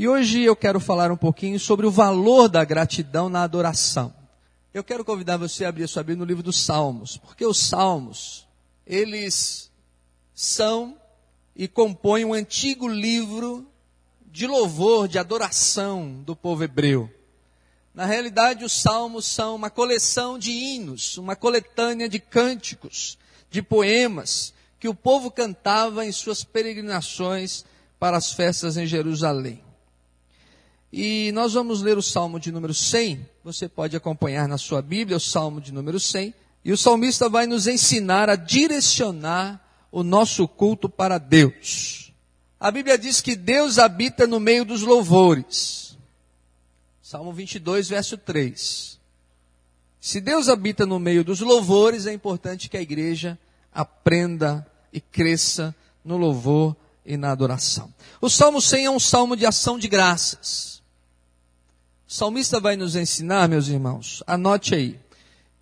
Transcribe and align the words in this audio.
E 0.00 0.08
hoje 0.08 0.40
eu 0.40 0.56
quero 0.56 0.80
falar 0.80 1.12
um 1.12 1.16
pouquinho 1.16 1.60
sobre 1.60 1.84
o 1.84 1.90
valor 1.90 2.48
da 2.48 2.64
gratidão 2.64 3.28
na 3.28 3.42
adoração. 3.42 4.14
Eu 4.72 4.82
quero 4.82 5.04
convidar 5.04 5.36
você 5.36 5.62
a 5.62 5.68
abrir 5.68 5.84
a 5.84 5.88
sua 5.88 6.02
Bíblia 6.02 6.20
no 6.20 6.24
livro 6.24 6.42
dos 6.42 6.58
Salmos, 6.58 7.18
porque 7.18 7.44
os 7.44 7.58
Salmos, 7.58 8.48
eles 8.86 9.70
são 10.34 10.96
e 11.54 11.68
compõem 11.68 12.24
um 12.24 12.32
antigo 12.32 12.88
livro 12.88 13.70
de 14.24 14.46
louvor, 14.46 15.06
de 15.06 15.18
adoração 15.18 16.22
do 16.24 16.34
povo 16.34 16.64
hebreu. 16.64 17.12
Na 17.92 18.06
realidade, 18.06 18.64
os 18.64 18.72
salmos 18.72 19.26
são 19.26 19.54
uma 19.54 19.68
coleção 19.68 20.38
de 20.38 20.50
hinos, 20.50 21.18
uma 21.18 21.36
coletânea 21.36 22.08
de 22.08 22.18
cânticos, 22.18 23.18
de 23.50 23.60
poemas 23.60 24.54
que 24.78 24.88
o 24.88 24.94
povo 24.94 25.30
cantava 25.30 26.06
em 26.06 26.10
suas 26.10 26.42
peregrinações 26.42 27.66
para 27.98 28.16
as 28.16 28.32
festas 28.32 28.78
em 28.78 28.86
Jerusalém. 28.86 29.68
E 30.92 31.30
nós 31.32 31.52
vamos 31.52 31.82
ler 31.82 31.96
o 31.96 32.02
salmo 32.02 32.40
de 32.40 32.50
número 32.50 32.74
100. 32.74 33.26
Você 33.44 33.68
pode 33.68 33.96
acompanhar 33.96 34.48
na 34.48 34.58
sua 34.58 34.82
Bíblia 34.82 35.16
o 35.16 35.20
salmo 35.20 35.60
de 35.60 35.72
número 35.72 36.00
100. 36.00 36.34
E 36.64 36.72
o 36.72 36.76
salmista 36.76 37.28
vai 37.28 37.46
nos 37.46 37.66
ensinar 37.66 38.28
a 38.28 38.36
direcionar 38.36 39.64
o 39.92 40.02
nosso 40.02 40.46
culto 40.48 40.88
para 40.88 41.18
Deus. 41.18 42.12
A 42.58 42.70
Bíblia 42.70 42.98
diz 42.98 43.20
que 43.20 43.36
Deus 43.36 43.78
habita 43.78 44.26
no 44.26 44.40
meio 44.40 44.64
dos 44.64 44.82
louvores. 44.82 45.96
Salmo 47.00 47.32
22, 47.32 47.88
verso 47.88 48.18
3. 48.18 49.00
Se 50.00 50.20
Deus 50.20 50.48
habita 50.48 50.84
no 50.84 50.98
meio 50.98 51.22
dos 51.22 51.40
louvores, 51.40 52.06
é 52.06 52.12
importante 52.12 52.68
que 52.68 52.76
a 52.76 52.82
igreja 52.82 53.38
aprenda 53.72 54.66
e 54.92 55.00
cresça 55.00 55.74
no 56.04 56.16
louvor 56.16 56.76
e 57.04 57.16
na 57.16 57.30
adoração. 57.30 57.92
O 58.20 58.28
Salmo 58.28 58.60
100 58.60 58.84
é 58.86 58.90
um 58.90 59.00
salmo 59.00 59.36
de 59.36 59.46
ação 59.46 59.78
de 59.78 59.88
graças. 59.88 60.79
O 62.10 62.12
salmista 62.12 62.58
vai 62.58 62.74
nos 62.74 62.96
ensinar, 62.96 63.48
meus 63.48 63.68
irmãos, 63.68 64.20
anote 64.26 64.74
aí, 64.74 64.98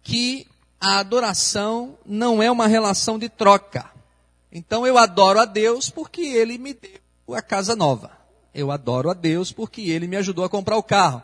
que 0.03 0.47
a 0.81 0.98
adoração 0.98 1.98
não 2.06 2.42
é 2.42 2.50
uma 2.50 2.67
relação 2.67 3.19
de 3.19 3.28
troca. 3.28 3.91
Então 4.50 4.87
eu 4.87 4.97
adoro 4.97 5.39
a 5.41 5.45
Deus 5.45 5.91
porque 5.91 6.22
ele 6.22 6.56
me 6.56 6.72
deu 6.72 7.34
a 7.37 7.42
casa 7.42 7.77
nova. 7.77 8.12
Eu 8.55 8.70
adoro 8.70 9.11
a 9.11 9.12
Deus 9.12 9.53
porque 9.53 9.83
ele 9.91 10.09
me 10.09 10.17
ajudou 10.17 10.42
a 10.42 10.48
comprar 10.48 10.78
o 10.78 10.83
carro. 10.83 11.22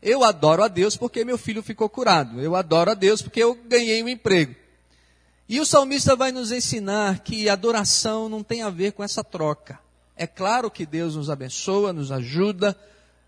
Eu 0.00 0.24
adoro 0.24 0.64
a 0.64 0.68
Deus 0.68 0.96
porque 0.96 1.22
meu 1.22 1.36
filho 1.36 1.62
ficou 1.62 1.90
curado. 1.90 2.40
Eu 2.40 2.56
adoro 2.56 2.92
a 2.92 2.94
Deus 2.94 3.20
porque 3.20 3.42
eu 3.42 3.54
ganhei 3.54 4.02
um 4.02 4.08
emprego. 4.08 4.54
E 5.50 5.60
o 5.60 5.66
salmista 5.66 6.16
vai 6.16 6.32
nos 6.32 6.50
ensinar 6.50 7.18
que 7.18 7.46
adoração 7.46 8.26
não 8.26 8.42
tem 8.42 8.62
a 8.62 8.70
ver 8.70 8.92
com 8.92 9.04
essa 9.04 9.22
troca. 9.22 9.78
É 10.16 10.26
claro 10.26 10.70
que 10.70 10.86
Deus 10.86 11.14
nos 11.14 11.28
abençoa, 11.28 11.92
nos 11.92 12.10
ajuda, 12.10 12.74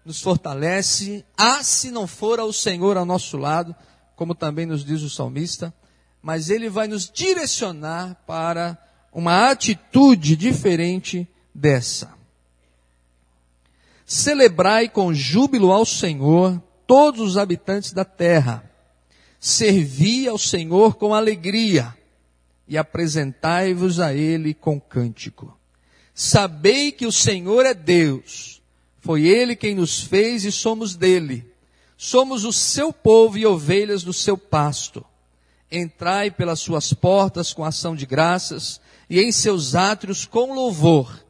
nos 0.04 0.20
fortalece. 0.20 1.24
Ah, 1.36 1.62
se 1.62 1.90
não 1.90 2.06
for 2.06 2.38
o 2.40 2.52
Senhor 2.52 2.96
ao 2.96 3.04
nosso 3.04 3.36
lado, 3.36 3.74
como 4.16 4.34
também 4.34 4.66
nos 4.66 4.84
diz 4.84 5.02
o 5.02 5.10
salmista, 5.10 5.72
mas 6.22 6.50
ele 6.50 6.68
vai 6.68 6.88
nos 6.88 7.10
direcionar 7.10 8.16
para 8.26 8.78
uma 9.12 9.50
atitude 9.50 10.36
diferente 10.36 11.28
dessa. 11.54 12.14
Celebrai 14.06 14.88
com 14.88 15.14
júbilo 15.14 15.72
ao 15.72 15.86
Senhor 15.86 16.60
todos 16.86 17.20
os 17.20 17.38
habitantes 17.38 17.92
da 17.92 18.04
terra. 18.04 18.70
Servi 19.40 20.28
ao 20.28 20.38
Senhor 20.38 20.96
com 20.96 21.14
alegria 21.14 21.94
e 22.66 22.76
apresentai-vos 22.76 24.00
a 24.00 24.14
Ele 24.14 24.54
com 24.54 24.80
cântico. 24.80 25.58
Sabei 26.14 26.92
que 26.92 27.06
o 27.06 27.12
Senhor 27.12 27.66
é 27.66 27.74
Deus. 27.74 28.53
Foi 29.04 29.26
Ele 29.26 29.54
quem 29.54 29.74
nos 29.74 30.00
fez 30.00 30.46
e 30.46 30.50
somos 30.50 30.96
dele. 30.96 31.46
Somos 31.94 32.42
o 32.42 32.50
seu 32.50 32.90
povo 32.90 33.36
e 33.36 33.44
ovelhas 33.44 34.02
do 34.02 34.14
seu 34.14 34.38
pasto. 34.38 35.04
Entrai 35.70 36.30
pelas 36.30 36.60
suas 36.60 36.94
portas 36.94 37.52
com 37.52 37.62
ação 37.62 37.94
de 37.94 38.06
graças 38.06 38.80
e 39.10 39.20
em 39.20 39.30
seus 39.30 39.74
átrios 39.74 40.24
com 40.24 40.54
louvor. 40.54 41.22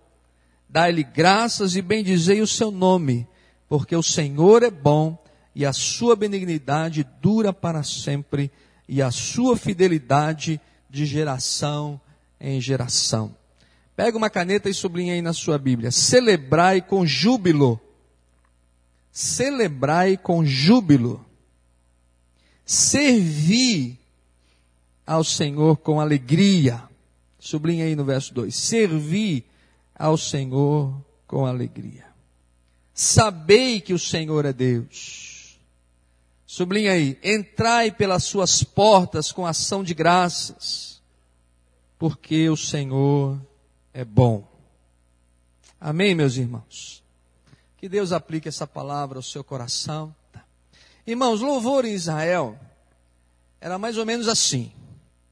Dai-lhe 0.68 1.02
graças 1.02 1.74
e 1.74 1.82
bendizei 1.82 2.40
o 2.40 2.46
seu 2.46 2.70
nome, 2.70 3.26
porque 3.68 3.96
o 3.96 4.04
Senhor 4.04 4.62
é 4.62 4.70
bom 4.70 5.18
e 5.52 5.66
a 5.66 5.72
sua 5.72 6.14
benignidade 6.14 7.04
dura 7.20 7.52
para 7.52 7.82
sempre 7.82 8.52
e 8.88 9.02
a 9.02 9.10
sua 9.10 9.56
fidelidade 9.56 10.60
de 10.88 11.04
geração 11.04 12.00
em 12.40 12.60
geração. 12.60 13.34
Pega 13.96 14.16
uma 14.16 14.28
caneta 14.28 14.68
e 14.68 14.74
sublinha 14.74 15.14
aí 15.14 15.22
na 15.22 15.32
sua 15.32 15.56
Bíblia. 15.56 15.90
Celebrai 15.90 16.82
com 16.82 17.06
júbilo. 17.06 17.80
Celebrai 19.12 20.16
com 20.16 20.44
júbilo. 20.44 21.24
Servi 22.66 23.98
ao 25.06 25.22
Senhor 25.22 25.76
com 25.76 26.00
alegria. 26.00 26.82
Sublinha 27.38 27.84
aí 27.84 27.94
no 27.94 28.04
verso 28.04 28.34
2. 28.34 28.54
Servi 28.54 29.44
ao 29.94 30.16
Senhor 30.16 30.92
com 31.26 31.46
alegria. 31.46 32.06
Sabei 32.92 33.80
que 33.80 33.92
o 33.92 33.98
Senhor 33.98 34.44
é 34.44 34.52
Deus. 34.52 35.58
Sublinha 36.46 36.92
aí. 36.92 37.18
Entrai 37.22 37.90
pelas 37.90 38.24
suas 38.24 38.62
portas 38.62 39.30
com 39.30 39.46
ação 39.46 39.84
de 39.84 39.94
graças, 39.94 41.02
porque 41.98 42.48
o 42.48 42.56
Senhor 42.56 43.36
é 43.36 43.53
bom. 44.02 44.48
Amém, 45.78 46.14
meus 46.14 46.36
irmãos? 46.36 47.04
Que 47.76 47.88
Deus 47.88 48.10
aplique 48.10 48.48
essa 48.48 48.66
palavra 48.66 49.18
ao 49.18 49.22
seu 49.22 49.44
coração. 49.44 50.16
Irmãos, 51.06 51.42
louvor 51.42 51.84
em 51.84 51.92
Israel 51.92 52.58
era 53.60 53.78
mais 53.78 53.98
ou 53.98 54.06
menos 54.06 54.26
assim. 54.26 54.72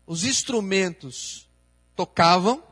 Os 0.07 0.25
instrumentos 0.25 1.49
tocavam, 1.97 2.63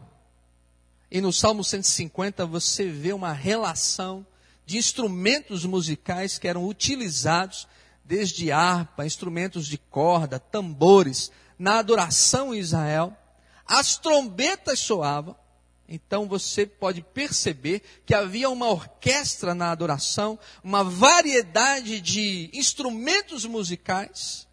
e 1.11 1.21
no 1.21 1.33
Salmo 1.33 1.65
150 1.65 2.45
você 2.45 2.89
vê 2.89 3.13
uma 3.13 3.33
relação 3.33 4.27
de 4.67 4.77
instrumentos 4.79 5.65
musicais 5.65 6.39
que 6.39 6.47
eram 6.47 6.67
utilizados, 6.69 7.67
desde 8.05 8.53
harpa, 8.53 9.07
instrumentos 9.07 9.67
de 9.67 9.79
corda, 9.79 10.39
tambores, 10.39 11.33
na 11.59 11.79
adoração 11.79 12.55
em 12.55 12.59
Israel. 12.59 13.17
As 13.67 13.97
trombetas 13.97 14.79
soavam, 14.79 15.37
então 15.93 16.29
você 16.29 16.65
pode 16.65 17.03
perceber 17.03 17.83
que 18.07 18.15
havia 18.15 18.49
uma 18.49 18.69
orquestra 18.69 19.57
na 19.57 19.73
adoração, 19.73 20.39
uma 20.63 20.85
variedade 20.85 22.01
de 22.01 22.49
instrumentos 22.55 23.45
musicais. 23.45 24.47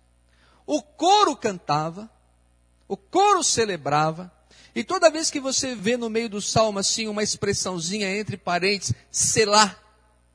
O 0.66 0.82
coro 0.82 1.38
cantava, 1.38 2.10
o 2.88 2.98
coro 2.98 3.44
celebrava, 3.44 4.34
e 4.74 4.84
toda 4.84 5.12
vez 5.12 5.30
que 5.30 5.40
você 5.40 5.76
vê 5.76 5.96
no 5.96 6.10
meio 6.10 6.28
do 6.28 6.42
salmo 6.42 6.80
assim 6.80 7.08
uma 7.08 7.22
expressãozinha 7.22 8.10
entre 8.18 8.36
parênteses, 8.36 8.96
selar, 9.12 9.80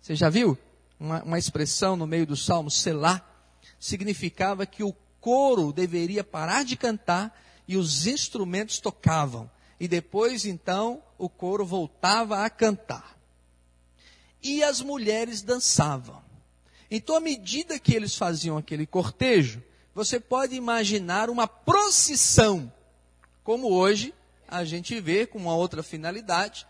você 0.01 0.15
já 0.15 0.31
viu? 0.31 0.57
Uma, 1.01 1.23
uma 1.25 1.39
expressão 1.39 1.97
no 1.97 2.07
meio 2.07 2.27
do 2.27 2.37
salmo, 2.37 2.71
selar, 2.71 3.29
significava 3.79 4.65
que 4.65 4.85
o 4.85 4.95
coro 5.21 5.73
deveria 5.73 6.23
parar 6.23 6.65
de 6.65 6.77
cantar 6.77 7.37
e 7.67 7.77
os 7.77 8.07
instrumentos 8.07 8.79
tocavam. 8.79 9.51
E 9.82 9.88
depois, 9.88 10.44
então, 10.44 11.03
o 11.19 11.28
coro 11.28 11.66
voltava 11.66 12.44
a 12.44 12.48
cantar. 12.48 13.19
E 14.41 14.62
as 14.62 14.81
mulheres 14.81 15.43
dançavam. 15.43 16.22
Então, 16.88 17.16
à 17.16 17.20
medida 17.20 17.81
que 17.81 17.93
eles 17.93 18.15
faziam 18.15 18.56
aquele 18.56 18.87
cortejo, 18.87 19.60
você 19.93 20.20
pode 20.20 20.54
imaginar 20.54 21.28
uma 21.28 21.48
procissão, 21.48 22.72
como 23.43 23.72
hoje 23.72 24.15
a 24.47 24.65
gente 24.65 25.00
vê 25.00 25.26
com 25.26 25.37
uma 25.37 25.56
outra 25.56 25.82
finalidade, 25.82 26.64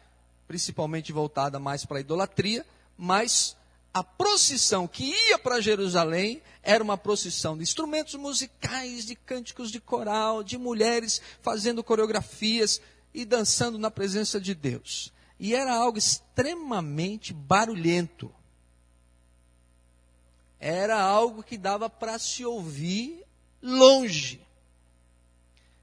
principalmente 0.48 1.12
voltada 1.12 1.58
mais 1.58 1.84
para 1.84 1.98
a 1.98 2.00
idolatria, 2.00 2.64
mas 2.96 3.54
a 3.92 4.03
procissão 4.03 4.88
que 4.88 5.04
ia 5.04 5.38
para 5.38 5.60
Jerusalém 5.60 6.41
era 6.62 6.82
uma 6.82 6.97
procissão 6.97 7.58
de 7.58 7.62
instrumentos 7.62 8.15
musicais, 8.15 9.04
de 9.04 9.15
cânticos 9.15 9.70
de 9.70 9.80
coral, 9.80 10.42
de 10.42 10.56
mulheres 10.56 11.20
fazendo 11.42 11.84
coreografias 11.84 12.80
e 13.14 13.24
dançando 13.24 13.78
na 13.78 13.91
presença 13.91 14.41
de 14.41 14.54
Deus. 14.54 15.12
E 15.38 15.54
era 15.54 15.74
algo 15.74 15.98
extremamente 15.98 17.32
barulhento. 17.32 18.32
Era 20.59 21.00
algo 21.00 21.42
que 21.42 21.59
dava 21.59 21.91
para 21.91 22.18
se 22.18 22.44
ouvir 22.44 23.24
longe. 23.60 24.41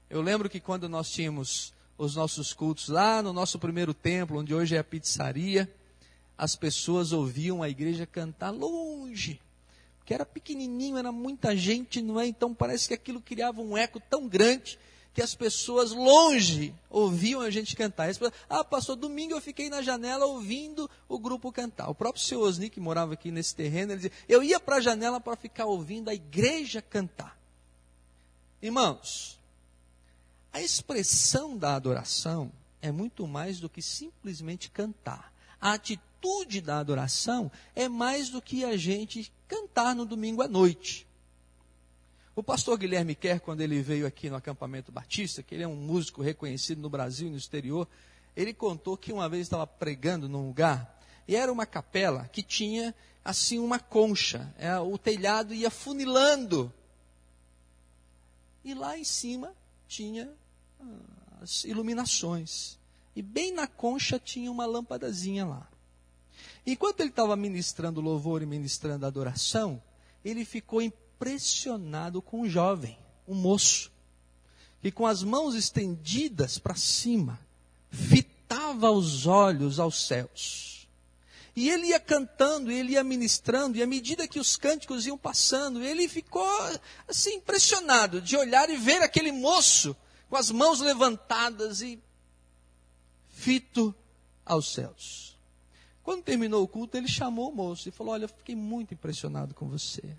Eu 0.08 0.22
lembro 0.22 0.48
que 0.48 0.58
quando 0.58 0.88
nós 0.88 1.10
tínhamos 1.10 1.72
os 1.96 2.16
nossos 2.16 2.54
cultos 2.54 2.88
lá 2.88 3.22
no 3.22 3.32
nosso 3.32 3.58
primeiro 3.58 3.92
templo, 3.92 4.40
onde 4.40 4.54
hoje 4.54 4.74
é 4.74 4.78
a 4.78 4.84
pizzaria, 4.84 5.72
as 6.36 6.56
pessoas 6.56 7.12
ouviam 7.12 7.62
a 7.62 7.68
igreja 7.68 8.06
cantar 8.06 8.50
longe, 8.50 9.38
porque 9.98 10.14
era 10.14 10.24
pequenininho, 10.24 10.96
era 10.96 11.12
muita 11.12 11.54
gente, 11.54 12.00
não 12.00 12.18
é? 12.18 12.26
Então 12.26 12.54
parece 12.54 12.88
que 12.88 12.94
aquilo 12.94 13.20
criava 13.20 13.60
um 13.60 13.76
eco 13.76 14.00
tão 14.00 14.26
grande 14.26 14.78
que 15.12 15.20
as 15.20 15.34
pessoas 15.34 15.92
longe 15.92 16.74
ouviam 16.88 17.40
a 17.40 17.50
gente 17.50 17.74
cantar. 17.74 18.06
Pessoas, 18.06 18.32
ah, 18.48 18.64
pastor, 18.64 18.96
domingo 18.96 19.34
eu 19.34 19.40
fiquei 19.40 19.68
na 19.68 19.82
janela 19.82 20.26
ouvindo 20.26 20.88
o 21.08 21.18
grupo 21.18 21.50
cantar. 21.50 21.88
O 21.88 21.94
próprio 21.94 22.22
senhor 22.22 22.42
Osni, 22.42 22.70
que 22.70 22.80
morava 22.80 23.14
aqui 23.14 23.30
nesse 23.30 23.54
terreno, 23.54 23.92
ele 23.92 24.02
dizia, 24.02 24.12
eu 24.28 24.42
ia 24.42 24.60
para 24.60 24.76
a 24.76 24.80
janela 24.80 25.20
para 25.20 25.36
ficar 25.36 25.66
ouvindo 25.66 26.08
a 26.08 26.14
igreja 26.14 26.80
cantar. 26.80 27.38
Irmãos, 28.62 29.38
a 30.52 30.60
expressão 30.60 31.56
da 31.56 31.74
adoração 31.74 32.52
é 32.80 32.92
muito 32.92 33.26
mais 33.26 33.58
do 33.58 33.68
que 33.68 33.82
simplesmente 33.82 34.70
cantar. 34.70 35.32
A 35.60 35.72
atitude 35.72 36.60
da 36.60 36.78
adoração 36.78 37.50
é 37.74 37.88
mais 37.88 38.30
do 38.30 38.40
que 38.40 38.64
a 38.64 38.76
gente 38.76 39.32
cantar 39.48 39.94
no 39.94 40.06
domingo 40.06 40.42
à 40.42 40.48
noite. 40.48 41.06
O 42.40 42.42
pastor 42.42 42.78
Guilherme 42.78 43.14
Kerr, 43.14 43.38
quando 43.38 43.60
ele 43.60 43.82
veio 43.82 44.06
aqui 44.06 44.30
no 44.30 44.36
acampamento 44.36 44.90
batista, 44.90 45.42
que 45.42 45.54
ele 45.54 45.62
é 45.62 45.68
um 45.68 45.76
músico 45.76 46.22
reconhecido 46.22 46.80
no 46.80 46.88
Brasil 46.88 47.28
e 47.28 47.30
no 47.30 47.36
exterior, 47.36 47.86
ele 48.34 48.54
contou 48.54 48.96
que 48.96 49.12
uma 49.12 49.28
vez 49.28 49.42
estava 49.42 49.66
pregando 49.66 50.26
num 50.26 50.46
lugar 50.46 50.98
e 51.28 51.36
era 51.36 51.52
uma 51.52 51.66
capela 51.66 52.26
que 52.32 52.42
tinha 52.42 52.94
assim 53.22 53.58
uma 53.58 53.78
concha, 53.78 54.54
é, 54.58 54.74
o 54.78 54.96
telhado 54.96 55.52
ia 55.52 55.70
funilando. 55.70 56.72
E 58.64 58.72
lá 58.72 58.96
em 58.96 59.04
cima 59.04 59.54
tinha 59.86 60.32
ah, 60.80 60.86
as 61.42 61.64
iluminações. 61.64 62.78
E 63.14 63.20
bem 63.20 63.52
na 63.52 63.66
concha 63.66 64.18
tinha 64.18 64.50
uma 64.50 64.64
lâmpadazinha 64.64 65.44
lá. 65.44 65.68
Enquanto 66.66 67.00
ele 67.00 67.10
estava 67.10 67.36
ministrando 67.36 68.00
louvor 68.00 68.40
e 68.40 68.46
ministrando 68.46 69.04
adoração, 69.04 69.82
ele 70.24 70.42
ficou 70.46 70.80
impressionado 71.20 72.22
com 72.22 72.40
um 72.40 72.48
jovem, 72.48 72.98
um 73.28 73.34
moço, 73.34 73.92
que 74.80 74.90
com 74.90 75.06
as 75.06 75.22
mãos 75.22 75.54
estendidas 75.54 76.58
para 76.58 76.74
cima, 76.74 77.38
fitava 77.90 78.90
os 78.90 79.26
olhos 79.26 79.78
aos 79.78 80.06
céus. 80.06 80.88
E 81.54 81.68
ele 81.68 81.88
ia 81.88 82.00
cantando, 82.00 82.70
ele 82.70 82.92
ia 82.92 83.04
ministrando, 83.04 83.76
e 83.76 83.82
à 83.82 83.86
medida 83.86 84.26
que 84.26 84.38
os 84.38 84.56
cânticos 84.56 85.06
iam 85.06 85.18
passando, 85.18 85.82
ele 85.82 86.08
ficou 86.08 86.48
assim 87.06 87.34
impressionado 87.34 88.22
de 88.22 88.34
olhar 88.34 88.70
e 88.70 88.78
ver 88.78 89.02
aquele 89.02 89.30
moço 89.30 89.94
com 90.30 90.36
as 90.36 90.50
mãos 90.50 90.80
levantadas 90.80 91.82
e 91.82 92.00
fito 93.28 93.94
aos 94.46 94.72
céus. 94.72 95.38
Quando 96.02 96.22
terminou 96.22 96.62
o 96.62 96.68
culto, 96.68 96.96
ele 96.96 97.08
chamou 97.08 97.50
o 97.50 97.54
moço 97.54 97.88
e 97.88 97.92
falou: 97.92 98.14
Olha, 98.14 98.24
eu 98.24 98.28
fiquei 98.28 98.56
muito 98.56 98.94
impressionado 98.94 99.54
com 99.54 99.68
você. 99.68 100.16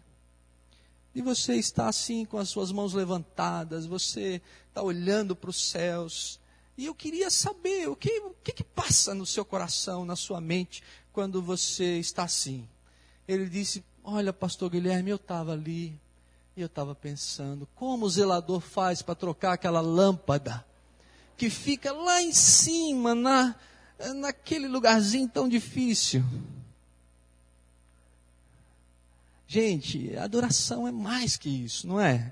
E 1.13 1.21
você 1.21 1.55
está 1.55 1.89
assim 1.89 2.23
com 2.23 2.37
as 2.37 2.49
suas 2.49 2.71
mãos 2.71 2.93
levantadas, 2.93 3.85
você 3.85 4.41
está 4.69 4.81
olhando 4.81 5.35
para 5.35 5.49
os 5.49 5.69
céus. 5.69 6.39
E 6.77 6.85
eu 6.85 6.95
queria 6.95 7.29
saber 7.29 7.89
o 7.89 7.95
que, 7.95 8.19
o 8.19 8.33
que, 8.43 8.53
que 8.53 8.63
passa 8.63 9.13
no 9.13 9.25
seu 9.25 9.43
coração, 9.43 10.05
na 10.05 10.15
sua 10.15 10.39
mente, 10.39 10.81
quando 11.11 11.41
você 11.41 11.99
está 11.99 12.23
assim. 12.23 12.67
Ele 13.27 13.47
disse: 13.47 13.83
Olha, 14.03 14.31
pastor 14.31 14.69
Guilherme, 14.69 15.11
eu 15.11 15.17
estava 15.17 15.51
ali 15.51 15.99
e 16.55 16.61
eu 16.61 16.67
estava 16.67 16.95
pensando, 16.95 17.67
como 17.75 18.05
o 18.05 18.09
zelador 18.09 18.59
faz 18.59 19.01
para 19.01 19.15
trocar 19.15 19.53
aquela 19.53 19.81
lâmpada 19.81 20.65
que 21.37 21.49
fica 21.49 21.91
lá 21.91 22.21
em 22.21 22.33
cima, 22.33 23.15
na, 23.15 23.55
naquele 24.15 24.67
lugarzinho 24.67 25.27
tão 25.27 25.47
difícil. 25.47 26.23
Gente, 29.53 30.15
adoração 30.15 30.87
é 30.87 30.93
mais 30.93 31.35
que 31.35 31.49
isso, 31.49 31.85
não 31.85 31.99
é? 31.99 32.31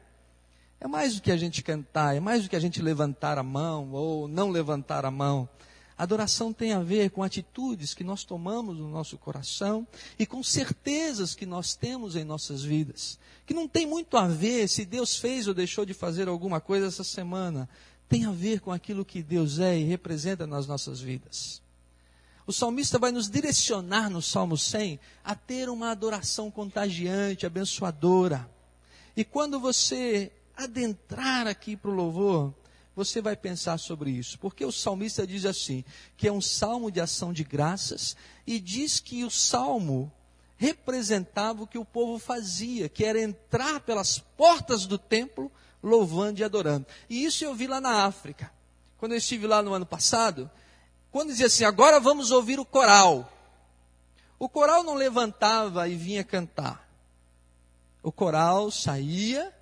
É 0.80 0.88
mais 0.88 1.16
do 1.16 1.22
que 1.22 1.34
a 1.34 1.36
gente 1.36 1.62
cantar, 1.62 2.16
é 2.16 2.20
mais 2.22 2.44
do 2.44 2.50
que 2.50 2.56
a 2.56 2.60
gente 2.62 2.82
levantar 2.82 3.38
a 3.38 3.44
mão 3.44 3.92
ou 3.92 4.26
não 4.26 4.50
levantar 4.50 5.04
a 5.04 5.12
mão. 5.12 5.50
Adoração 5.98 6.54
tem 6.54 6.72
a 6.72 6.80
ver 6.80 7.10
com 7.10 7.22
atitudes 7.22 7.94
que 7.94 8.06
nós 8.06 8.24
tomamos 8.24 8.78
no 8.78 8.90
nosso 8.90 9.18
coração 9.18 9.86
e 10.18 10.26
com 10.26 10.42
certezas 10.42 11.36
que 11.36 11.46
nós 11.46 11.76
temos 11.76 12.16
em 12.16 12.24
nossas 12.24 12.64
vidas. 12.64 13.20
Que 13.46 13.54
não 13.54 13.68
tem 13.68 13.86
muito 13.86 14.16
a 14.16 14.26
ver 14.26 14.70
se 14.70 14.86
Deus 14.86 15.18
fez 15.18 15.46
ou 15.46 15.54
deixou 15.54 15.86
de 15.86 15.94
fazer 15.94 16.30
alguma 16.30 16.62
coisa 16.62 16.88
essa 16.88 17.04
semana. 17.04 17.68
Tem 18.08 18.24
a 18.24 18.32
ver 18.32 18.62
com 18.62 18.72
aquilo 18.72 19.04
que 19.04 19.22
Deus 19.22 19.60
é 19.60 19.78
e 19.78 19.84
representa 19.84 20.48
nas 20.48 20.66
nossas 20.66 21.02
vidas. 21.02 21.62
O 22.50 22.52
salmista 22.52 22.98
vai 22.98 23.12
nos 23.12 23.30
direcionar 23.30 24.10
no 24.10 24.24
Salmo 24.24 24.58
100 24.58 25.00
a 25.24 25.36
ter 25.36 25.70
uma 25.70 25.92
adoração 25.92 26.50
contagiante, 26.50 27.46
abençoadora. 27.46 28.50
E 29.16 29.24
quando 29.24 29.60
você 29.60 30.32
adentrar 30.58 31.46
aqui 31.46 31.78
para 31.78 31.92
o 31.92 31.94
louvor, 31.94 32.52
você 32.96 33.22
vai 33.22 33.36
pensar 33.36 33.78
sobre 33.78 34.10
isso. 34.10 34.40
Porque 34.40 34.66
o 34.66 34.72
salmista 34.72 35.28
diz 35.28 35.46
assim: 35.46 35.86
que 36.18 36.28
é 36.28 36.32
um 36.32 36.42
salmo 36.42 36.90
de 36.90 37.00
ação 37.00 37.32
de 37.32 37.44
graças, 37.44 38.18
e 38.48 38.60
diz 38.60 39.00
que 39.00 39.24
o 39.24 39.30
salmo 39.30 40.12
representava 40.58 41.62
o 41.62 41.68
que 41.68 41.78
o 41.78 41.86
povo 41.86 42.18
fazia, 42.18 42.90
que 42.90 43.06
era 43.06 43.22
entrar 43.22 43.80
pelas 43.82 44.18
portas 44.18 44.88
do 44.88 44.98
templo 44.98 45.52
louvando 45.84 46.40
e 46.40 46.44
adorando. 46.44 46.88
E 47.08 47.24
isso 47.24 47.46
eu 47.46 47.54
vi 47.54 47.68
lá 47.68 47.80
na 47.80 48.06
África. 48.06 48.52
Quando 48.98 49.12
eu 49.12 49.20
estive 49.20 49.46
lá 49.46 49.62
no 49.62 49.72
ano 49.72 49.86
passado, 49.86 50.50
quando 51.12 51.30
dizia 51.30 51.48
assim, 51.48 51.64
agora 51.64 52.00
vamos 52.00 52.32
ouvir 52.32 52.60
o 52.60 52.66
coral. 52.66 53.32
O 54.38 54.48
coral 54.48 54.84
não 54.84 54.94
levantava 54.94 55.88
e 55.88 55.96
vinha 55.96 56.24
cantar. 56.24 56.88
O 58.02 58.12
coral 58.12 58.72
saía 58.72 59.54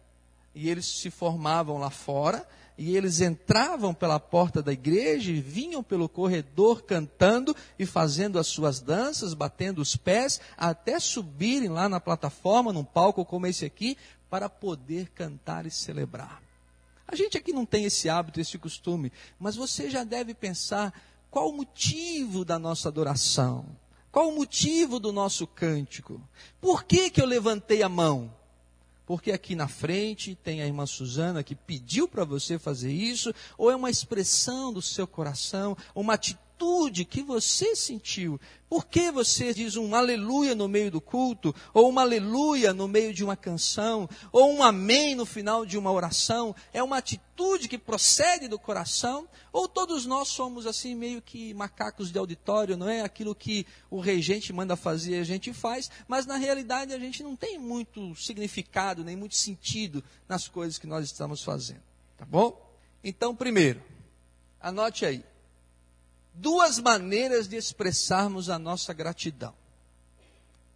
e 0.53 0.69
eles 0.69 0.85
se 0.85 1.09
formavam 1.09 1.77
lá 1.77 1.89
fora 1.89 2.47
e 2.77 2.95
eles 2.95 3.21
entravam 3.21 3.94
pela 3.94 4.19
porta 4.19 4.61
da 4.61 4.71
igreja 4.71 5.31
e 5.31 5.41
vinham 5.41 5.81
pelo 5.81 6.07
corredor 6.07 6.83
cantando 6.83 7.55
e 7.79 7.85
fazendo 7.85 8.38
as 8.38 8.45
suas 8.45 8.79
danças, 8.79 9.33
batendo 9.33 9.81
os 9.81 9.95
pés, 9.95 10.39
até 10.55 10.99
subirem 10.99 11.69
lá 11.69 11.89
na 11.89 11.99
plataforma, 11.99 12.71
num 12.71 12.83
palco 12.83 13.25
como 13.25 13.47
esse 13.47 13.65
aqui, 13.65 13.97
para 14.29 14.47
poder 14.47 15.09
cantar 15.09 15.65
e 15.65 15.71
celebrar. 15.71 16.41
A 17.07 17.15
gente 17.15 17.38
aqui 17.38 17.51
não 17.51 17.65
tem 17.65 17.85
esse 17.85 18.09
hábito, 18.09 18.39
esse 18.39 18.57
costume, 18.59 19.11
mas 19.39 19.55
você 19.55 19.89
já 19.89 20.03
deve 20.03 20.33
pensar 20.33 20.94
qual 21.29 21.50
o 21.50 21.53
motivo 21.53 22.44
da 22.44 22.57
nossa 22.57 22.89
adoração? 22.89 23.65
Qual 24.12 24.29
o 24.29 24.35
motivo 24.35 25.00
do 25.00 25.12
nosso 25.12 25.45
cântico? 25.45 26.21
Por 26.59 26.83
que, 26.83 27.09
que 27.09 27.21
eu 27.21 27.25
levantei 27.25 27.83
a 27.83 27.89
mão? 27.89 28.33
Porque 29.06 29.31
aqui 29.31 29.56
na 29.56 29.68
frente 29.68 30.35
tem 30.35 30.62
a 30.62 30.65
irmã 30.65 30.85
Suzana 30.85 31.44
que 31.44 31.56
pediu 31.56 32.07
para 32.07 32.25
você 32.25 32.59
fazer 32.59 32.91
isso, 32.91 33.33
ou 33.57 33.71
é 33.71 33.75
uma 33.75 33.89
expressão 33.89 34.74
do 34.74 34.81
seu 34.81 35.07
coração, 35.07 35.77
uma 35.95 36.15
atitude 36.15 36.46
atitude 36.57 37.06
que 37.06 37.21
você 37.21 37.75
sentiu. 37.75 38.39
Por 38.68 38.86
que 38.86 39.12
você 39.12 39.54
diz 39.54 39.77
um 39.77 39.95
aleluia 39.95 40.54
no 40.54 40.68
meio 40.68 40.92
do 40.92 41.00
culto, 41.00 41.56
ou 41.74 41.88
uma 41.88 42.02
aleluia 42.02 42.73
no 42.73 42.87
meio 42.87 43.14
de 43.14 43.23
uma 43.23 43.37
canção, 43.37 44.09
ou 44.31 44.52
um 44.52 44.61
amém 44.61 45.16
no 45.16 45.26
final 45.26 45.66
de 45.66 45.78
uma 45.78 45.92
oração? 45.92 46.54
É 46.73 46.83
uma 46.83 46.97
atitude 46.97 47.69
que 47.69 47.78
procede 47.78 48.47
do 48.47 48.59
coração? 48.59 49.28
Ou 49.54 49.69
todos 49.69 50.06
nós 50.06 50.28
somos 50.30 50.66
assim 50.68 50.95
meio 50.95 51.21
que 51.21 51.54
macacos 51.54 52.11
de 52.11 52.18
auditório, 52.18 52.76
não 52.76 52.90
é? 52.90 53.02
Aquilo 53.02 53.33
que 53.33 53.66
o 53.90 53.99
regente 53.99 54.52
manda 54.52 54.76
fazer, 54.76 55.19
a 55.19 55.23
gente 55.23 55.54
faz, 55.54 55.90
mas 56.07 56.26
na 56.26 56.35
realidade 56.35 56.94
a 56.94 56.99
gente 56.99 57.23
não 57.23 57.35
tem 57.35 57.57
muito 57.57 58.16
significado, 58.16 59.04
nem 59.04 59.16
muito 59.16 59.35
sentido 59.35 60.04
nas 60.28 60.47
coisas 60.47 60.78
que 60.78 60.87
nós 60.87 61.06
estamos 61.06 61.42
fazendo. 61.42 61.83
Tá 62.18 62.26
bom? 62.26 62.66
Então, 63.04 63.33
primeiro, 63.33 63.81
anote 64.59 65.06
aí 65.06 65.23
duas 66.37 66.79
maneiras 66.79 67.47
de 67.47 67.56
expressarmos 67.56 68.49
a 68.49 68.59
nossa 68.59 68.94
gratidão. 68.94 69.53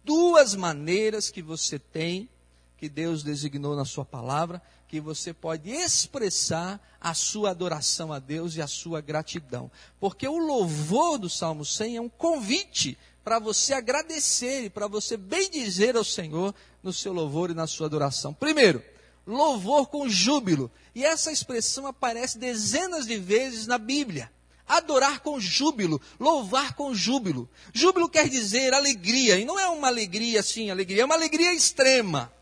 Duas 0.04 0.54
maneiras 0.54 1.30
que 1.30 1.40
você 1.40 1.78
tem, 1.78 2.28
que 2.76 2.88
Deus 2.88 3.22
designou 3.22 3.76
na 3.76 3.84
Sua 3.84 4.04
palavra, 4.04 4.60
que 4.88 5.00
você 5.00 5.32
pode 5.32 5.70
expressar 5.70 6.80
a 7.00 7.14
sua 7.14 7.50
adoração 7.50 8.12
a 8.12 8.18
Deus 8.18 8.56
e 8.56 8.60
a 8.60 8.66
sua 8.66 9.00
gratidão. 9.00 9.70
Porque 9.98 10.28
o 10.28 10.36
louvor 10.36 11.18
do 11.18 11.30
Salmo 11.30 11.64
100 11.64 11.96
é 11.96 12.00
um 12.00 12.08
convite 12.10 12.98
para 13.24 13.38
você 13.38 13.72
agradecer 13.72 14.64
e 14.64 14.70
para 14.70 14.86
você 14.86 15.16
bendizer 15.16 15.96
ao 15.96 16.04
Senhor 16.04 16.54
no 16.82 16.92
seu 16.92 17.12
louvor 17.12 17.50
e 17.50 17.54
na 17.54 17.66
sua 17.66 17.86
adoração. 17.86 18.34
Primeiro, 18.34 18.84
louvor 19.26 19.86
com 19.86 20.10
júbilo. 20.10 20.70
E 20.94 21.04
essa 21.04 21.32
expressão 21.32 21.86
aparece 21.86 22.36
dezenas 22.36 23.06
de 23.06 23.16
vezes 23.16 23.66
na 23.66 23.78
Bíblia 23.78 24.30
adorar 24.66 25.20
com 25.20 25.38
júbilo, 25.40 26.00
louvar 26.18 26.74
com 26.74 26.94
júbilo. 26.94 27.48
Júbilo 27.72 28.08
quer 28.08 28.28
dizer 28.28 28.72
alegria, 28.72 29.38
e 29.38 29.44
não 29.44 29.58
é 29.58 29.66
uma 29.68 29.88
alegria 29.88 30.40
assim, 30.40 30.70
alegria, 30.70 31.02
é 31.02 31.04
uma 31.04 31.14
alegria 31.14 31.52
extrema. 31.52 32.32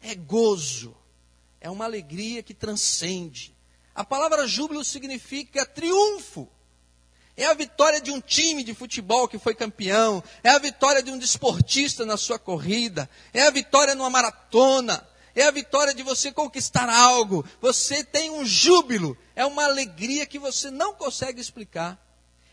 É 0.00 0.14
gozo, 0.14 0.96
é 1.60 1.70
uma 1.70 1.84
alegria 1.84 2.42
que 2.42 2.54
transcende. 2.54 3.54
A 3.94 4.04
palavra 4.04 4.48
júbilo 4.48 4.84
significa 4.84 5.64
triunfo. 5.64 6.48
É 7.36 7.46
a 7.46 7.54
vitória 7.54 8.00
de 8.00 8.10
um 8.10 8.20
time 8.20 8.62
de 8.62 8.74
futebol 8.74 9.26
que 9.26 9.38
foi 9.38 9.54
campeão, 9.54 10.22
é 10.44 10.50
a 10.50 10.58
vitória 10.58 11.02
de 11.02 11.10
um 11.10 11.18
desportista 11.18 12.04
na 12.04 12.18
sua 12.18 12.38
corrida, 12.38 13.08
é 13.32 13.42
a 13.42 13.50
vitória 13.50 13.94
numa 13.94 14.10
maratona, 14.10 15.06
é 15.34 15.44
a 15.44 15.50
vitória 15.50 15.94
de 15.94 16.02
você 16.02 16.30
conquistar 16.32 16.88
algo. 16.88 17.44
Você 17.60 18.04
tem 18.04 18.30
um 18.30 18.44
júbilo, 18.44 19.16
é 19.34 19.44
uma 19.44 19.64
alegria 19.64 20.26
que 20.26 20.38
você 20.38 20.70
não 20.70 20.94
consegue 20.94 21.40
explicar. 21.40 21.98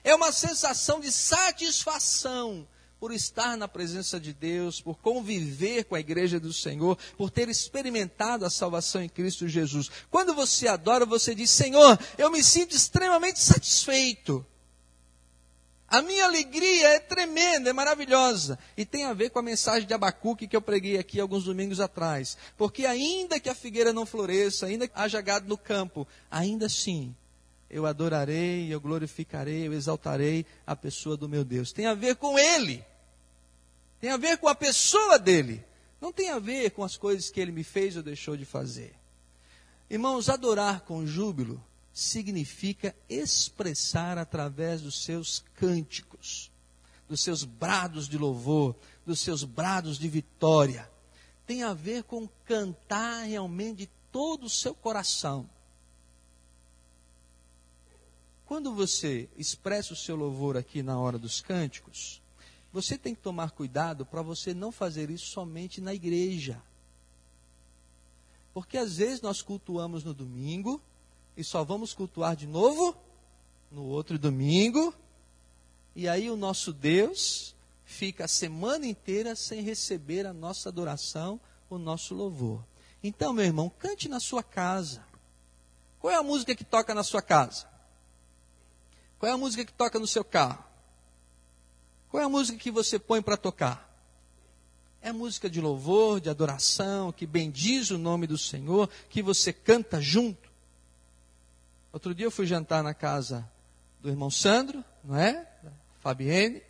É 0.03 0.15
uma 0.15 0.31
sensação 0.31 0.99
de 0.99 1.11
satisfação 1.11 2.67
por 2.99 3.13
estar 3.13 3.55
na 3.55 3.67
presença 3.67 4.19
de 4.19 4.33
Deus, 4.33 4.81
por 4.81 4.97
conviver 4.99 5.85
com 5.85 5.95
a 5.95 5.99
igreja 5.99 6.39
do 6.39 6.51
Senhor, 6.51 6.97
por 7.17 7.31
ter 7.31 7.47
experimentado 7.47 8.45
a 8.45 8.49
salvação 8.49 9.01
em 9.01 9.07
Cristo 9.07 9.47
Jesus. 9.47 9.89
Quando 10.11 10.33
você 10.33 10.67
adora, 10.67 11.05
você 11.05 11.33
diz: 11.33 11.49
Senhor, 11.49 11.97
eu 12.17 12.29
me 12.29 12.43
sinto 12.43 12.75
extremamente 12.75 13.39
satisfeito. 13.39 14.45
A 15.89 16.01
minha 16.01 16.25
alegria 16.25 16.89
é 16.89 16.99
tremenda, 16.99 17.69
é 17.69 17.73
maravilhosa. 17.73 18.59
E 18.77 18.85
tem 18.85 19.05
a 19.05 19.13
ver 19.13 19.31
com 19.31 19.39
a 19.39 19.43
mensagem 19.43 19.87
de 19.87 19.93
Abacuque 19.93 20.47
que 20.47 20.55
eu 20.55 20.61
preguei 20.61 20.97
aqui 20.99 21.19
alguns 21.19 21.45
domingos 21.45 21.79
atrás. 21.79 22.37
Porque 22.57 22.85
ainda 22.85 23.39
que 23.39 23.49
a 23.49 23.55
figueira 23.55 23.91
não 23.91 24.05
floresça, 24.05 24.67
ainda 24.67 24.87
que 24.87 24.93
haja 24.95 25.19
gado 25.19 25.47
no 25.47 25.57
campo, 25.57 26.07
ainda 26.29 26.67
assim 26.67 27.15
eu 27.69 27.85
adorarei, 27.85 28.73
eu 28.73 28.79
glorificarei, 28.79 29.67
eu 29.67 29.73
exaltarei 29.73 30.45
a 30.65 30.75
pessoa 30.75 31.17
do 31.17 31.29
meu 31.29 31.43
Deus. 31.43 31.71
Tem 31.71 31.85
a 31.85 31.93
ver 31.93 32.15
com 32.15 32.37
Ele. 32.37 32.83
Tem 33.99 34.11
a 34.11 34.17
ver 34.17 34.37
com 34.37 34.47
a 34.47 34.55
pessoa 34.55 35.19
dele. 35.19 35.63
Não 35.99 36.13
tem 36.13 36.29
a 36.29 36.39
ver 36.39 36.71
com 36.71 36.83
as 36.83 36.95
coisas 36.95 37.29
que 37.29 37.39
ele 37.39 37.51
me 37.51 37.63
fez 37.63 37.97
ou 37.97 38.03
deixou 38.03 38.37
de 38.37 38.45
fazer. 38.45 38.93
Irmãos, 39.89 40.29
adorar 40.29 40.81
com 40.81 41.05
júbilo 41.05 41.61
significa 41.99 42.95
expressar 43.09 44.17
através 44.17 44.81
dos 44.81 45.03
seus 45.03 45.43
cânticos, 45.55 46.51
dos 47.07 47.21
seus 47.21 47.43
brados 47.43 48.07
de 48.07 48.17
louvor, 48.17 48.75
dos 49.05 49.19
seus 49.19 49.43
brados 49.43 49.99
de 49.99 50.07
vitória. 50.07 50.89
Tem 51.45 51.63
a 51.63 51.73
ver 51.73 52.03
com 52.03 52.27
cantar 52.45 53.23
realmente 53.23 53.79
de 53.79 53.89
todo 54.11 54.45
o 54.45 54.49
seu 54.49 54.73
coração. 54.73 55.49
Quando 58.45 58.73
você 58.73 59.29
expressa 59.37 59.93
o 59.93 59.97
seu 59.97 60.15
louvor 60.15 60.57
aqui 60.57 60.81
na 60.81 60.97
hora 60.97 61.19
dos 61.19 61.41
cânticos, 61.41 62.21
você 62.71 62.97
tem 62.97 63.13
que 63.13 63.21
tomar 63.21 63.51
cuidado 63.51 64.05
para 64.05 64.21
você 64.21 64.53
não 64.53 64.71
fazer 64.71 65.09
isso 65.09 65.27
somente 65.27 65.81
na 65.81 65.93
igreja. 65.93 66.61
Porque 68.53 68.77
às 68.77 68.97
vezes 68.97 69.21
nós 69.21 69.41
cultuamos 69.41 70.03
no 70.03 70.13
domingo 70.13 70.81
e 71.39 71.43
só 71.45 71.63
vamos 71.63 71.93
cultuar 71.93 72.35
de 72.35 72.45
novo 72.45 72.93
no 73.71 73.85
outro 73.85 74.19
domingo. 74.19 74.93
E 75.95 76.05
aí 76.05 76.29
o 76.29 76.35
nosso 76.35 76.73
Deus 76.73 77.55
fica 77.85 78.25
a 78.25 78.27
semana 78.27 78.85
inteira 78.85 79.37
sem 79.37 79.61
receber 79.61 80.25
a 80.25 80.33
nossa 80.33 80.67
adoração, 80.67 81.39
o 81.69 81.77
nosso 81.77 82.13
louvor. 82.13 82.61
Então, 83.01 83.31
meu 83.31 83.45
irmão, 83.45 83.71
cante 83.79 84.09
na 84.09 84.19
sua 84.19 84.43
casa. 84.43 85.01
Qual 86.01 86.11
é 86.11 86.17
a 86.17 86.23
música 86.23 86.53
que 86.53 86.65
toca 86.65 86.93
na 86.93 87.03
sua 87.03 87.21
casa? 87.21 87.69
Qual 89.17 89.31
é 89.31 89.33
a 89.33 89.37
música 89.37 89.63
que 89.63 89.71
toca 89.71 89.97
no 89.97 90.07
seu 90.07 90.25
carro? 90.25 90.61
Qual 92.09 92.21
é 92.21 92.25
a 92.25 92.29
música 92.29 92.57
que 92.57 92.69
você 92.69 92.99
põe 92.99 93.21
para 93.21 93.37
tocar? 93.37 93.89
É 95.01 95.13
música 95.13 95.49
de 95.49 95.61
louvor, 95.61 96.19
de 96.19 96.29
adoração, 96.29 97.13
que 97.13 97.25
bendiz 97.25 97.91
o 97.91 97.97
nome 97.97 98.27
do 98.27 98.37
Senhor, 98.37 98.89
que 99.09 99.21
você 99.21 99.53
canta 99.53 100.01
junto. 100.01 100.48
Outro 101.91 102.13
dia 102.13 102.27
eu 102.27 102.31
fui 102.31 102.45
jantar 102.45 102.83
na 102.83 102.93
casa 102.93 103.49
do 103.99 104.09
irmão 104.09 104.29
Sandro, 104.29 104.83
não 105.03 105.15
é? 105.15 105.47
Fabienne. 105.99 106.61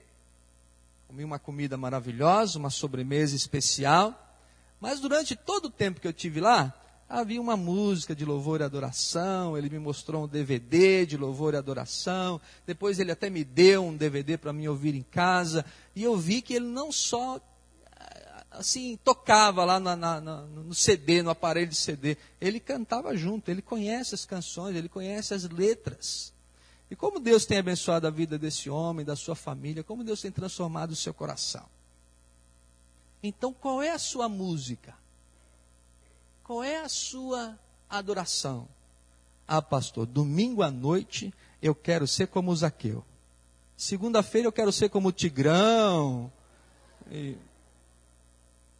Comi 1.07 1.23
uma 1.23 1.37
comida 1.37 1.75
maravilhosa, 1.75 2.57
uma 2.57 2.69
sobremesa 2.69 3.35
especial. 3.35 4.37
Mas 4.79 4.99
durante 4.99 5.35
todo 5.35 5.65
o 5.65 5.69
tempo 5.69 5.99
que 5.99 6.07
eu 6.07 6.13
tive 6.13 6.39
lá, 6.39 6.73
havia 7.09 7.41
uma 7.41 7.57
música 7.57 8.15
de 8.15 8.23
louvor 8.23 8.61
e 8.61 8.63
adoração. 8.63 9.57
Ele 9.57 9.69
me 9.69 9.79
mostrou 9.79 10.23
um 10.23 10.27
DVD 10.27 11.05
de 11.05 11.17
louvor 11.17 11.53
e 11.53 11.57
adoração. 11.57 12.39
Depois 12.65 12.97
ele 12.97 13.11
até 13.11 13.29
me 13.29 13.43
deu 13.43 13.83
um 13.83 13.97
DVD 13.97 14.37
para 14.37 14.53
mim 14.53 14.67
ouvir 14.67 14.95
em 14.95 15.03
casa. 15.03 15.65
E 15.95 16.03
eu 16.03 16.15
vi 16.15 16.41
que 16.41 16.53
ele 16.53 16.67
não 16.67 16.91
só 16.91 17.41
assim, 18.51 18.97
tocava 19.03 19.63
lá 19.63 19.79
na, 19.79 19.95
na, 19.95 20.21
no 20.21 20.73
CD, 20.73 21.21
no 21.21 21.29
aparelho 21.29 21.67
de 21.69 21.75
CD. 21.75 22.17
Ele 22.39 22.59
cantava 22.59 23.15
junto, 23.15 23.49
ele 23.49 23.61
conhece 23.61 24.15
as 24.15 24.25
canções, 24.25 24.75
ele 24.75 24.89
conhece 24.89 25.33
as 25.33 25.43
letras. 25.49 26.33
E 26.89 26.95
como 26.95 27.19
Deus 27.19 27.45
tem 27.45 27.59
abençoado 27.59 28.07
a 28.07 28.09
vida 28.09 28.37
desse 28.37 28.69
homem, 28.69 29.05
da 29.05 29.15
sua 29.15 29.35
família, 29.35 29.83
como 29.83 30.03
Deus 30.03 30.21
tem 30.21 30.31
transformado 30.31 30.91
o 30.91 30.95
seu 30.95 31.13
coração. 31.13 31.65
Então, 33.21 33.53
qual 33.53 33.81
é 33.81 33.91
a 33.91 33.99
sua 33.99 34.27
música? 34.27 34.95
Qual 36.43 36.63
é 36.63 36.81
a 36.81 36.89
sua 36.89 37.59
adoração? 37.89 38.67
Ah, 39.47 39.61
pastor, 39.61 40.05
domingo 40.05 40.63
à 40.63 40.71
noite 40.71 41.33
eu 41.61 41.75
quero 41.75 42.07
ser 42.07 42.27
como 42.27 42.51
o 42.51 42.55
Zaqueu. 42.55 43.03
Segunda-feira 43.75 44.47
eu 44.47 44.51
quero 44.51 44.71
ser 44.71 44.89
como 44.89 45.09
o 45.09 45.11
Tigrão. 45.11 46.31
E 47.11 47.37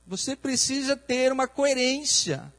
você 0.10 0.36
precisa 0.36 0.98
ter 0.98 1.32
uma 1.32 1.48
coerência. 1.48 2.52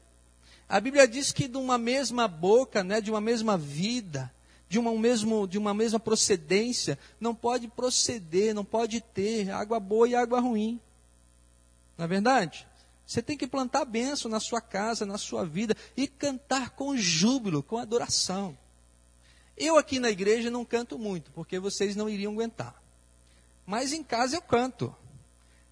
A 0.69 0.79
Bíblia 0.79 1.05
diz 1.05 1.33
que 1.33 1.49
de 1.49 1.57
uma 1.57 1.77
mesma 1.77 2.25
boca, 2.25 2.81
né, 2.81 3.01
de 3.01 3.11
uma 3.11 3.19
mesma 3.19 3.57
vida, 3.57 4.33
de 4.69 4.79
uma, 4.79 4.97
mesmo, 4.97 5.45
de 5.45 5.57
uma 5.57 5.73
mesma 5.73 5.99
procedência, 5.99 6.97
não 7.19 7.35
pode 7.35 7.67
proceder, 7.67 8.55
não 8.55 8.63
pode 8.63 9.01
ter 9.01 9.51
água 9.51 9.81
boa 9.81 10.07
e 10.07 10.15
água 10.15 10.39
ruim. 10.39 10.79
Não 11.97 12.05
é 12.05 12.07
verdade? 12.07 12.65
Você 13.05 13.21
tem 13.21 13.37
que 13.37 13.45
plantar 13.45 13.83
bênção 13.83 14.31
na 14.31 14.39
sua 14.39 14.61
casa, 14.61 15.05
na 15.05 15.17
sua 15.17 15.45
vida 15.45 15.75
e 15.97 16.07
cantar 16.07 16.69
com 16.69 16.95
júbilo, 16.95 17.61
com 17.61 17.77
adoração. 17.77 18.57
Eu 19.57 19.77
aqui 19.77 19.99
na 19.99 20.09
igreja 20.09 20.49
não 20.49 20.63
canto 20.63 20.97
muito, 20.97 21.31
porque 21.31 21.59
vocês 21.59 21.97
não 21.97 22.07
iriam 22.07 22.31
aguentar. 22.31 22.81
Mas 23.65 23.91
em 23.91 24.01
casa 24.01 24.37
eu 24.37 24.41
canto. 24.41 24.95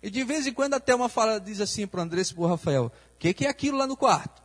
E 0.01 0.09
de 0.09 0.23
vez 0.23 0.47
em 0.47 0.53
quando 0.53 0.75
até 0.75 0.95
uma 0.95 1.09
fala 1.09 1.39
diz 1.39 1.59
assim 1.59 1.85
para 1.85 1.99
o 1.99 2.03
Andrés 2.03 2.29
e 2.29 2.33
para 2.33 2.43
o 2.43 2.47
Rafael: 2.47 2.85
O 2.85 3.17
que, 3.17 3.33
que, 3.33 3.45
é 3.45 3.49
aquilo 3.49 3.77
lá 3.77 3.85
no 3.85 3.97
quarto? 3.97 4.41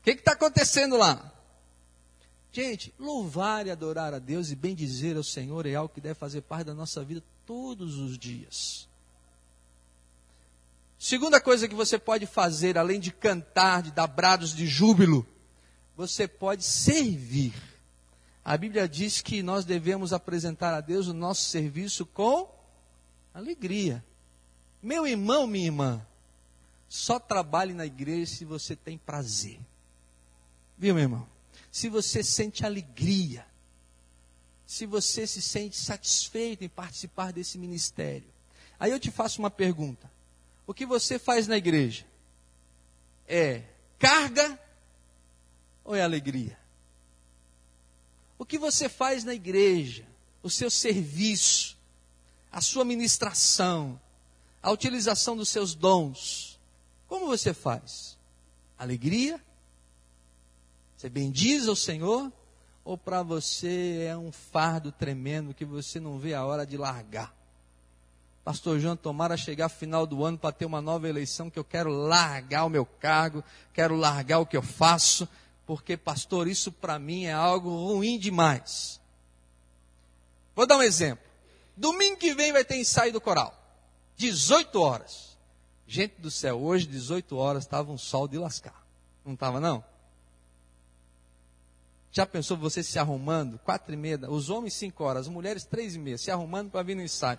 O 0.00 0.04
que 0.04 0.10
está 0.10 0.32
acontecendo 0.32 0.96
lá? 0.96 1.32
Gente, 2.52 2.94
louvar 2.98 3.66
e 3.66 3.70
adorar 3.70 4.14
a 4.14 4.18
Deus 4.18 4.50
e 4.50 4.56
bendizer 4.56 5.16
ao 5.16 5.24
Senhor 5.24 5.66
é 5.66 5.74
algo 5.74 5.92
que 5.92 6.00
deve 6.00 6.14
fazer 6.14 6.40
parte 6.42 6.66
da 6.66 6.74
nossa 6.74 7.04
vida 7.04 7.22
todos 7.44 7.96
os 7.98 8.16
dias. 8.16 8.88
Segunda 10.98 11.40
coisa 11.40 11.68
que 11.68 11.74
você 11.74 11.98
pode 11.98 12.26
fazer, 12.26 12.76
além 12.76 12.98
de 12.98 13.12
cantar, 13.12 13.82
de 13.82 13.92
dar 13.92 14.06
brados 14.06 14.54
de 14.54 14.66
júbilo, 14.66 15.26
você 15.96 16.26
pode 16.26 16.64
servir. 16.64 17.54
A 18.44 18.56
Bíblia 18.56 18.88
diz 18.88 19.20
que 19.20 19.42
nós 19.42 19.64
devemos 19.64 20.12
apresentar 20.12 20.74
a 20.74 20.80
Deus 20.80 21.06
o 21.06 21.12
nosso 21.12 21.44
serviço 21.44 22.06
com 22.06 22.48
alegria. 23.32 24.04
Meu 24.82 25.06
irmão, 25.06 25.46
minha 25.46 25.66
irmã, 25.66 26.06
só 26.88 27.18
trabalhe 27.18 27.74
na 27.74 27.84
igreja 27.84 28.36
se 28.36 28.44
você 28.44 28.74
tem 28.74 28.96
prazer. 28.96 29.58
Viu, 30.76 30.94
meu 30.94 31.02
irmão? 31.02 31.28
Se 31.70 31.88
você 31.88 32.22
sente 32.22 32.64
alegria, 32.64 33.46
se 34.66 34.86
você 34.86 35.26
se 35.26 35.40
sente 35.40 35.76
satisfeito 35.76 36.62
em 36.62 36.68
participar 36.68 37.32
desse 37.32 37.56
ministério. 37.56 38.28
Aí 38.78 38.90
eu 38.90 39.00
te 39.00 39.10
faço 39.10 39.40
uma 39.40 39.50
pergunta: 39.50 40.10
o 40.66 40.74
que 40.74 40.86
você 40.86 41.18
faz 41.18 41.48
na 41.48 41.56
igreja? 41.56 42.06
É 43.26 43.62
carga 43.98 44.58
ou 45.84 45.94
é 45.94 46.02
alegria? 46.02 46.58
O 48.38 48.44
que 48.44 48.58
você 48.58 48.88
faz 48.88 49.24
na 49.24 49.34
igreja, 49.34 50.06
o 50.42 50.50
seu 50.50 50.70
serviço, 50.70 51.76
a 52.52 52.60
sua 52.60 52.84
ministração, 52.84 54.00
a 54.62 54.70
utilização 54.70 55.36
dos 55.36 55.48
seus 55.48 55.74
dons, 55.74 56.58
como 57.06 57.26
você 57.26 57.54
faz? 57.54 58.18
Alegria? 58.78 59.40
Você 60.96 61.08
bendiz 61.08 61.66
ao 61.68 61.76
Senhor? 61.76 62.32
Ou 62.84 62.96
para 62.96 63.22
você 63.22 64.06
é 64.08 64.16
um 64.16 64.32
fardo 64.32 64.90
tremendo 64.90 65.54
que 65.54 65.64
você 65.64 66.00
não 66.00 66.18
vê 66.18 66.34
a 66.34 66.44
hora 66.44 66.66
de 66.66 66.76
largar? 66.76 67.34
Pastor 68.44 68.80
João, 68.80 68.96
tomara 68.96 69.36
chegar 69.36 69.68
final 69.68 70.06
do 70.06 70.24
ano 70.24 70.38
para 70.38 70.52
ter 70.52 70.64
uma 70.64 70.80
nova 70.80 71.06
eleição 71.06 71.50
que 71.50 71.58
eu 71.58 71.64
quero 71.64 71.90
largar 71.90 72.64
o 72.64 72.70
meu 72.70 72.86
cargo, 72.86 73.44
quero 73.74 73.94
largar 73.94 74.38
o 74.38 74.46
que 74.46 74.56
eu 74.56 74.62
faço, 74.62 75.28
porque, 75.66 75.98
pastor, 75.98 76.48
isso 76.48 76.72
para 76.72 76.98
mim 76.98 77.24
é 77.24 77.32
algo 77.32 77.68
ruim 77.68 78.18
demais. 78.18 78.98
Vou 80.56 80.66
dar 80.66 80.78
um 80.78 80.82
exemplo. 80.82 81.22
Domingo 81.76 82.16
que 82.16 82.34
vem 82.34 82.52
vai 82.52 82.64
ter 82.64 82.76
ensaio 82.76 83.12
do 83.12 83.20
coral. 83.20 83.54
18 84.18 84.80
horas. 84.80 85.38
Gente 85.86 86.20
do 86.20 86.30
céu, 86.30 86.60
hoje, 86.60 86.86
18 86.86 87.34
horas, 87.36 87.64
estava 87.64 87.90
um 87.90 87.96
sol 87.96 88.28
de 88.28 88.36
lascar. 88.36 88.84
Não 89.24 89.32
estava, 89.32 89.58
não? 89.58 89.82
Já 92.10 92.26
pensou 92.26 92.56
você 92.56 92.82
se 92.82 92.98
arrumando, 92.98 93.58
quatro 93.60 93.94
e 93.94 93.96
meia, 93.96 94.18
os 94.28 94.50
homens 94.50 94.74
cinco 94.74 95.04
horas, 95.04 95.22
as 95.22 95.32
mulheres 95.32 95.64
três 95.64 95.94
e 95.94 95.98
meia, 95.98 96.18
se 96.18 96.30
arrumando 96.30 96.70
para 96.70 96.82
vir 96.82 96.96
no 96.96 97.02
ensaio. 97.02 97.38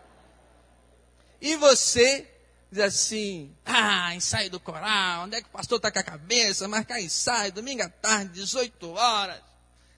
E 1.42 1.56
você 1.58 2.28
diz 2.72 2.82
assim: 2.82 3.54
ah, 3.66 4.16
ensaio 4.16 4.50
do 4.50 4.60
coral, 4.60 5.26
onde 5.26 5.36
é 5.36 5.42
que 5.42 5.48
o 5.50 5.52
pastor 5.52 5.78
está 5.78 5.92
com 5.92 6.00
a 6.00 6.04
cabeça? 6.04 6.68
Marcar 6.68 7.02
ensaio, 7.02 7.52
domingo 7.52 7.84
à 7.84 7.90
tarde, 7.90 8.34
18 8.34 8.92
horas. 8.92 9.42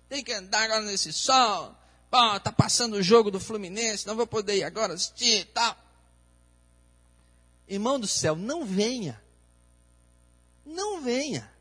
Tem 0.09 0.23
que 0.23 0.33
andar 0.33 0.63
agora 0.63 0.81
nesse 0.81 1.13
sol. 1.13 1.75
Pô, 2.09 2.39
tá 2.39 2.51
passando 2.51 2.95
o 2.95 3.03
jogo 3.03 3.29
do 3.29 3.39
Fluminense, 3.39 4.07
não 4.07 4.15
vou 4.15 4.27
poder 4.27 4.57
ir 4.57 4.63
agora 4.63 4.93
assistir 4.93 5.41
e 5.41 5.45
tal. 5.45 5.77
Irmão 7.67 7.99
do 7.99 8.07
céu, 8.07 8.35
não 8.35 8.65
venha. 8.65 9.21
Não 10.65 11.01
venha. 11.01 11.51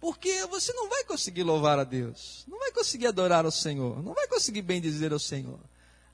Porque 0.00 0.46
você 0.46 0.72
não 0.72 0.88
vai 0.88 1.04
conseguir 1.04 1.42
louvar 1.42 1.78
a 1.78 1.84
Deus, 1.84 2.44
não 2.48 2.58
vai 2.58 2.72
conseguir 2.72 3.06
adorar 3.06 3.44
ao 3.44 3.50
Senhor, 3.50 4.02
não 4.02 4.14
vai 4.14 4.26
conseguir 4.26 4.62
bem 4.62 4.80
dizer 4.80 5.12
ao 5.12 5.18
Senhor. 5.18 5.60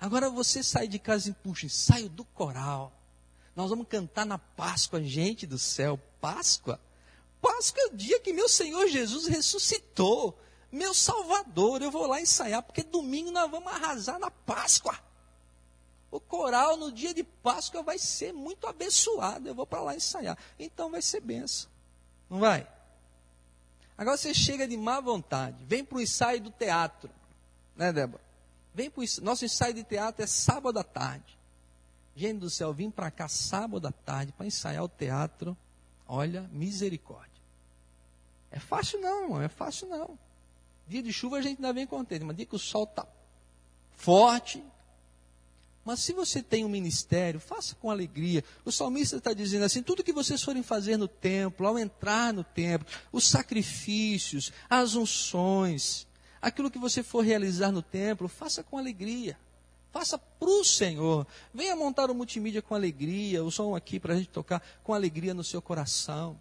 Agora 0.01 0.29
você 0.29 0.63
sai 0.63 0.89
de 0.89 0.99
casa 0.99 1.31
e 1.31 1.33
puxa, 1.33 1.69
saio 1.69 2.09
do 2.09 2.25
coral. 2.25 2.93
Nós 3.55 3.71
vamos 3.71 3.87
cantar 3.89 4.27
na 4.27 4.39
Páscoa, 4.39 5.03
gente 5.03 5.47
do 5.47 5.59
céu, 5.59 5.99
Páscoa. 6.21 6.81
Páscoa 7.41 7.81
é 7.85 7.87
o 7.87 7.97
dia 7.97 8.21
que 8.21 8.33
meu 8.33 8.49
Senhor 8.49 8.89
Jesus 8.89 9.27
ressuscitou, 9.27 10.39
meu 10.71 10.93
Salvador. 10.93 11.81
Eu 11.81 11.91
vou 11.91 12.07
lá 12.07 12.21
ensaiar, 12.21 12.63
porque 12.63 12.83
domingo 12.83 13.31
nós 13.31 13.51
vamos 13.51 13.73
arrasar 13.73 14.19
na 14.19 14.31
Páscoa. 14.31 14.99
O 16.11 16.21
coral 16.21 16.77
no 16.77 16.93
dia 16.93 17.13
de 17.13 17.25
Páscoa 17.25 17.83
vai 17.83 17.99
ser 17.99 18.33
muito 18.33 18.67
abençoado. 18.67 19.49
Eu 19.49 19.55
vou 19.55 19.67
para 19.67 19.81
lá 19.81 19.95
ensaiar. 19.95 20.39
Então 20.59 20.91
vai 20.91 21.03
ser 21.03 21.21
benção. 21.21 21.71
Não 22.31 22.39
vai? 22.39 22.67
Agora 23.99 24.17
você 24.17 24.35
chega 24.35 24.69
de 24.69 24.77
má 24.77 25.01
vontade, 25.01 25.57
vem 25.65 25.85
para 25.85 25.99
o 25.99 26.01
ensaio 26.01 26.41
do 26.41 26.51
teatro. 26.51 27.11
Né, 27.75 27.93
Débora? 27.93 28.23
Vem 28.75 28.91
para 28.91 29.03
o 29.03 29.07
Nosso 29.23 29.45
ensaio 29.45 29.73
de 29.73 29.85
teatro 29.85 30.23
é 30.23 30.27
sábado 30.27 30.79
à 30.79 30.85
tarde. 30.85 31.37
Gente 32.15 32.39
do 32.41 32.51
céu, 32.51 32.73
vim 32.73 32.91
para 32.91 33.11
cá 33.11 33.29
sábado 33.29 33.87
à 33.87 33.93
tarde 33.93 34.33
para 34.33 34.47
ensaiar 34.47 34.85
o 34.85 34.89
teatro. 34.89 35.57
Olha, 36.07 36.43
misericórdia. 36.53 37.43
É 38.51 38.59
fácil 38.59 39.01
não, 39.01 39.23
irmão, 39.25 39.43
é 39.43 39.49
fácil 39.49 39.89
não. 39.89 40.19
Dia 40.87 41.03
de 41.03 41.13
chuva 41.13 41.39
a 41.39 41.43
gente 41.43 41.57
ainda 41.57 41.73
vem 41.73 41.87
contente, 41.87 42.25
mas 42.25 42.37
dia 42.37 42.47
que 42.47 42.55
o 42.55 42.59
sol 42.59 42.85
está 42.85 43.07
forte. 43.97 44.63
Mas 45.87 46.01
se 46.01 46.13
você 46.13 46.43
tem 46.43 46.65
um 46.65 46.69
ministério, 46.69 47.39
faça 47.39 47.77
com 47.77 47.89
alegria. 47.89 48.43
O 48.65 48.73
salmista 48.73 49.19
está 49.19 49.33
dizendo 49.33 49.65
assim: 49.65 49.81
tudo 49.81 50.03
que 50.03 50.13
vocês 50.13 50.43
forem 50.43 50.61
fazer 50.61 50.97
no 50.97 51.07
templo, 51.07 51.65
ao 51.65 51.79
entrar 51.79 52.33
no 52.33 52.43
templo, 52.43 52.89
os 53.13 53.29
sacrifícios, 53.29 54.53
as 54.69 54.97
unções, 54.97 56.05
aquilo 56.43 56.73
que 56.73 56.79
você 56.79 57.05
for 57.05 57.25
realizar 57.25 57.71
no 57.71 57.83
templo, 57.83 58.27
faça 58.27 58.65
com 58.65 58.77
alegria. 58.77 59.39
Faça 59.93 60.19
para 60.19 60.49
o 60.49 60.65
Senhor. 60.65 61.25
Venha 61.55 61.77
montar 61.77 62.11
o 62.11 62.15
multimídia 62.15 62.61
com 62.61 62.75
alegria, 62.75 63.45
o 63.45 63.51
som 63.53 63.77
aqui 63.77 64.01
para 64.01 64.15
a 64.15 64.17
gente 64.17 64.31
tocar 64.31 64.61
com 64.83 64.93
alegria 64.93 65.33
no 65.33 65.45
seu 65.45 65.63
coração. 65.63 66.37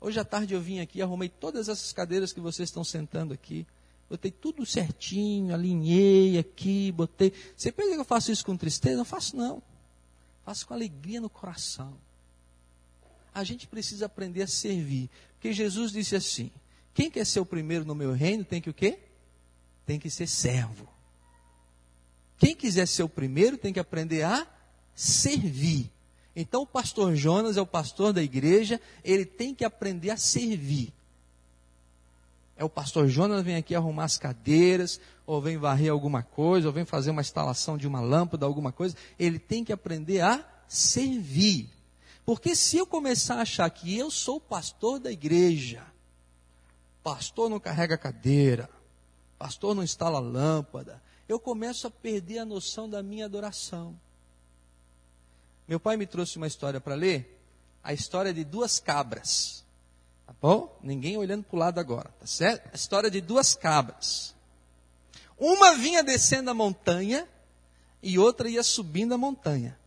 Hoje 0.00 0.20
à 0.20 0.24
tarde 0.24 0.54
eu 0.54 0.60
vim 0.60 0.78
aqui, 0.78 1.02
arrumei 1.02 1.28
todas 1.28 1.68
essas 1.68 1.92
cadeiras 1.92 2.32
que 2.32 2.40
vocês 2.40 2.68
estão 2.68 2.84
sentando 2.84 3.34
aqui. 3.34 3.66
Botei 4.14 4.30
tudo 4.30 4.64
certinho, 4.64 5.52
alinhei 5.52 6.38
aqui, 6.38 6.92
botei. 6.92 7.32
Você 7.56 7.72
pensa 7.72 7.94
que 7.94 8.00
eu 8.00 8.04
faço 8.04 8.30
isso 8.30 8.46
com 8.46 8.56
tristeza? 8.56 8.96
Não 8.96 9.04
faço 9.04 9.36
não. 9.36 9.60
Faço 10.44 10.64
com 10.68 10.72
alegria 10.72 11.20
no 11.20 11.28
coração. 11.28 11.98
A 13.34 13.42
gente 13.42 13.66
precisa 13.66 14.06
aprender 14.06 14.42
a 14.42 14.46
servir. 14.46 15.10
Porque 15.32 15.52
Jesus 15.52 15.90
disse 15.90 16.14
assim: 16.14 16.48
quem 16.94 17.10
quer 17.10 17.26
ser 17.26 17.40
o 17.40 17.44
primeiro 17.44 17.84
no 17.84 17.92
meu 17.92 18.12
reino 18.12 18.44
tem 18.44 18.60
que 18.60 18.70
o 18.70 18.72
quê? 18.72 19.00
Tem 19.84 19.98
que 19.98 20.08
ser 20.08 20.28
servo. 20.28 20.88
Quem 22.38 22.54
quiser 22.54 22.86
ser 22.86 23.02
o 23.02 23.08
primeiro 23.08 23.58
tem 23.58 23.72
que 23.72 23.80
aprender 23.80 24.22
a 24.22 24.46
servir. 24.94 25.90
Então 26.36 26.62
o 26.62 26.66
pastor 26.68 27.16
Jonas 27.16 27.56
é 27.56 27.60
o 27.60 27.66
pastor 27.66 28.12
da 28.12 28.22
igreja, 28.22 28.80
ele 29.02 29.24
tem 29.24 29.52
que 29.52 29.64
aprender 29.64 30.10
a 30.10 30.16
servir. 30.16 30.92
É 32.56 32.64
o 32.64 32.68
pastor 32.68 33.08
Jonas 33.08 33.42
vem 33.42 33.56
aqui 33.56 33.74
arrumar 33.74 34.04
as 34.04 34.16
cadeiras, 34.16 35.00
ou 35.26 35.40
vem 35.40 35.56
varrer 35.58 35.90
alguma 35.90 36.22
coisa, 36.22 36.68
ou 36.68 36.72
vem 36.72 36.84
fazer 36.84 37.10
uma 37.10 37.20
instalação 37.20 37.76
de 37.76 37.86
uma 37.86 38.00
lâmpada, 38.00 38.46
alguma 38.46 38.70
coisa. 38.70 38.96
Ele 39.18 39.38
tem 39.38 39.64
que 39.64 39.72
aprender 39.72 40.20
a 40.20 40.44
servir. 40.68 41.68
Porque 42.24 42.54
se 42.54 42.76
eu 42.76 42.86
começar 42.86 43.36
a 43.36 43.42
achar 43.42 43.68
que 43.70 43.96
eu 43.96 44.10
sou 44.10 44.40
pastor 44.40 44.98
da 44.98 45.10
igreja, 45.10 45.84
pastor 47.02 47.50
não 47.50 47.60
carrega 47.60 47.98
cadeira, 47.98 48.70
pastor 49.38 49.74
não 49.74 49.82
instala 49.82 50.18
lâmpada, 50.20 51.02
eu 51.28 51.38
começo 51.38 51.86
a 51.86 51.90
perder 51.90 52.38
a 52.38 52.44
noção 52.44 52.88
da 52.88 53.02
minha 53.02 53.24
adoração. 53.24 53.98
Meu 55.66 55.80
pai 55.80 55.96
me 55.96 56.06
trouxe 56.06 56.36
uma 56.36 56.46
história 56.46 56.80
para 56.80 56.94
ler, 56.94 57.40
a 57.82 57.92
história 57.92 58.32
de 58.32 58.44
duas 58.44 58.78
cabras. 58.78 59.63
Tá 60.26 60.34
bom? 60.40 60.78
Ninguém 60.82 61.16
olhando 61.16 61.44
para 61.44 61.56
o 61.56 61.58
lado 61.58 61.78
agora, 61.78 62.10
tá 62.18 62.26
certo? 62.26 62.70
A 62.72 62.76
história 62.76 63.10
de 63.10 63.20
duas 63.20 63.54
cabras. 63.54 64.34
Uma 65.38 65.74
vinha 65.74 66.02
descendo 66.02 66.50
a 66.50 66.54
montanha 66.54 67.28
e 68.02 68.18
outra 68.18 68.48
ia 68.48 68.62
subindo 68.62 69.14
a 69.14 69.18
montanha. 69.18 69.78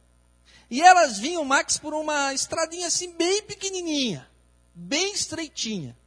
E 0.70 0.82
elas 0.82 1.18
vinham, 1.18 1.46
Max, 1.46 1.78
por 1.78 1.94
uma 1.94 2.34
estradinha 2.34 2.88
assim 2.88 3.14
bem 3.14 3.42
pequenininha, 3.44 4.30
bem 4.76 5.14
estreitinha. 5.14 5.98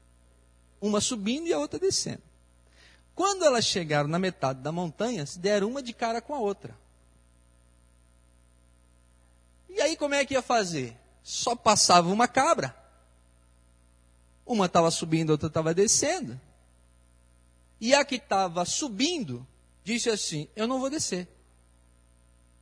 Uma 0.81 1.01
subindo 1.01 1.47
e 1.47 1.53
a 1.53 1.59
outra 1.59 1.79
descendo. 1.79 2.23
Quando 3.15 3.45
elas 3.45 3.65
chegaram 3.65 4.09
na 4.09 4.19
metade 4.19 4.61
da 4.61 4.73
montanha, 4.73 5.27
se 5.27 5.39
deram 5.39 5.69
uma 5.69 5.83
de 5.83 5.93
cara 5.93 6.21
com 6.21 6.35
a 6.35 6.39
outra. 6.39 6.75
E 9.69 9.81
aí 9.81 9.97
como 9.97 10.15
é 10.15 10.25
que 10.25 10.35
ia 10.35 10.43
fazer? 10.43 10.97
Só 11.23 11.55
passava 11.55 12.09
uma 12.11 12.27
cabra. 12.27 12.75
Uma 14.51 14.67
estava 14.67 14.91
subindo, 14.91 15.31
a 15.31 15.35
outra 15.35 15.47
estava 15.47 15.73
descendo. 15.73 16.41
E 17.81 17.95
a 17.95 18.05
que 18.05 18.17
estava 18.17 18.65
subindo 18.65 19.47
disse 19.85 20.11
assim: 20.11 20.49
Eu 20.57 20.67
não 20.67 20.81
vou 20.81 20.91
descer. 20.91 21.29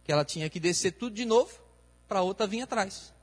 Que 0.05 0.13
ela 0.13 0.23
tinha 0.23 0.51
que 0.51 0.61
descer 0.61 0.93
tudo 0.93 1.15
de 1.15 1.25
novo 1.25 1.59
para 2.07 2.19
a 2.19 2.23
outra 2.23 2.47
vir 2.47 2.61
atrás. 2.61 3.15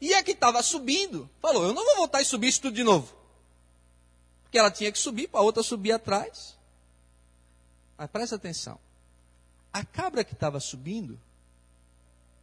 E 0.00 0.12
a 0.12 0.24
que 0.24 0.32
estava 0.32 0.60
subindo 0.60 1.30
falou: 1.40 1.68
Eu 1.68 1.72
não 1.72 1.84
vou 1.84 1.98
voltar 1.98 2.20
e 2.20 2.24
subir 2.24 2.48
isso 2.48 2.62
tudo 2.62 2.74
de 2.74 2.82
novo. 2.82 3.16
Porque 4.42 4.58
ela 4.58 4.72
tinha 4.72 4.90
que 4.90 4.98
subir, 4.98 5.28
para 5.28 5.38
a 5.38 5.44
outra 5.44 5.62
subir 5.62 5.92
atrás. 5.92 6.58
Mas 7.96 8.10
presta 8.10 8.34
atenção. 8.34 8.76
A 9.72 9.84
cabra 9.84 10.24
que 10.24 10.32
estava 10.32 10.58
subindo, 10.58 11.16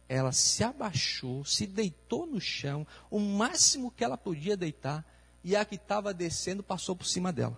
ela 0.08 0.32
se 0.32 0.64
abaixou, 0.64 1.44
se 1.44 1.66
deitou 1.66 2.24
no 2.24 2.40
chão, 2.40 2.86
o 3.10 3.20
máximo 3.20 3.90
que 3.90 4.02
ela 4.02 4.16
podia 4.16 4.56
deitar, 4.56 5.04
e 5.46 5.54
a 5.54 5.64
que 5.64 5.76
estava 5.76 6.12
descendo 6.12 6.60
passou 6.60 6.96
por 6.96 7.06
cima 7.06 7.32
dela. 7.32 7.56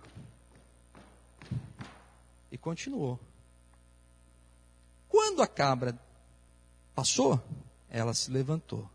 E 2.51 2.55
continuou. 2.55 3.19
Quando 5.07 5.41
a 5.41 5.47
cabra 5.47 5.99
passou, 6.93 7.43
ela 7.89 8.13
se 8.13 8.29
levantou. 8.29 8.87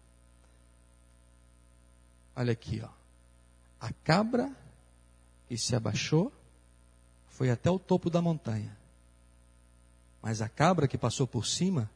Olha 2.37 2.53
aqui, 2.53 2.81
ó. 2.85 2.89
A 3.81 3.93
cabra 4.05 4.55
e 5.51 5.59
se 5.59 5.75
abaixou, 5.75 6.33
foi 7.27 7.51
até 7.51 7.69
o 7.69 7.81
topo 7.81 8.09
da 8.09 8.23
montanha. 8.23 8.79
Mas 10.23 10.41
a 10.41 10.49
cabra 10.49 10.87
que 10.87 10.97
passou 10.97 11.27
por 11.27 11.47
cima 11.47 11.91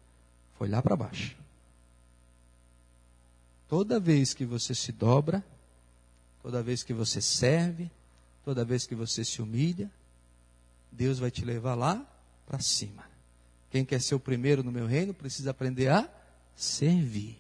foi 0.54 0.68
lá 0.68 0.82
para 0.82 0.96
baixo. 0.96 1.36
Toda 3.68 4.00
vez 4.00 4.34
que 4.34 4.44
você 4.44 4.74
se 4.74 4.90
dobra, 4.90 5.44
toda 6.42 6.62
vez 6.62 6.82
que 6.82 6.92
você 6.92 7.20
serve, 7.20 7.90
toda 8.44 8.64
vez 8.64 8.86
que 8.86 8.94
você 8.94 9.24
se 9.24 9.42
humilha, 9.42 9.90
Deus 10.90 11.18
vai 11.18 11.30
te 11.30 11.44
levar 11.44 11.74
lá 11.74 12.06
para 12.46 12.60
cima. 12.60 13.04
Quem 13.70 13.84
quer 13.84 14.00
ser 14.00 14.14
o 14.14 14.20
primeiro 14.20 14.62
no 14.62 14.72
meu 14.72 14.86
reino 14.86 15.12
precisa 15.12 15.50
aprender 15.50 15.88
a 15.88 16.08
servir. 16.56 17.38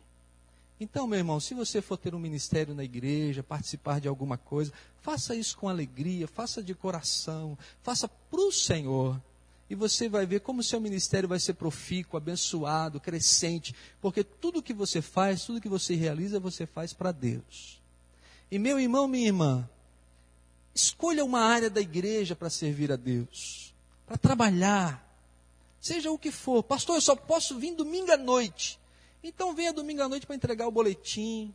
Então, 0.80 1.08
meu 1.08 1.18
irmão, 1.18 1.40
se 1.40 1.54
você 1.54 1.82
for 1.82 1.96
ter 1.96 2.14
um 2.14 2.20
ministério 2.20 2.74
na 2.74 2.84
igreja, 2.84 3.42
participar 3.42 4.00
de 4.00 4.06
alguma 4.06 4.38
coisa, 4.38 4.72
faça 5.00 5.34
isso 5.34 5.56
com 5.56 5.68
alegria, 5.68 6.28
faça 6.28 6.62
de 6.62 6.74
coração, 6.74 7.58
faça 7.82 8.06
para 8.06 8.40
o 8.40 8.52
Senhor. 8.52 9.20
E 9.68 9.74
você 9.74 10.08
vai 10.08 10.24
ver 10.24 10.40
como 10.40 10.60
o 10.60 10.64
seu 10.64 10.80
ministério 10.80 11.28
vai 11.28 11.40
ser 11.40 11.54
profícuo, 11.54 12.16
abençoado, 12.16 13.00
crescente, 13.00 13.74
porque 14.00 14.22
tudo 14.22 14.62
que 14.62 14.72
você 14.72 15.02
faz, 15.02 15.44
tudo 15.44 15.60
que 15.60 15.68
você 15.68 15.94
realiza, 15.94 16.38
você 16.38 16.64
faz 16.64 16.92
para 16.92 17.10
Deus. 17.10 17.77
E 18.50 18.58
meu 18.58 18.80
irmão, 18.80 19.06
minha 19.06 19.26
irmã, 19.26 19.68
escolha 20.74 21.24
uma 21.24 21.40
área 21.40 21.68
da 21.68 21.80
igreja 21.80 22.34
para 22.34 22.48
servir 22.48 22.90
a 22.90 22.96
Deus, 22.96 23.74
para 24.06 24.16
trabalhar, 24.16 25.06
seja 25.80 26.10
o 26.10 26.18
que 26.18 26.30
for. 26.30 26.62
Pastor, 26.62 26.96
eu 26.96 27.00
só 27.00 27.14
posso 27.14 27.58
vir 27.58 27.74
domingo 27.74 28.10
à 28.10 28.16
noite. 28.16 28.78
Então 29.22 29.54
venha 29.54 29.72
domingo 29.72 30.02
à 30.02 30.08
noite 30.08 30.26
para 30.26 30.36
entregar 30.36 30.66
o 30.66 30.70
boletim, 30.70 31.52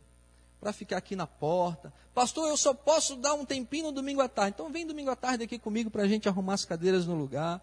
para 0.60 0.72
ficar 0.72 0.98
aqui 0.98 1.16
na 1.16 1.26
porta. 1.26 1.92
Pastor, 2.14 2.48
eu 2.48 2.56
só 2.56 2.72
posso 2.72 3.16
dar 3.16 3.34
um 3.34 3.44
tempinho 3.44 3.86
no 3.86 3.92
domingo 3.92 4.20
à 4.20 4.28
tarde. 4.28 4.54
Então 4.54 4.70
vem 4.70 4.86
domingo 4.86 5.10
à 5.10 5.16
tarde 5.16 5.44
aqui 5.44 5.58
comigo 5.58 5.90
para 5.90 6.04
a 6.04 6.08
gente 6.08 6.28
arrumar 6.28 6.54
as 6.54 6.64
cadeiras 6.64 7.06
no 7.06 7.14
lugar. 7.14 7.60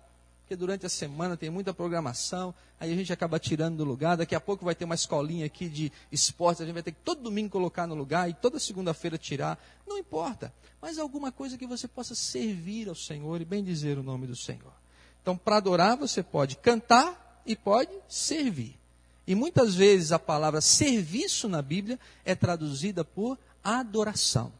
Porque 0.52 0.58
durante 0.58 0.86
a 0.86 0.90
semana 0.90 1.38
tem 1.38 1.50
muita 1.50 1.74
programação, 1.74 2.54
aí 2.78 2.92
a 2.92 2.96
gente 2.98 3.14
acaba 3.14 3.40
tirando 3.40 3.78
do 3.78 3.86
lugar. 3.86 4.18
Daqui 4.18 4.36
a 4.36 4.40
pouco 4.42 4.66
vai 4.66 4.76
ter 4.76 4.84
uma 4.84 4.96
escolinha 4.96 5.46
aqui 5.46 5.70
de 5.70 5.90
esportes, 6.12 6.62
a 6.62 6.66
gente 6.66 6.74
vai 6.74 6.84
ter 6.84 6.92
que 6.92 7.00
todo 7.06 7.22
domingo 7.22 7.50
colocar 7.50 7.88
no 7.88 7.96
lugar 7.96 8.30
e 8.30 8.34
toda 8.34 8.60
segunda-feira 8.60 9.18
tirar. 9.18 9.58
Não 9.88 9.98
importa, 9.98 10.54
mas 10.82 11.00
alguma 11.00 11.32
coisa 11.32 11.58
que 11.58 11.66
você 11.66 11.88
possa 11.88 12.14
servir 12.14 12.90
ao 12.90 12.96
Senhor 12.96 13.40
e 13.40 13.46
bem 13.46 13.64
dizer 13.64 13.98
o 13.98 14.04
nome 14.04 14.28
do 14.28 14.36
Senhor. 14.36 14.74
Então, 15.22 15.38
para 15.38 15.56
adorar, 15.56 15.96
você 15.96 16.22
pode 16.22 16.58
cantar 16.58 17.42
e 17.46 17.56
pode 17.56 17.94
servir. 18.10 18.78
E 19.26 19.34
muitas 19.34 19.74
vezes 19.74 20.12
a 20.12 20.20
palavra 20.20 20.60
serviço 20.60 21.48
na 21.48 21.62
Bíblia 21.62 21.98
é 22.26 22.36
traduzida 22.36 23.06
por 23.06 23.40
adoração. 23.64 24.52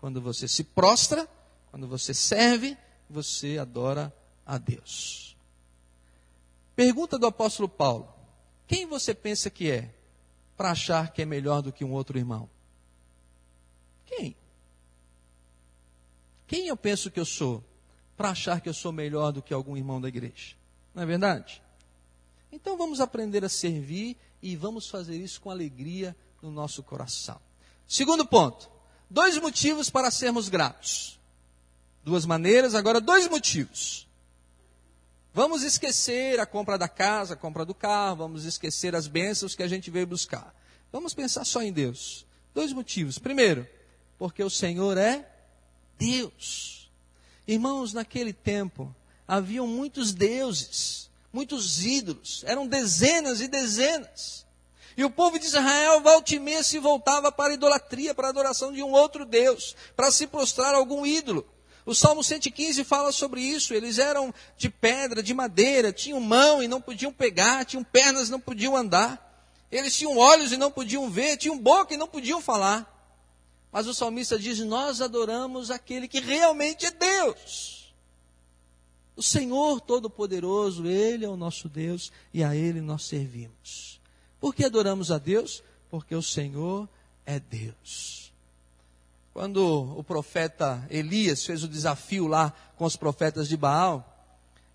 Quando 0.00 0.22
você 0.22 0.48
se 0.48 0.64
prostra, 0.64 1.28
quando 1.70 1.86
você 1.86 2.14
serve, 2.14 2.78
você 3.10 3.58
adora 3.58 4.10
a 4.48 4.56
Deus. 4.56 5.36
Pergunta 6.74 7.18
do 7.18 7.26
apóstolo 7.26 7.68
Paulo: 7.68 8.08
Quem 8.66 8.86
você 8.86 9.12
pensa 9.12 9.50
que 9.50 9.70
é 9.70 9.94
para 10.56 10.70
achar 10.70 11.12
que 11.12 11.20
é 11.20 11.26
melhor 11.26 11.60
do 11.60 11.70
que 11.70 11.84
um 11.84 11.92
outro 11.92 12.16
irmão? 12.16 12.48
Quem? 14.06 14.34
Quem 16.46 16.68
eu 16.68 16.76
penso 16.76 17.10
que 17.10 17.20
eu 17.20 17.26
sou 17.26 17.62
para 18.16 18.30
achar 18.30 18.60
que 18.62 18.68
eu 18.68 18.74
sou 18.74 18.90
melhor 18.90 19.32
do 19.32 19.42
que 19.42 19.52
algum 19.52 19.76
irmão 19.76 20.00
da 20.00 20.08
igreja? 20.08 20.56
Não 20.94 21.02
é 21.02 21.06
verdade? 21.06 21.62
Então 22.50 22.78
vamos 22.78 23.00
aprender 23.00 23.44
a 23.44 23.48
servir 23.50 24.16
e 24.40 24.56
vamos 24.56 24.88
fazer 24.88 25.16
isso 25.16 25.42
com 25.42 25.50
alegria 25.50 26.16
no 26.40 26.50
nosso 26.50 26.82
coração. 26.82 27.38
Segundo 27.86 28.24
ponto, 28.26 28.70
dois 29.10 29.36
motivos 29.36 29.90
para 29.90 30.10
sermos 30.10 30.48
gratos. 30.48 31.20
Duas 32.02 32.24
maneiras, 32.24 32.74
agora 32.74 33.00
dois 33.00 33.28
motivos. 33.28 34.07
Vamos 35.38 35.62
esquecer 35.62 36.40
a 36.40 36.44
compra 36.44 36.76
da 36.76 36.88
casa, 36.88 37.34
a 37.34 37.36
compra 37.36 37.64
do 37.64 37.72
carro, 37.72 38.16
vamos 38.16 38.44
esquecer 38.44 38.96
as 38.96 39.06
bênçãos 39.06 39.54
que 39.54 39.62
a 39.62 39.68
gente 39.68 39.88
veio 39.88 40.04
buscar. 40.04 40.52
Vamos 40.90 41.14
pensar 41.14 41.44
só 41.44 41.62
em 41.62 41.72
Deus. 41.72 42.26
Dois 42.52 42.72
motivos. 42.72 43.20
Primeiro, 43.20 43.64
porque 44.18 44.42
o 44.42 44.50
Senhor 44.50 44.98
é 44.98 45.30
Deus. 45.96 46.90
Irmãos, 47.46 47.92
naquele 47.92 48.32
tempo 48.32 48.92
haviam 49.28 49.64
muitos 49.64 50.12
deuses, 50.12 51.08
muitos 51.32 51.86
ídolos, 51.86 52.42
eram 52.44 52.66
dezenas 52.66 53.40
e 53.40 53.46
dezenas. 53.46 54.44
E 54.96 55.04
o 55.04 55.10
povo 55.10 55.38
de 55.38 55.46
Israel, 55.46 56.00
volta 56.00 56.34
e 56.34 56.64
se 56.64 56.80
voltava 56.80 57.30
para 57.30 57.52
a 57.52 57.54
idolatria, 57.54 58.12
para 58.12 58.26
a 58.26 58.30
adoração 58.30 58.72
de 58.72 58.82
um 58.82 58.90
outro 58.90 59.24
Deus, 59.24 59.76
para 59.94 60.10
se 60.10 60.26
prostrar 60.26 60.74
a 60.74 60.78
algum 60.78 61.06
ídolo. 61.06 61.46
O 61.88 61.94
Salmo 61.94 62.22
115 62.22 62.84
fala 62.84 63.10
sobre 63.10 63.40
isso. 63.40 63.72
Eles 63.72 63.98
eram 63.98 64.32
de 64.58 64.68
pedra, 64.68 65.22
de 65.22 65.32
madeira, 65.32 65.90
tinham 65.90 66.20
mão 66.20 66.62
e 66.62 66.68
não 66.68 66.82
podiam 66.82 67.10
pegar, 67.10 67.64
tinham 67.64 67.82
pernas 67.82 68.28
e 68.28 68.30
não 68.30 68.38
podiam 68.38 68.76
andar. 68.76 69.26
Eles 69.72 69.96
tinham 69.96 70.18
olhos 70.18 70.52
e 70.52 70.58
não 70.58 70.70
podiam 70.70 71.08
ver, 71.10 71.38
tinham 71.38 71.58
boca 71.58 71.94
e 71.94 71.96
não 71.96 72.06
podiam 72.06 72.42
falar. 72.42 72.86
Mas 73.72 73.86
o 73.86 73.94
salmista 73.94 74.38
diz: 74.38 74.58
Nós 74.58 75.00
adoramos 75.00 75.70
aquele 75.70 76.06
que 76.06 76.20
realmente 76.20 76.84
é 76.84 76.90
Deus. 76.90 77.90
O 79.16 79.22
Senhor 79.22 79.80
Todo-Poderoso, 79.80 80.86
Ele 80.86 81.24
é 81.24 81.28
o 81.28 81.38
nosso 81.38 81.70
Deus 81.70 82.12
e 82.34 82.44
a 82.44 82.54
Ele 82.54 82.82
nós 82.82 83.04
servimos. 83.04 83.98
Por 84.38 84.54
que 84.54 84.62
adoramos 84.62 85.10
a 85.10 85.16
Deus? 85.16 85.62
Porque 85.90 86.14
o 86.14 86.22
Senhor 86.22 86.86
é 87.24 87.40
Deus. 87.40 88.27
Quando 89.32 89.96
o 89.96 90.02
profeta 90.02 90.84
Elias 90.90 91.44
fez 91.44 91.62
o 91.62 91.68
desafio 91.68 92.26
lá 92.26 92.52
com 92.76 92.84
os 92.84 92.96
profetas 92.96 93.48
de 93.48 93.56
Baal, 93.56 94.14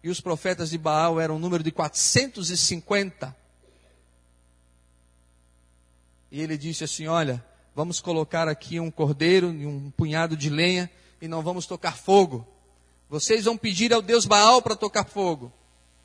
e 0.04 0.10
os 0.10 0.20
profetas 0.20 0.70
de 0.70 0.78
Baal 0.78 1.20
eram 1.20 1.38
um 1.38 1.40
número 1.40 1.64
de 1.64 1.72
450. 1.72 3.36
E 6.30 6.42
ele 6.42 6.58
disse 6.58 6.84
assim: 6.84 7.08
Olha, 7.08 7.44
vamos 7.74 8.02
colocar 8.02 8.48
aqui 8.48 8.80
um 8.80 8.92
cordeiro 8.92 9.54
e 9.54 9.66
um 9.66 9.90
punhado 9.92 10.36
de 10.36 10.50
lenha 10.50 10.90
e 11.22 11.28
não 11.28 11.42
vamos 11.42 11.66
tocar 11.66 11.96
fogo. 11.96 12.46
Vocês 13.10 13.46
vão 13.46 13.58
pedir 13.58 13.94
ao 13.94 14.02
Deus 14.02 14.26
Baal 14.26 14.62
para 14.62 14.76
tocar 14.76 15.06
fogo. 15.06 15.54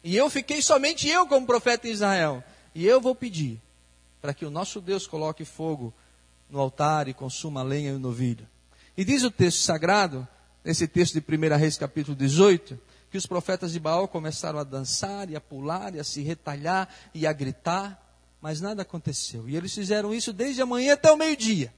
E 0.05 0.17
eu 0.17 0.31
fiquei 0.31 0.63
somente 0.63 1.09
eu 1.09 1.27
como 1.27 1.47
profeta 1.47 1.89
em 1.89 1.91
Israel. 1.91 2.45
E 2.75 2.87
eu 2.87 3.01
vou 3.01 3.15
pedir 3.15 3.61
para 4.21 4.33
que 4.33 4.45
o 4.45 4.51
nosso 4.51 4.81
Deus 4.81 5.07
coloque 5.07 5.45
fogo 5.45 5.93
no 6.51 6.59
altar 6.61 7.09
e 7.09 7.15
consuma 7.15 7.61
a 7.61 7.63
lenha 7.63 7.91
e 7.91 7.95
o 7.95 7.99
novilho. 7.99 8.47
E 8.97 9.05
diz 9.05 9.23
o 9.23 9.31
texto 9.31 9.61
sagrado, 9.61 10.27
nesse 10.65 10.89
texto 10.89 11.21
de 11.21 11.37
1 11.37 11.57
Reis 11.57 11.79
capítulo 11.79 12.17
18, 12.17 12.79
que 13.11 13.17
os 13.17 13.27
profetas 13.27 13.73
de 13.73 13.81
Baal 13.81 14.09
começaram 14.09 14.59
a 14.59 14.65
dançar 14.65 15.31
e 15.31 15.37
a 15.37 15.41
pular 15.41 15.95
e 15.95 16.01
a 16.01 16.05
se 16.05 16.23
retalhar 16.23 16.89
e 17.15 17.27
a 17.27 17.33
gritar, 17.33 18.03
mas 18.41 18.61
nada 18.61 18.83
aconteceu. 18.83 19.49
E 19.49 19.57
eles 19.57 19.75
fizeram 19.75 20.13
isso 20.13 20.33
desde 20.33 20.61
a 20.61 20.67
manhã 20.67 20.95
até 20.95 21.11
o 21.11 21.17
meio-dia. 21.17 21.73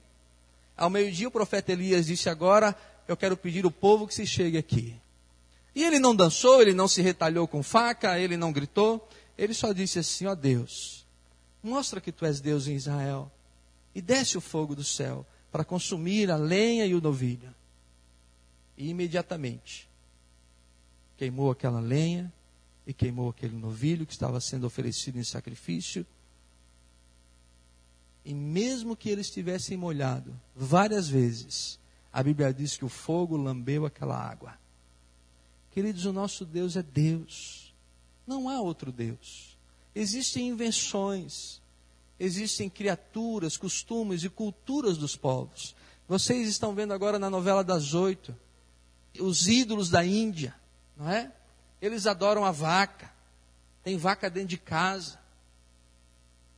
Ao 0.75 0.89
meio-dia 0.89 1.27
o 1.27 1.31
profeta 1.31 1.71
Elias 1.71 2.07
disse 2.07 2.29
agora, 2.29 2.75
eu 3.07 3.15
quero 3.15 3.37
pedir 3.37 3.65
o 3.65 3.71
povo 3.71 4.07
que 4.07 4.13
se 4.13 4.25
chegue 4.25 4.57
aqui. 4.57 4.95
E 5.73 5.83
ele 5.83 5.99
não 5.99 6.15
dançou, 6.15 6.61
ele 6.61 6.73
não 6.73 6.87
se 6.87 7.01
retalhou 7.01 7.47
com 7.47 7.63
faca, 7.63 8.19
ele 8.19 8.35
não 8.35 8.51
gritou, 8.51 9.07
ele 9.37 9.53
só 9.53 9.71
disse 9.71 9.99
assim, 9.99 10.25
ó 10.25 10.35
Deus, 10.35 11.05
mostra 11.63 12.01
que 12.01 12.11
tu 12.11 12.25
és 12.25 12.41
Deus 12.41 12.67
em 12.67 12.75
Israel 12.75 13.31
e 13.93 14.01
desce 14.01 14.37
o 14.37 14.41
fogo 14.41 14.75
do 14.75 14.83
céu 14.83 15.25
para 15.51 15.65
consumir 15.65 16.31
a 16.31 16.37
lenha 16.37 16.85
e 16.85 16.95
o 16.95 17.01
novilho. 17.01 17.53
E 18.77 18.89
imediatamente 18.89 19.89
queimou 21.17 21.51
aquela 21.51 21.79
lenha 21.79 22.33
e 22.87 22.93
queimou 22.93 23.29
aquele 23.29 23.55
novilho 23.55 24.05
que 24.05 24.13
estava 24.13 24.39
sendo 24.41 24.65
oferecido 24.65 25.19
em 25.19 25.23
sacrifício. 25.23 26.05
E 28.25 28.33
mesmo 28.33 28.95
que 28.95 29.09
ele 29.09 29.21
estivesse 29.21 29.75
molhado 29.77 30.33
várias 30.55 31.07
vezes, 31.07 31.79
a 32.11 32.23
Bíblia 32.23 32.53
diz 32.53 32.75
que 32.75 32.85
o 32.85 32.89
fogo 32.89 33.37
lambeu 33.37 33.85
aquela 33.85 34.17
água. 34.17 34.57
Queridos, 35.71 36.05
o 36.05 36.11
nosso 36.11 36.45
Deus 36.45 36.75
é 36.75 36.83
Deus. 36.83 37.73
Não 38.25 38.49
há 38.49 38.59
outro 38.59 38.91
Deus. 38.91 39.57
Existem 39.93 40.49
invenções, 40.49 41.60
existem 42.21 42.69
criaturas, 42.69 43.57
costumes 43.57 44.23
e 44.23 44.29
culturas 44.29 44.95
dos 44.95 45.15
povos. 45.15 45.75
Vocês 46.07 46.47
estão 46.47 46.75
vendo 46.75 46.93
agora 46.93 47.17
na 47.17 47.31
novela 47.31 47.63
das 47.63 47.95
oito, 47.95 48.35
os 49.19 49.47
ídolos 49.47 49.89
da 49.89 50.05
Índia, 50.05 50.53
não 50.95 51.09
é? 51.09 51.31
Eles 51.81 52.05
adoram 52.05 52.45
a 52.45 52.51
vaca, 52.51 53.11
tem 53.83 53.97
vaca 53.97 54.29
dentro 54.29 54.49
de 54.49 54.57
casa. 54.59 55.19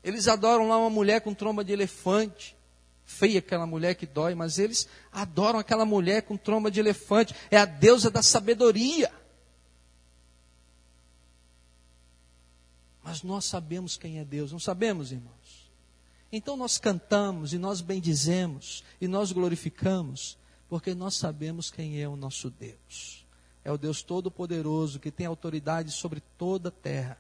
Eles 0.04 0.28
adoram 0.28 0.68
lá 0.68 0.78
uma 0.78 0.90
mulher 0.90 1.22
com 1.22 1.34
tromba 1.34 1.64
de 1.64 1.72
elefante. 1.72 2.58
Feia 3.06 3.40
aquela 3.40 3.66
mulher 3.66 3.96
que 3.96 4.06
dói, 4.06 4.36
mas 4.36 4.60
eles 4.60 4.86
adoram 5.14 5.60
aquela 5.60 5.86
mulher 5.86 6.24
com 6.24 6.36
tromba 6.36 6.70
de 6.70 6.82
elefante. 6.82 7.34
É 7.50 7.58
a 7.58 7.64
deusa 7.64 8.12
da 8.12 8.22
sabedoria. 8.22 9.10
Mas 13.02 13.24
nós 13.24 13.46
sabemos 13.46 13.96
quem 13.96 14.20
é 14.20 14.26
Deus, 14.26 14.52
não 14.52 14.60
sabemos, 14.60 15.12
irmão? 15.12 15.32
Então 16.36 16.58
nós 16.58 16.80
cantamos 16.80 17.54
e 17.54 17.60
nós 17.60 17.80
bendizemos 17.80 18.84
e 19.00 19.08
nós 19.08 19.32
glorificamos, 19.32 20.36
porque 20.68 20.96
nós 20.96 21.14
sabemos 21.14 21.70
quem 21.70 22.02
é 22.02 22.10
o 22.10 22.16
nosso 22.16 22.50
Deus. 22.50 23.24
É 23.64 23.72
o 23.72 23.78
Deus 23.78 24.02
Todo-Poderoso 24.02 25.00
que 25.00 25.12
tem 25.12 25.28
autoridade 25.28 25.92
sobre 25.92 26.24
toda 26.36 26.70
a 26.70 26.72
terra, 26.72 27.20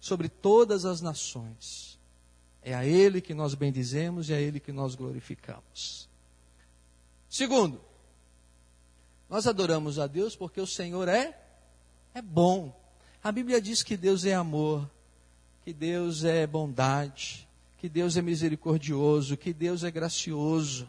sobre 0.00 0.30
todas 0.30 0.86
as 0.86 1.02
nações. 1.02 1.98
É 2.62 2.74
a 2.74 2.86
Ele 2.86 3.20
que 3.20 3.34
nós 3.34 3.54
bendizemos 3.54 4.30
e 4.30 4.32
é 4.32 4.36
a 4.36 4.40
Ele 4.40 4.58
que 4.58 4.72
nós 4.72 4.94
glorificamos. 4.94 6.08
Segundo, 7.28 7.82
nós 9.28 9.46
adoramos 9.46 9.98
a 9.98 10.06
Deus 10.06 10.34
porque 10.34 10.60
o 10.60 10.66
Senhor 10.66 11.06
é 11.06 11.38
é 12.14 12.22
bom. 12.22 12.74
A 13.22 13.30
Bíblia 13.30 13.60
diz 13.60 13.82
que 13.82 13.94
Deus 13.94 14.24
é 14.24 14.32
amor, 14.32 14.90
que 15.64 15.72
Deus 15.74 16.24
é 16.24 16.46
bondade, 16.46 17.46
que 17.82 17.88
Deus 17.88 18.16
é 18.16 18.22
misericordioso, 18.22 19.36
que 19.36 19.52
Deus 19.52 19.82
é 19.82 19.90
gracioso. 19.90 20.88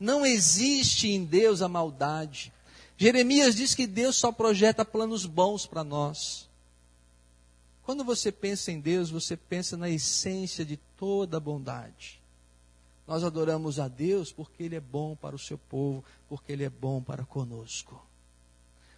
Não 0.00 0.24
existe 0.24 1.10
em 1.10 1.22
Deus 1.22 1.60
a 1.60 1.68
maldade. 1.68 2.50
Jeremias 2.96 3.54
diz 3.54 3.74
que 3.74 3.86
Deus 3.86 4.16
só 4.16 4.32
projeta 4.32 4.86
planos 4.86 5.26
bons 5.26 5.66
para 5.66 5.84
nós. 5.84 6.48
Quando 7.82 8.02
você 8.04 8.32
pensa 8.32 8.72
em 8.72 8.80
Deus, 8.80 9.10
você 9.10 9.36
pensa 9.36 9.76
na 9.76 9.90
essência 9.90 10.64
de 10.64 10.78
toda 10.96 11.36
a 11.36 11.40
bondade. 11.40 12.18
Nós 13.06 13.22
adoramos 13.22 13.78
a 13.78 13.86
Deus 13.86 14.32
porque 14.32 14.62
Ele 14.62 14.76
é 14.76 14.80
bom 14.80 15.14
para 15.14 15.36
o 15.36 15.38
seu 15.38 15.58
povo, 15.58 16.02
porque 16.26 16.52
Ele 16.52 16.64
é 16.64 16.70
bom 16.70 17.02
para 17.02 17.26
conosco. 17.26 18.02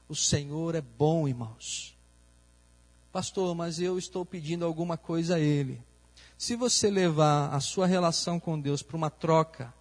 O 0.08 0.14
Senhor 0.14 0.76
é 0.76 0.80
bom, 0.80 1.26
irmãos. 1.26 1.92
Pastor, 3.10 3.52
mas 3.52 3.80
eu 3.80 3.98
estou 3.98 4.24
pedindo 4.24 4.64
alguma 4.64 4.96
coisa 4.96 5.34
a 5.34 5.40
Ele. 5.40 5.82
Se 6.36 6.56
você 6.56 6.90
levar 6.90 7.54
a 7.54 7.60
sua 7.60 7.86
relação 7.86 8.40
com 8.40 8.60
Deus 8.60 8.82
para 8.82 8.96
uma 8.96 9.10
troca, 9.10 9.72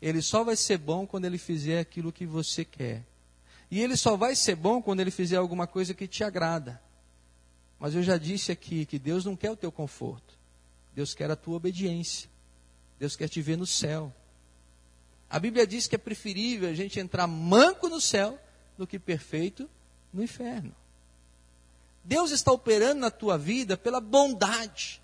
ele 0.00 0.22
só 0.22 0.42
vai 0.42 0.56
ser 0.56 0.78
bom 0.78 1.06
quando 1.06 1.26
ele 1.26 1.38
fizer 1.38 1.78
aquilo 1.78 2.12
que 2.12 2.26
você 2.26 2.64
quer. 2.64 3.04
E 3.70 3.80
ele 3.80 3.96
só 3.96 4.16
vai 4.16 4.34
ser 4.34 4.54
bom 4.54 4.82
quando 4.82 5.00
ele 5.00 5.10
fizer 5.10 5.36
alguma 5.36 5.66
coisa 5.66 5.94
que 5.94 6.06
te 6.06 6.24
agrada. 6.24 6.80
Mas 7.78 7.94
eu 7.94 8.02
já 8.02 8.16
disse 8.16 8.52
aqui 8.52 8.86
que 8.86 8.98
Deus 8.98 9.24
não 9.24 9.34
quer 9.34 9.50
o 9.50 9.56
teu 9.56 9.72
conforto. 9.72 10.38
Deus 10.94 11.14
quer 11.14 11.30
a 11.30 11.36
tua 11.36 11.56
obediência. 11.56 12.30
Deus 12.98 13.16
quer 13.16 13.28
te 13.28 13.42
ver 13.42 13.56
no 13.56 13.66
céu. 13.66 14.12
A 15.28 15.38
Bíblia 15.38 15.66
diz 15.66 15.88
que 15.88 15.96
é 15.96 15.98
preferível 15.98 16.68
a 16.68 16.74
gente 16.74 17.00
entrar 17.00 17.26
manco 17.26 17.88
no 17.88 18.00
céu 18.00 18.38
do 18.78 18.86
que 18.86 18.98
perfeito 18.98 19.68
no 20.12 20.22
inferno. 20.22 20.72
Deus 22.04 22.30
está 22.30 22.52
operando 22.52 23.00
na 23.00 23.10
tua 23.10 23.36
vida 23.36 23.76
pela 23.76 24.00
bondade. 24.00 25.01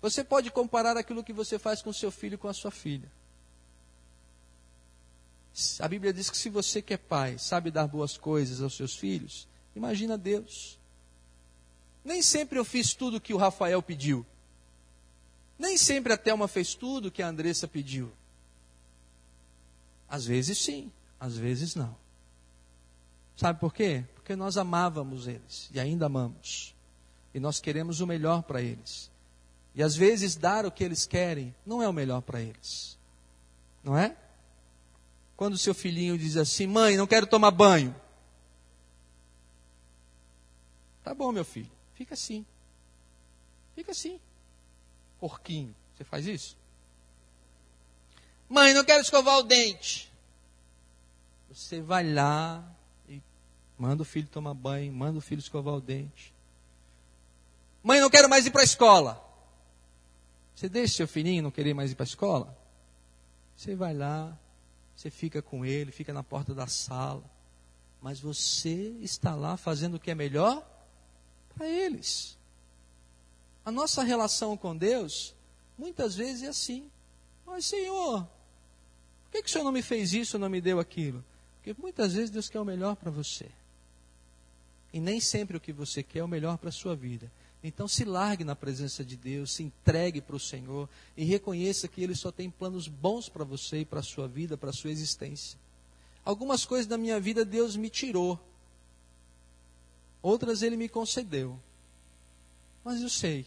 Você 0.00 0.22
pode 0.22 0.50
comparar 0.50 0.96
aquilo 0.96 1.24
que 1.24 1.32
você 1.32 1.58
faz 1.58 1.82
com 1.82 1.92
seu 1.92 2.10
filho 2.10 2.38
com 2.38 2.48
a 2.48 2.54
sua 2.54 2.70
filha. 2.70 3.10
A 5.80 5.88
Bíblia 5.88 6.12
diz 6.12 6.28
que 6.28 6.36
se 6.36 6.50
você 6.50 6.82
que 6.82 6.94
é 6.94 6.98
pai 6.98 7.38
sabe 7.38 7.70
dar 7.70 7.86
boas 7.86 8.16
coisas 8.16 8.60
aos 8.60 8.76
seus 8.76 8.94
filhos, 8.94 9.48
imagina 9.74 10.18
Deus. 10.18 10.78
Nem 12.04 12.20
sempre 12.20 12.58
eu 12.58 12.64
fiz 12.64 12.94
tudo 12.94 13.16
o 13.16 13.20
que 13.20 13.32
o 13.32 13.38
Rafael 13.38 13.82
pediu. 13.82 14.24
Nem 15.58 15.78
sempre 15.78 16.12
a 16.12 16.18
Thelma 16.18 16.46
fez 16.46 16.74
tudo 16.74 17.08
o 17.08 17.10
que 17.10 17.22
a 17.22 17.28
Andressa 17.28 17.66
pediu. 17.66 18.12
Às 20.08 20.26
vezes 20.26 20.58
sim, 20.58 20.92
às 21.18 21.36
vezes 21.36 21.74
não. 21.74 21.96
Sabe 23.34 23.58
por 23.58 23.72
quê? 23.72 24.04
Porque 24.14 24.36
nós 24.36 24.56
amávamos 24.56 25.26
eles 25.26 25.70
e 25.72 25.80
ainda 25.80 26.06
amamos. 26.06 26.74
E 27.34 27.40
nós 27.40 27.60
queremos 27.60 28.00
o 28.00 28.06
melhor 28.06 28.42
para 28.42 28.62
eles. 28.62 29.10
E 29.76 29.82
às 29.82 29.94
vezes 29.94 30.34
dar 30.36 30.64
o 30.64 30.72
que 30.72 30.82
eles 30.82 31.04
querem 31.04 31.54
não 31.66 31.82
é 31.82 31.88
o 31.88 31.92
melhor 31.92 32.22
para 32.22 32.40
eles. 32.40 32.98
Não 33.84 33.96
é? 33.96 34.16
Quando 35.36 35.58
seu 35.58 35.74
filhinho 35.74 36.16
diz 36.16 36.38
assim: 36.38 36.66
Mãe, 36.66 36.96
não 36.96 37.06
quero 37.06 37.26
tomar 37.26 37.50
banho. 37.50 37.94
Tá 41.04 41.14
bom, 41.14 41.30
meu 41.30 41.44
filho, 41.44 41.70
fica 41.94 42.14
assim. 42.14 42.44
Fica 43.74 43.92
assim. 43.92 44.18
Porquinho, 45.20 45.76
você 45.94 46.04
faz 46.04 46.26
isso? 46.26 46.56
Mãe, 48.48 48.72
não 48.72 48.82
quero 48.82 49.02
escovar 49.02 49.36
o 49.38 49.42
dente. 49.42 50.10
Você 51.50 51.82
vai 51.82 52.10
lá 52.10 52.64
e 53.08 53.20
manda 53.78 54.02
o 54.02 54.06
filho 54.06 54.26
tomar 54.26 54.54
banho, 54.54 54.90
manda 54.90 55.18
o 55.18 55.22
filho 55.22 55.38
escovar 55.38 55.74
o 55.74 55.80
dente. 55.82 56.32
Mãe, 57.82 58.00
não 58.00 58.08
quero 58.08 58.28
mais 58.28 58.46
ir 58.46 58.50
para 58.50 58.62
a 58.62 58.64
escola. 58.64 59.25
Você 60.56 60.70
deixa 60.70 60.94
seu 60.94 61.06
filhinho 61.06 61.42
não 61.42 61.50
querer 61.50 61.74
mais 61.74 61.92
ir 61.92 61.94
para 61.94 62.04
a 62.04 62.08
escola? 62.08 62.58
Você 63.54 63.76
vai 63.76 63.92
lá, 63.92 64.36
você 64.96 65.10
fica 65.10 65.42
com 65.42 65.66
ele, 65.66 65.92
fica 65.92 66.14
na 66.14 66.24
porta 66.24 66.54
da 66.54 66.66
sala, 66.66 67.22
mas 68.00 68.18
você 68.18 68.96
está 69.02 69.34
lá 69.34 69.58
fazendo 69.58 69.96
o 69.96 70.00
que 70.00 70.10
é 70.10 70.14
melhor 70.14 70.66
para 71.54 71.68
eles. 71.68 72.38
A 73.66 73.70
nossa 73.70 74.02
relação 74.02 74.56
com 74.56 74.74
Deus, 74.74 75.34
muitas 75.76 76.16
vezes 76.16 76.42
é 76.42 76.48
assim. 76.48 76.90
Mas, 77.44 77.66
Senhor, 77.66 78.22
por 79.24 79.32
que, 79.32 79.42
que 79.42 79.48
o 79.50 79.52
Senhor 79.52 79.64
não 79.64 79.72
me 79.72 79.82
fez 79.82 80.14
isso, 80.14 80.38
não 80.38 80.48
me 80.48 80.62
deu 80.62 80.80
aquilo? 80.80 81.22
Porque 81.56 81.78
muitas 81.78 82.14
vezes 82.14 82.30
Deus 82.30 82.48
quer 82.48 82.60
o 82.60 82.64
melhor 82.64 82.96
para 82.96 83.10
você. 83.10 83.50
E 84.90 85.00
nem 85.00 85.20
sempre 85.20 85.54
o 85.54 85.60
que 85.60 85.72
você 85.72 86.02
quer 86.02 86.20
é 86.20 86.24
o 86.24 86.28
melhor 86.28 86.56
para 86.56 86.70
a 86.70 86.72
sua 86.72 86.96
vida. 86.96 87.30
Então 87.66 87.88
se 87.88 88.04
largue 88.04 88.44
na 88.44 88.54
presença 88.54 89.04
de 89.04 89.16
Deus, 89.16 89.54
se 89.54 89.64
entregue 89.64 90.20
para 90.20 90.36
o 90.36 90.40
Senhor 90.40 90.88
e 91.16 91.24
reconheça 91.24 91.88
que 91.88 92.00
Ele 92.00 92.14
só 92.14 92.30
tem 92.30 92.48
planos 92.48 92.86
bons 92.86 93.28
para 93.28 93.42
você 93.42 93.80
e 93.80 93.84
para 93.84 93.98
a 93.98 94.04
sua 94.04 94.28
vida, 94.28 94.56
para 94.56 94.70
a 94.70 94.72
sua 94.72 94.92
existência. 94.92 95.58
Algumas 96.24 96.64
coisas 96.64 96.86
da 96.86 96.96
minha 96.96 97.18
vida 97.18 97.44
Deus 97.44 97.74
me 97.74 97.90
tirou, 97.90 98.38
outras 100.22 100.62
Ele 100.62 100.76
me 100.76 100.88
concedeu. 100.88 101.58
Mas 102.84 103.02
eu 103.02 103.08
sei 103.08 103.44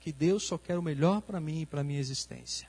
que 0.00 0.10
Deus 0.10 0.42
só 0.42 0.58
quer 0.58 0.76
o 0.76 0.82
melhor 0.82 1.22
para 1.22 1.40
mim 1.40 1.60
e 1.60 1.66
para 1.66 1.82
a 1.82 1.84
minha 1.84 2.00
existência. 2.00 2.68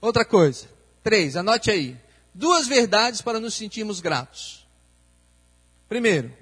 Outra 0.00 0.24
coisa, 0.24 0.68
três, 1.02 1.34
anote 1.34 1.72
aí. 1.72 2.00
Duas 2.32 2.68
verdades 2.68 3.20
para 3.20 3.40
nos 3.40 3.54
sentirmos 3.54 4.00
gratos. 4.00 4.64
Primeiro, 5.88 6.32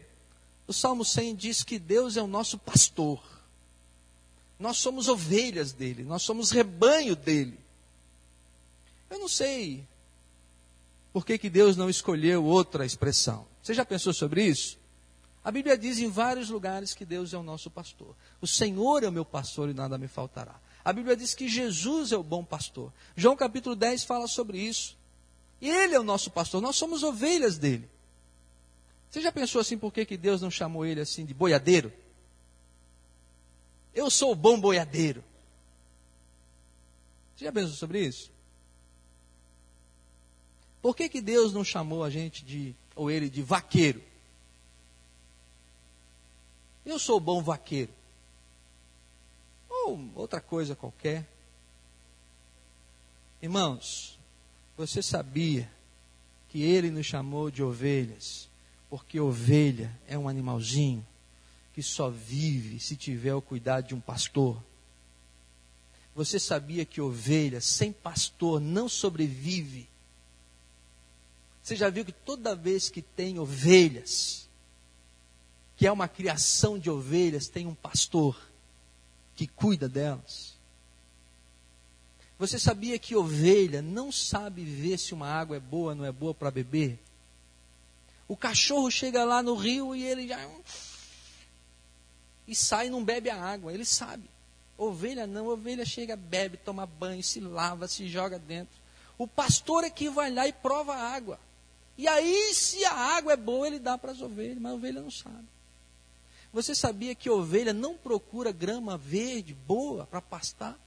o 0.73 0.75
Salmo 0.75 1.05
100 1.05 1.37
diz 1.37 1.63
que 1.63 1.79
Deus 1.79 2.17
é 2.17 2.23
o 2.23 2.27
nosso 2.27 2.57
pastor. 2.57 3.23
Nós 4.59 4.79
somos 4.79 5.07
ovelhas 5.07 5.73
dele, 5.73 6.03
nós 6.03 6.23
somos 6.23 6.51
rebanho 6.51 7.15
dele. 7.15 7.61
Eu 9.11 9.19
não 9.19 9.29
sei 9.29 9.87
por 11.13 11.27
que, 11.27 11.37
que 11.37 11.51
Deus 11.51 11.77
não 11.77 11.91
escolheu 11.91 12.43
outra 12.43 12.87
expressão. 12.87 13.47
Você 13.63 13.75
já 13.75 13.85
pensou 13.85 14.15
sobre 14.15 14.47
isso? 14.47 14.79
A 15.45 15.51
Bíblia 15.51 15.77
diz 15.77 15.99
em 15.99 16.09
vários 16.09 16.49
lugares 16.49 16.95
que 16.95 17.05
Deus 17.05 17.35
é 17.35 17.37
o 17.37 17.43
nosso 17.43 17.71
pastor. 17.71 18.17
O 18.41 18.47
Senhor 18.47 19.05
é 19.05 19.09
o 19.09 19.13
meu 19.13 19.27
pastor 19.27 19.69
e 19.69 19.75
nada 19.75 19.99
me 19.99 20.09
faltará. 20.09 20.59
A 20.83 20.93
Bíblia 20.93 21.15
diz 21.15 21.35
que 21.35 21.49
Jesus 21.49 22.13
é 22.13 22.17
o 22.17 22.23
bom 22.23 22.43
pastor. 22.43 22.91
João 23.15 23.37
capítulo 23.37 23.77
10 23.77 24.05
fala 24.05 24.27
sobre 24.27 24.59
isso. 24.59 24.97
Ele 25.61 25.95
é 25.95 26.01
o 26.01 26.05
nosso 26.05 26.31
pastor, 26.31 26.63
nós 26.63 26.77
somos 26.77 27.03
ovelhas 27.03 27.59
dele. 27.59 27.92
Você 29.13 29.21
já 29.21 29.31
pensou 29.31 29.61
assim 29.61 29.77
por 29.77 29.93
que, 29.93 30.07
que 30.07 30.17
Deus 30.17 30.41
não 30.41 30.51
chamou 30.51 30.87
ele 30.87 30.99
assim 30.99 31.27
de 31.27 31.35
boiadeiro? 31.35 31.93
Eu 33.95 34.11
sou 34.11 34.33
o 34.33 34.35
bom 34.35 34.59
boiadeiro. 34.59 35.23
Você 37.37 37.45
já 37.45 37.53
pensou 37.53 37.77
sobre 37.77 38.01
isso? 38.01 38.31
Por 40.81 40.97
que, 40.97 41.11
que 41.11 41.21
Deus 41.21 41.53
não 41.53 41.63
chamou 41.63 42.03
a 42.03 42.09
gente 42.09 42.43
de, 42.43 42.75
ou 42.97 43.11
ele, 43.11 43.29
de 43.29 43.43
vaqueiro? 43.43 44.03
Eu 46.87 46.99
sou 46.99 47.19
o 47.19 47.21
bom 47.21 47.43
vaqueiro. 47.43 47.93
Ou 49.69 50.09
outra 50.15 50.41
coisa 50.41 50.75
qualquer. 50.75 51.29
Irmãos, 53.43 54.19
você 54.75 55.03
sabia 55.03 55.71
que 56.49 56.63
ele 56.63 56.91
nos 56.91 57.05
chamou 57.05 57.51
de 57.51 57.63
ovelhas 57.63 58.51
porque 58.93 59.19
ovelha 59.19 59.91
é 60.07 60.19
um 60.19 60.29
animalzinho 60.29 61.03
que 61.73 61.83
só 61.83 62.11
vive 62.11 62.79
se 62.79 62.95
tiver 62.95 63.35
o 63.35 63.41
cuidado 63.41 63.87
de 63.87 63.95
um 63.95 64.01
pastor. 64.01 64.63
Você 66.15 66.39
sabia 66.39 66.85
que 66.85 67.01
ovelha 67.01 67.59
sem 67.59 67.91
pastor 67.91 68.61
não 68.61 68.91
sobrevive? 68.91 69.89
Você 71.63 71.75
já 71.75 71.89
viu 71.89 72.05
que 72.05 72.13
toda 72.13 72.55
vez 72.55 72.91
que 72.91 73.01
tem 73.01 73.39
ovelhas, 73.39 74.47
que 75.75 75.87
é 75.87 75.91
uma 75.91 76.07
criação 76.07 76.79
de 76.79 76.91
ovelhas, 76.91 77.49
tem 77.49 77.67
um 77.67 77.75
pastor 77.75 78.39
que 79.35 79.47
cuida 79.47 79.89
delas? 79.89 80.53
Você 82.39 82.59
sabia 82.59 82.99
que 82.99 83.17
ovelha 83.17 83.81
não 83.81 84.13
sabe 84.13 84.63
ver 84.63 84.99
se 84.99 85.15
uma 85.15 85.29
água 85.29 85.57
é 85.57 85.61
boa 85.61 85.93
ou 85.93 85.97
não 85.97 86.05
é 86.05 86.13
boa 86.13 86.35
para 86.35 86.51
beber? 86.51 87.02
O 88.33 88.37
cachorro 88.37 88.91
chega 88.91 89.25
lá 89.25 89.43
no 89.43 89.55
rio 89.55 89.95
e 89.95 90.03
ele 90.03 90.27
já. 90.27 90.41
E 92.49 92.55
sai 92.55 92.87
e 92.87 92.91
não 92.91 93.05
bebe 93.05 93.29
a 93.29 93.39
água, 93.39 93.75
ele 93.75 93.85
sabe. 93.85 94.25
Ovelha 94.79 95.27
não, 95.27 95.49
ovelha 95.49 95.85
chega, 95.85 96.17
bebe, 96.17 96.57
toma 96.57 96.87
banho, 96.87 97.23
se 97.23 97.41
lava, 97.41 97.87
se 97.87 98.09
joga 98.09 98.39
dentro. 98.39 98.75
O 99.19 99.29
pastor 99.29 99.85
é 99.85 99.91
que 99.91 100.09
vai 100.09 100.33
lá 100.33 100.49
e 100.49 100.53
prova 100.55 100.95
a 100.95 101.13
água. 101.13 101.39
E 101.99 102.09
aí, 102.09 102.55
se 102.55 102.83
a 102.87 102.95
água 102.95 103.35
é 103.35 103.37
boa, 103.37 103.67
ele 103.67 103.79
dá 103.79 103.99
para 103.99 104.13
as 104.13 104.23
ovelhas, 104.23 104.57
mas 104.59 104.73
a 104.73 104.77
ovelha 104.77 105.03
não 105.03 105.11
sabe. 105.11 105.47
Você 106.55 106.75
sabia 106.75 107.15
que 107.15 107.29
ovelha 107.29 107.75
não 107.75 107.99
procura 107.99 108.51
grama 108.51 108.97
verde, 108.97 109.53
boa, 109.53 110.07
para 110.07 110.23
pastar? 110.23 110.79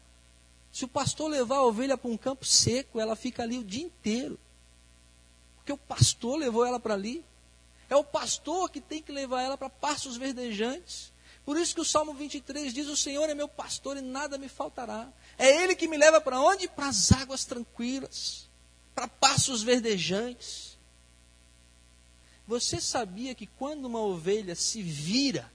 Se 0.72 0.84
o 0.84 0.88
pastor 0.88 1.30
levar 1.30 1.58
a 1.58 1.64
ovelha 1.64 1.96
para 1.96 2.10
um 2.10 2.18
campo 2.18 2.44
seco, 2.44 3.00
ela 3.00 3.16
fica 3.16 3.44
ali 3.44 3.60
o 3.60 3.64
dia 3.64 3.84
inteiro. 3.84 4.40
Porque 5.58 5.72
o 5.72 5.78
pastor 5.78 6.40
levou 6.40 6.66
ela 6.66 6.80
para 6.80 6.96
ali. 6.96 7.24
É 7.90 7.96
o 7.96 8.04
pastor 8.04 8.70
que 8.70 8.82
tem 8.82 9.02
que 9.02 9.12
levar 9.12 9.42
ela 9.42 9.58
para 9.58 9.70
pastos 9.70 10.18
verdejantes. 10.18 11.14
Por 11.46 11.58
isso 11.58 11.76
que 11.76 11.82
o 11.82 11.86
Salmo 11.86 12.14
23 12.14 12.74
diz: 12.74 12.88
O 12.88 12.98
Senhor 12.98 13.30
é 13.30 13.36
meu 13.36 13.48
pastor 13.48 13.98
e 13.98 14.02
nada 14.02 14.38
me 14.38 14.50
faltará. 14.50 15.08
É 15.38 15.64
Ele 15.64 15.76
que 15.76 15.88
me 15.88 15.98
leva 15.98 16.20
para 16.20 16.40
onde? 16.40 16.68
Para 16.68 16.88
as 16.88 17.12
águas 17.12 17.46
tranquilas, 17.46 18.50
para 18.96 19.08
pastos 19.08 19.62
verdejantes. 19.62 20.76
Você 22.48 22.82
sabia 22.82 23.36
que 23.36 23.48
quando 23.48 23.86
uma 23.86 24.00
ovelha 24.00 24.56
se 24.56 24.82
vira, 24.82 25.52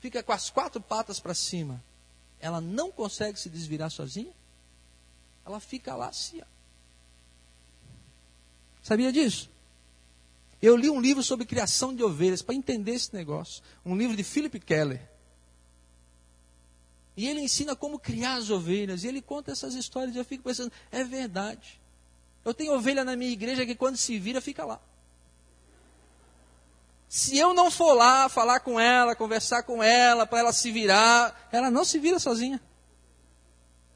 fica 0.00 0.22
com 0.22 0.32
as 0.32 0.50
quatro 0.50 0.80
patas 0.80 1.20
para 1.20 1.34
cima, 1.34 1.82
ela 2.40 2.60
não 2.60 2.90
consegue 2.90 3.38
se 3.38 3.48
desvirar 3.48 3.90
sozinha? 3.90 4.32
Ela 5.44 5.60
fica 5.60 5.94
lá 5.94 6.08
assim. 6.08 6.40
Ó. 6.40 6.44
Sabia 8.82 9.12
disso? 9.12 9.50
Eu 10.60 10.76
li 10.76 10.90
um 10.90 11.00
livro 11.00 11.22
sobre 11.22 11.46
criação 11.46 11.94
de 11.94 12.02
ovelhas 12.02 12.42
para 12.42 12.54
entender 12.54 12.92
esse 12.92 13.14
negócio. 13.14 13.62
Um 13.84 13.96
livro 13.96 14.16
de 14.16 14.24
Philip 14.24 14.58
Keller. 14.58 15.00
E 17.16 17.28
ele 17.28 17.40
ensina 17.40 17.76
como 17.76 17.98
criar 17.98 18.34
as 18.34 18.50
ovelhas. 18.50 19.04
E 19.04 19.08
ele 19.08 19.22
conta 19.22 19.52
essas 19.52 19.74
histórias 19.74 20.14
e 20.14 20.18
eu 20.18 20.24
fico 20.24 20.44
pensando, 20.44 20.72
é 20.90 21.04
verdade. 21.04 21.80
Eu 22.44 22.52
tenho 22.52 22.74
ovelha 22.74 23.04
na 23.04 23.14
minha 23.14 23.30
igreja 23.30 23.66
que 23.66 23.74
quando 23.74 23.96
se 23.96 24.18
vira, 24.18 24.40
fica 24.40 24.64
lá. 24.64 24.80
Se 27.08 27.38
eu 27.38 27.54
não 27.54 27.70
for 27.70 27.94
lá 27.94 28.28
falar 28.28 28.60
com 28.60 28.78
ela, 28.78 29.16
conversar 29.16 29.62
com 29.62 29.82
ela, 29.82 30.26
para 30.26 30.40
ela 30.40 30.52
se 30.52 30.70
virar, 30.70 31.48
ela 31.50 31.70
não 31.70 31.84
se 31.84 31.98
vira 31.98 32.18
sozinha. 32.18 32.60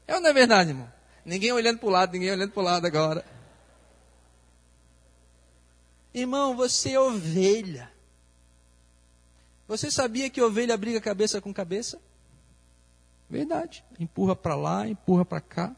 É 0.07 0.15
ou 0.15 0.21
não 0.21 0.29
é 0.29 0.33
verdade, 0.33 0.71
irmão? 0.71 0.91
Ninguém 1.25 1.51
olhando 1.51 1.79
para 1.79 1.87
o 1.87 1.91
lado, 1.91 2.11
ninguém 2.13 2.31
olhando 2.31 2.51
para 2.51 2.61
o 2.61 2.65
lado 2.65 2.85
agora. 2.85 3.32
Irmão, 6.13 6.55
você 6.55 6.91
é 6.91 6.99
ovelha. 6.99 7.91
Você 9.67 9.89
sabia 9.89 10.29
que 10.29 10.41
ovelha 10.41 10.77
briga 10.77 11.01
cabeça 11.01 11.41
com 11.41 11.53
cabeça? 11.53 11.99
Verdade. 13.29 13.83
Empurra 13.99 14.35
para 14.35 14.55
lá, 14.55 14.87
empurra 14.87 15.25
para 15.25 15.41
cá. 15.41 15.75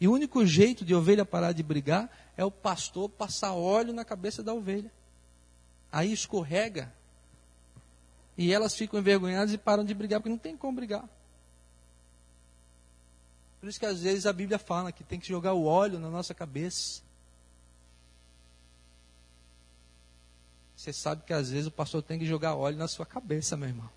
E 0.00 0.08
o 0.08 0.12
único 0.12 0.44
jeito 0.44 0.84
de 0.84 0.94
ovelha 0.94 1.24
parar 1.24 1.52
de 1.52 1.62
brigar 1.62 2.10
é 2.36 2.44
o 2.44 2.50
pastor 2.50 3.08
passar 3.08 3.52
óleo 3.52 3.92
na 3.92 4.04
cabeça 4.04 4.42
da 4.42 4.52
ovelha. 4.52 4.92
Aí 5.90 6.12
escorrega. 6.12 6.92
E 8.36 8.52
elas 8.52 8.74
ficam 8.74 8.98
envergonhadas 8.98 9.54
e 9.54 9.58
param 9.58 9.84
de 9.84 9.94
brigar, 9.94 10.20
porque 10.20 10.28
não 10.28 10.36
tem 10.36 10.56
como 10.56 10.76
brigar. 10.76 11.08
Por 13.60 13.68
isso 13.68 13.78
que 13.78 13.86
às 13.86 14.02
vezes 14.02 14.26
a 14.26 14.32
Bíblia 14.32 14.58
fala 14.58 14.90
que 14.90 15.04
tem 15.04 15.20
que 15.20 15.28
jogar 15.28 15.54
o 15.54 15.64
óleo 15.64 15.98
na 16.00 16.10
nossa 16.10 16.34
cabeça. 16.34 17.03
Você 20.84 20.92
sabe 20.92 21.22
que 21.24 21.32
às 21.32 21.48
vezes 21.48 21.66
o 21.66 21.70
pastor 21.70 22.02
tem 22.02 22.18
que 22.18 22.26
jogar 22.26 22.56
óleo 22.56 22.76
na 22.76 22.86
sua 22.86 23.06
cabeça, 23.06 23.56
meu 23.56 23.70
irmão. 23.70 23.88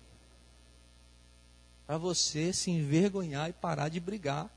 Para 1.86 1.98
você 1.98 2.50
se 2.50 2.70
envergonhar 2.70 3.50
e 3.50 3.52
parar 3.52 3.90
de 3.90 4.00
brigar. 4.00 4.50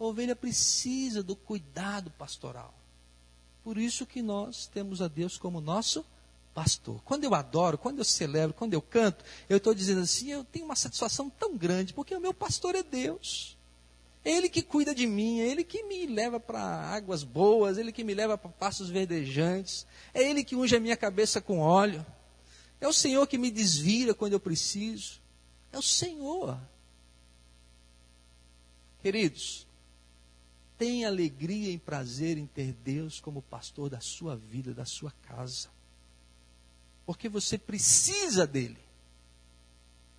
A 0.00 0.02
ovelha 0.02 0.34
precisa 0.34 1.22
do 1.22 1.36
cuidado 1.36 2.10
pastoral. 2.12 2.72
Por 3.62 3.76
isso 3.76 4.06
que 4.06 4.22
nós 4.22 4.66
temos 4.66 5.02
a 5.02 5.06
Deus 5.06 5.36
como 5.36 5.60
nosso 5.60 6.06
pastor. 6.54 7.02
Quando 7.04 7.24
eu 7.24 7.34
adoro, 7.34 7.76
quando 7.76 7.98
eu 7.98 8.04
celebro, 8.04 8.54
quando 8.54 8.72
eu 8.72 8.80
canto, 8.80 9.22
eu 9.46 9.58
estou 9.58 9.74
dizendo 9.74 10.00
assim, 10.00 10.30
eu 10.30 10.42
tenho 10.42 10.64
uma 10.64 10.74
satisfação 10.74 11.28
tão 11.28 11.54
grande, 11.54 11.92
porque 11.92 12.16
o 12.16 12.20
meu 12.20 12.32
pastor 12.32 12.74
é 12.74 12.82
Deus. 12.82 13.58
Ele 14.24 14.48
que 14.48 14.62
cuida 14.62 14.94
de 14.94 15.06
mim, 15.06 15.40
é 15.40 15.48
Ele 15.48 15.62
que 15.62 15.82
me 15.82 16.06
leva 16.06 16.40
para 16.40 16.60
águas 16.60 17.22
boas, 17.22 17.76
Ele 17.76 17.92
que 17.92 18.02
me 18.02 18.14
leva 18.14 18.38
para 18.38 18.50
passos 18.50 18.88
verdejantes, 18.88 19.86
é 20.14 20.22
Ele 20.22 20.42
que 20.42 20.56
unge 20.56 20.74
a 20.74 20.80
minha 20.80 20.96
cabeça 20.96 21.42
com 21.42 21.58
óleo, 21.58 22.04
é 22.80 22.88
o 22.88 22.92
Senhor 22.92 23.26
que 23.26 23.36
me 23.36 23.50
desvira 23.50 24.14
quando 24.14 24.32
eu 24.32 24.40
preciso, 24.40 25.20
é 25.70 25.78
o 25.78 25.82
Senhor. 25.82 26.58
Queridos, 29.02 29.66
tenha 30.78 31.08
alegria 31.08 31.70
e 31.70 31.78
prazer 31.78 32.38
em 32.38 32.46
ter 32.46 32.72
Deus 32.72 33.20
como 33.20 33.42
pastor 33.42 33.90
da 33.90 34.00
sua 34.00 34.34
vida, 34.34 34.72
da 34.72 34.86
sua 34.86 35.10
casa, 35.22 35.68
porque 37.04 37.28
você 37.28 37.58
precisa 37.58 38.46
dele. 38.46 38.78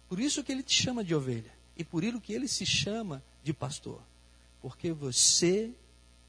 Por 0.07 0.19
isso 0.19 0.43
que 0.43 0.51
ele 0.51 0.61
te 0.61 0.79
chama 0.79 1.03
de 1.03 1.15
ovelha 1.15 1.51
e 1.75 1.83
por 1.83 2.03
isso 2.03 2.21
que 2.21 2.31
ele 2.31 2.47
se 2.47 2.65
chama 2.65 3.17
de 3.17 3.35
pastor. 3.53 4.01
Porque 4.62 4.91
você 4.91 5.71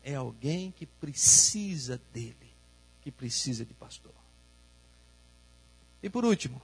é 0.05 0.14
alguém 0.14 0.70
que 0.70 0.87
precisa 0.87 2.00
dele, 2.12 2.37
que 3.02 3.11
precisa 3.11 3.64
de 3.64 3.74
pastor. 3.74 4.12
E 6.02 6.09
por 6.09 6.24
último, 6.24 6.62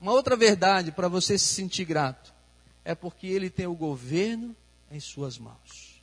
uma 0.00 0.12
outra 0.12 0.34
verdade 0.34 0.92
para 0.92 1.08
você 1.08 1.38
se 1.38 1.46
sentir 1.46 1.84
grato 1.84 2.32
é 2.84 2.94
porque 2.94 3.26
ele 3.26 3.50
tem 3.50 3.66
o 3.66 3.74
governo 3.74 4.56
em 4.90 4.98
suas 4.98 5.36
mãos. 5.36 6.02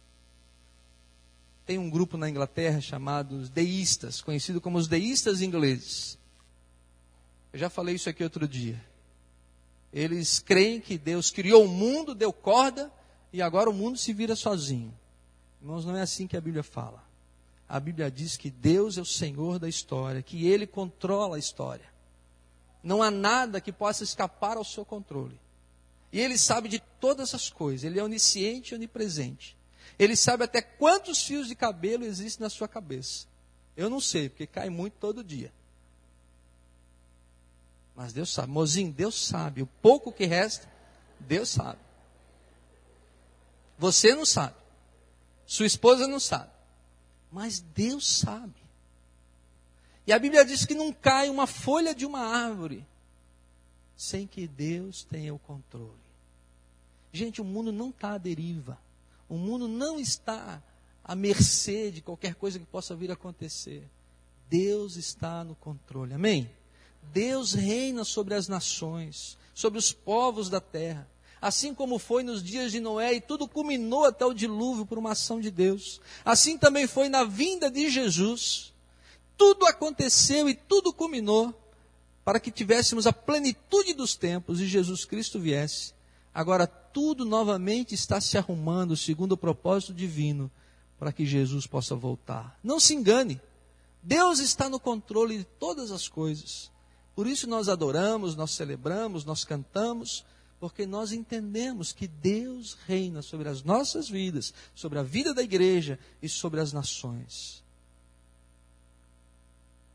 Tem 1.66 1.78
um 1.78 1.90
grupo 1.90 2.16
na 2.16 2.30
Inglaterra 2.30 2.80
chamado 2.80 3.36
os 3.36 3.50
deístas, 3.50 4.22
conhecido 4.22 4.62
como 4.62 4.78
os 4.78 4.88
deístas 4.88 5.42
ingleses. 5.42 6.18
Eu 7.52 7.60
já 7.60 7.70
falei 7.70 7.96
isso 7.96 8.10
aqui 8.10 8.24
outro 8.24 8.48
dia. 8.48 8.80
Eles 9.92 10.40
creem 10.40 10.80
que 10.80 10.98
Deus 10.98 11.32
criou 11.32 11.66
o 11.66 11.68
mundo, 11.68 12.14
deu 12.14 12.32
corda 12.32 12.92
e 13.38 13.42
agora 13.42 13.70
o 13.70 13.74
mundo 13.74 14.00
se 14.00 14.12
vira 14.14 14.36
sozinho. 14.36 14.92
Irmãos, 15.62 15.86
não 15.86 15.96
é 15.96 16.02
assim 16.02 16.26
que 16.26 16.36
a 16.36 16.42
Bíblia 16.42 16.64
fala. 16.64 17.04
A 17.70 17.80
Bíblia 17.80 18.10
diz 18.10 18.36
que 18.36 18.50
Deus 18.50 18.98
é 18.98 19.02
o 19.02 19.06
Senhor 19.06 19.60
da 19.60 19.70
história, 19.70 20.24
que 20.24 20.48
Ele 20.48 20.66
controla 20.66 21.36
a 21.36 21.40
história. 21.40 21.86
Não 22.82 23.04
há 23.04 23.12
nada 23.12 23.62
que 23.62 23.72
possa 23.72 24.04
escapar 24.04 24.58
ao 24.58 24.64
seu 24.64 24.84
controle. 24.84 25.40
E 26.12 26.20
Ele 26.20 26.36
sabe 26.36 26.68
de 26.68 26.80
todas 27.00 27.36
as 27.36 27.48
coisas. 27.48 27.84
Ele 27.84 28.00
é 28.00 28.04
onisciente 28.04 28.74
e 28.74 28.76
onipresente. 28.76 29.56
Ele 30.00 30.16
sabe 30.16 30.44
até 30.44 30.60
quantos 30.60 31.24
fios 31.24 31.48
de 31.48 31.54
cabelo 31.54 32.06
existem 32.06 32.44
na 32.44 32.50
sua 32.50 32.68
cabeça. 32.68 33.28
Eu 33.76 33.88
não 33.88 34.02
sei, 34.02 34.30
porque 34.30 34.48
cai 34.48 34.72
muito 34.72 34.96
todo 35.00 35.24
dia. 35.24 35.54
Mas 37.96 38.14
Deus 38.14 38.34
sabe. 38.34 38.52
Mozinho, 38.52 38.92
Deus 38.92 39.28
sabe. 39.28 39.62
O 39.62 39.68
pouco 39.68 40.12
que 40.12 40.26
resta, 40.26 40.68
Deus 41.20 41.50
sabe. 41.50 41.86
Você 43.78 44.16
não 44.16 44.26
sabe. 44.26 44.56
Sua 45.46 45.66
esposa 45.66 46.08
não 46.08 46.20
sabe. 46.20 46.52
Mas 47.32 47.60
Deus 47.60 48.08
sabe. 48.08 48.56
E 50.06 50.14
a 50.14 50.20
Bíblia 50.20 50.46
diz 50.46 50.66
que 50.66 50.74
não 50.74 50.92
cai 50.92 51.30
uma 51.30 51.46
folha 51.46 51.94
de 51.94 52.06
uma 52.06 52.22
árvore 52.22 52.86
sem 53.96 54.28
que 54.28 54.48
Deus 54.48 55.04
tenha 55.04 55.34
o 55.34 55.40
controle. 55.40 55.92
Gente, 57.12 57.42
o 57.42 57.46
mundo 57.46 57.72
não 57.72 57.90
está 57.90 58.14
à 58.14 58.18
deriva. 58.18 58.78
O 59.28 59.38
mundo 59.38 59.68
não 59.68 60.00
está 60.00 60.62
à 61.04 61.16
mercê 61.16 61.92
de 61.92 62.02
qualquer 62.02 62.36
coisa 62.36 62.60
que 62.60 62.66
possa 62.66 62.96
vir 62.96 63.10
a 63.10 63.14
acontecer. 63.14 63.84
Deus 64.50 64.96
está 64.96 65.44
no 65.44 65.56
controle. 65.56 66.14
Amém? 66.14 66.50
Deus 67.12 67.54
reina 67.54 68.04
sobre 68.04 68.34
as 68.34 68.48
nações, 68.48 69.38
sobre 69.54 69.80
os 69.80 69.92
povos 69.92 70.50
da 70.50 70.62
terra 70.62 71.08
assim 71.42 71.74
como 71.74 72.00
foi 72.00 72.24
nos 72.24 72.44
dias 72.44 72.72
de 72.72 72.80
Noé, 72.80 73.14
e 73.14 73.22
tudo 73.22 73.48
culminou 73.48 74.06
até 74.06 74.26
o 74.26 74.34
dilúvio 74.34 74.86
por 74.86 74.98
uma 74.98 75.12
ação 75.12 75.40
de 75.40 75.52
Deus. 75.52 76.02
Assim 76.26 76.58
também 76.58 76.88
foi 76.88 77.10
na 77.10 77.24
vinda 77.24 77.70
de 77.70 77.90
Jesus. 77.90 78.74
Tudo 79.38 79.66
aconteceu 79.66 80.50
e 80.50 80.56
tudo 80.56 80.94
culminou 80.94 81.54
para 82.26 82.40
que 82.40 82.52
tivéssemos 82.52 83.08
a 83.08 83.14
plenitude 83.14 83.94
dos 83.94 84.16
tempos 84.16 84.60
e 84.60 84.68
Jesus 84.68 85.06
Cristo 85.06 85.40
viesse. 85.40 85.94
Agora 86.34 86.68
tudo 86.68 87.24
novamente 87.24 87.96
está 87.96 88.20
se 88.20 88.38
arrumando 88.38 88.98
segundo 88.98 89.34
o 89.34 89.38
propósito 89.38 89.94
divino 89.94 90.52
para 91.00 91.12
que 91.12 91.26
Jesus 91.26 91.68
possa 91.68 91.96
voltar. 91.96 92.58
Não 92.64 92.80
se 92.80 92.94
engane. 92.94 93.40
Deus 94.02 94.40
está 94.40 94.70
no 94.70 94.80
controle 94.80 95.40
de 95.40 95.44
todas 95.44 95.92
as 95.92 96.08
coisas. 96.08 96.72
Por 97.16 97.28
isso 97.28 97.48
nós 97.48 97.70
adoramos, 97.70 98.36
nós 98.36 98.52
celebramos, 98.52 99.26
nós 99.26 99.44
cantamos, 99.44 100.24
porque 100.60 100.86
nós 100.86 101.12
entendemos 101.12 101.92
que 101.94 102.08
Deus 102.08 102.78
reina 102.86 103.22
sobre 103.22 103.48
as 103.48 103.64
nossas 103.64 104.10
vidas, 104.10 104.54
sobre 104.74 104.98
a 104.98 105.04
vida 105.04 105.34
da 105.34 105.44
igreja 105.44 106.00
e 106.22 106.28
sobre 106.28 106.60
as 106.60 106.74
nações. 106.74 107.64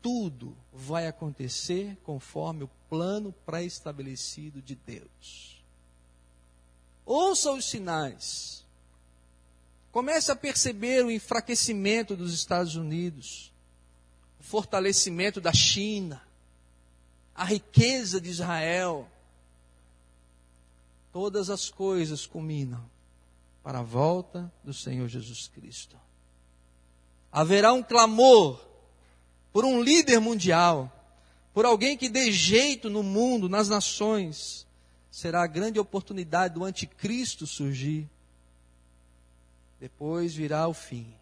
Tudo 0.01 0.55
vai 0.71 1.07
acontecer 1.07 1.97
conforme 2.03 2.63
o 2.63 2.69
plano 2.89 3.33
pré-estabelecido 3.45 4.61
de 4.61 4.75
Deus. 4.75 5.61
Ouça 7.05 7.51
os 7.51 7.65
sinais. 7.65 8.63
Comece 9.91 10.31
a 10.31 10.35
perceber 10.35 11.05
o 11.05 11.11
enfraquecimento 11.11 12.15
dos 12.15 12.33
Estados 12.33 12.75
Unidos, 12.75 13.51
o 14.39 14.43
fortalecimento 14.43 15.39
da 15.39 15.53
China, 15.53 16.21
a 17.35 17.43
riqueza 17.43 18.19
de 18.19 18.29
Israel, 18.29 19.07
todas 21.13 21.51
as 21.51 21.69
coisas 21.69 22.25
culminam 22.25 22.83
para 23.61 23.79
a 23.79 23.83
volta 23.83 24.51
do 24.63 24.73
Senhor 24.73 25.07
Jesus 25.07 25.47
Cristo. 25.47 25.95
Haverá 27.31 27.71
um 27.71 27.83
clamor 27.83 28.59
por 29.53 29.63
um 29.63 29.81
líder 29.81 30.19
mundial, 30.19 30.91
por 31.53 31.65
alguém 31.65 31.95
que 31.95 32.09
dê 32.09 32.31
jeito 32.31 32.89
no 32.89 33.03
mundo, 33.03 33.47
nas 33.47 33.69
nações. 33.69 34.67
Será 35.11 35.43
a 35.43 35.47
grande 35.47 35.79
oportunidade 35.79 36.55
do 36.55 36.63
anticristo 36.63 37.45
surgir. 37.45 38.09
Depois 39.79 40.33
virá 40.33 40.67
o 40.67 40.73
fim. 40.73 41.13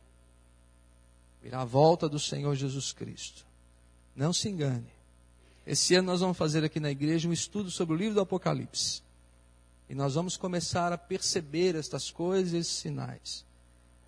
Virá 1.43 1.62
a 1.62 1.65
volta 1.65 2.08
do 2.08 2.19
Senhor 2.19 2.56
Jesus 2.56 2.94
Cristo. 2.94 3.46
Não 4.15 4.31
se 4.31 4.48
engane. 4.48 4.92
Esse 5.67 5.96
ano 5.96 6.08
nós 6.08 6.21
vamos 6.21 6.37
fazer 6.37 6.63
aqui 6.63 6.79
na 6.79 6.89
igreja 6.89 7.27
um 7.27 7.33
estudo 7.33 7.69
sobre 7.69 7.94
o 7.94 7.98
livro 7.98 8.15
do 8.15 8.21
Apocalipse. 8.21 9.02
E 9.92 9.94
nós 9.94 10.13
vamos 10.13 10.37
começar 10.37 10.94
a 10.94 10.98
perceber 10.98 11.75
estas 11.75 12.10
coisas, 12.10 12.54
esses 12.54 12.77
sinais. 12.77 13.44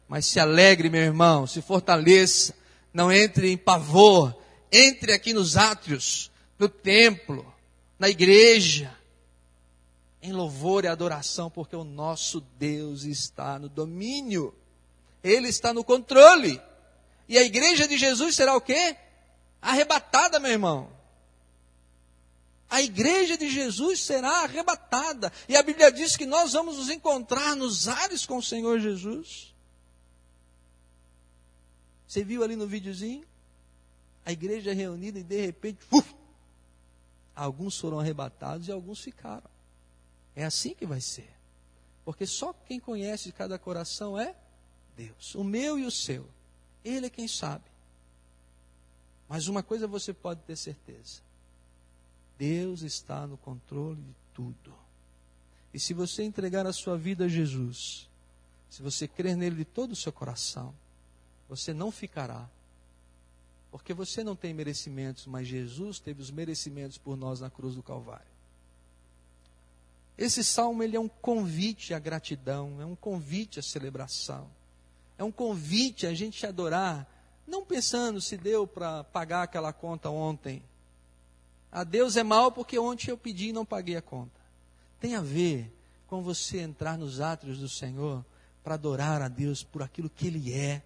Mas 0.07 0.25
se 0.25 0.39
alegre, 0.39 0.89
meu 0.89 1.01
irmão, 1.01 1.45
se 1.45 1.61
fortaleça, 1.61 2.55
não 2.93 3.11
entre 3.11 3.51
em 3.51 3.57
pavor, 3.57 4.34
entre 4.71 5.11
aqui 5.11 5.34
nos 5.34 5.57
átrios, 5.57 6.31
no 6.57 6.69
templo, 6.69 7.45
na 7.99 8.07
igreja, 8.07 8.97
em 10.21 10.31
louvor 10.31 10.86
e 10.86 10.88
adoração, 10.88 11.49
porque 11.49 11.75
o 11.75 11.84
nosso 11.84 12.39
Deus 12.57 13.03
está 13.03 13.59
no 13.59 13.67
domínio. 13.67 14.55
Ele 15.21 15.49
está 15.49 15.73
no 15.73 15.84
controle. 15.84 16.61
E 17.27 17.38
a 17.38 17.43
igreja 17.43 17.89
de 17.89 17.97
Jesus 17.97 18.38
será 18.38 18.55
o 18.55 18.61
quê? 18.61 18.95
Arrebatada, 19.61 20.39
meu 20.39 20.51
irmão. 20.51 20.89
A 22.70 22.82
igreja 22.82 23.38
de 23.38 23.49
Jesus 23.49 24.01
será 24.01 24.43
arrebatada. 24.43 25.32
E 25.47 25.55
a 25.55 25.61
Bíblia 25.61 25.91
diz 25.91 26.16
que 26.16 26.26
nós 26.26 26.53
vamos 26.53 26.78
nos 26.78 26.89
encontrar 26.89 27.55
nos 27.55 27.88
ares 27.88 28.26
com 28.26 28.38
o 28.38 28.43
Senhor 28.43 28.80
Jesus. 28.80 29.53
Você 32.07 32.24
viu 32.24 32.43
ali 32.43 32.55
no 32.55 32.68
videozinho? 32.68 33.26
A 34.26 34.32
igreja 34.32 34.74
reunida 34.74 35.20
e 35.20 35.24
de 35.24 35.41
repente, 35.41 35.80
uf, 35.91 36.16
alguns 37.36 37.78
foram 37.78 37.99
arrebatados 37.99 38.68
e 38.68 38.72
alguns 38.72 39.01
ficaram. 39.01 39.49
É 40.36 40.45
assim 40.45 40.74
que 40.74 40.86
vai 40.86 41.01
ser. 41.01 41.30
Porque 42.05 42.26
só 42.26 42.53
quem 42.53 42.80
conhece 42.80 43.32
cada 43.32 43.57
coração 43.57 44.20
é 44.20 44.36
Deus, 44.95 45.36
o 45.36 45.43
meu 45.43 45.80
e 45.80 45.86
o 45.86 45.91
seu. 45.91 46.28
Ele 46.84 47.07
é 47.07 47.09
quem 47.09 47.28
sabe. 47.28 47.66
Mas 49.28 49.47
uma 49.47 49.64
coisa 49.64 49.88
você 49.88 50.14
pode 50.14 50.41
ter 50.41 50.55
certeza: 50.55 51.22
Deus 52.38 52.81
está 52.81 53.25
no 53.27 53.38
controle 53.38 54.01
de 54.01 54.15
tudo. 54.34 54.73
E 55.73 55.79
se 55.79 55.93
você 55.93 56.23
entregar 56.23 56.67
a 56.67 56.73
sua 56.73 56.97
vida 56.97 57.25
a 57.25 57.27
Jesus, 57.27 58.09
se 58.69 58.81
você 58.81 59.07
crer 59.07 59.36
nele 59.36 59.57
de 59.57 59.65
todo 59.65 59.91
o 59.91 59.95
seu 59.95 60.11
coração, 60.11 60.73
você 61.49 61.73
não 61.73 61.91
ficará. 61.91 62.49
Porque 63.71 63.93
você 63.93 64.23
não 64.23 64.36
tem 64.36 64.53
merecimentos, 64.53 65.25
mas 65.25 65.47
Jesus 65.47 65.99
teve 65.99 66.21
os 66.21 66.29
merecimentos 66.29 66.97
por 66.97 67.17
nós 67.17 67.39
na 67.39 67.49
cruz 67.49 67.75
do 67.75 67.81
Calvário. 67.81 68.34
Esse 70.17 70.43
salmo 70.43 70.84
ele 70.84 70.95
é 70.95 70.99
um 70.99 71.07
convite 71.07 71.93
à 71.93 71.99
gratidão, 71.99 72.79
é 72.79 72.86
um 72.86 72.95
convite 72.95 73.59
à 73.59 73.63
celebração. 73.63 74.47
É 75.17 75.23
um 75.23 75.31
convite 75.31 76.05
a 76.05 76.13
gente 76.13 76.45
adorar, 76.45 77.07
não 77.47 77.65
pensando 77.65 78.21
se 78.21 78.38
deu 78.38 78.67
para 78.67 79.03
pagar 79.05 79.43
aquela 79.43 79.73
conta 79.73 80.09
ontem. 80.09 80.63
A 81.74 81.84
Deus 81.84 82.15
é 82.15 82.24
mal 82.24 82.51
porque 82.51 82.78
ontem 82.78 83.09
eu 83.09 83.17
pedi 83.17 83.47
e 83.47 83.53
não 83.53 83.65
paguei 83.65 83.95
a 83.95 84.01
conta. 84.01 84.39
Tem 84.99 85.15
a 85.15 85.21
ver 85.21 85.74
com 86.05 86.21
você 86.21 86.59
entrar 86.59 86.99
nos 86.99 87.19
átrios 87.19 87.57
do 87.57 87.67
Senhor 87.67 88.24
para 88.63 88.76
adorar 88.76 89.24
a 89.24 89.28
Deus 89.28 89.63
por 89.63 89.82
aquilo 89.82 90.07
que 90.07 90.28
Ele 90.28 90.53
é, 90.53 90.84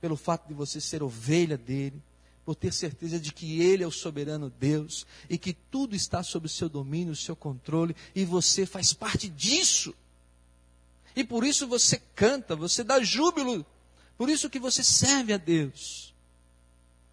pelo 0.00 0.16
fato 0.16 0.46
de 0.46 0.54
você 0.54 0.80
ser 0.80 1.02
ovelha 1.02 1.58
dele, 1.58 2.00
por 2.44 2.54
ter 2.54 2.72
certeza 2.72 3.18
de 3.18 3.32
que 3.32 3.60
Ele 3.60 3.82
é 3.82 3.86
o 3.86 3.90
soberano 3.90 4.48
Deus 4.48 5.04
e 5.28 5.36
que 5.36 5.52
tudo 5.52 5.96
está 5.96 6.22
sob 6.22 6.46
o 6.46 6.48
seu 6.48 6.68
domínio, 6.68 7.12
o 7.12 7.16
seu 7.16 7.34
controle, 7.34 7.96
e 8.14 8.24
você 8.24 8.64
faz 8.64 8.92
parte 8.92 9.28
disso. 9.28 9.92
E 11.16 11.24
por 11.24 11.44
isso 11.44 11.66
você 11.66 12.00
canta, 12.14 12.54
você 12.54 12.84
dá 12.84 13.02
júbilo. 13.02 13.66
Por 14.16 14.28
isso 14.28 14.48
que 14.48 14.60
você 14.60 14.84
serve 14.84 15.32
a 15.32 15.38
Deus. 15.38 16.11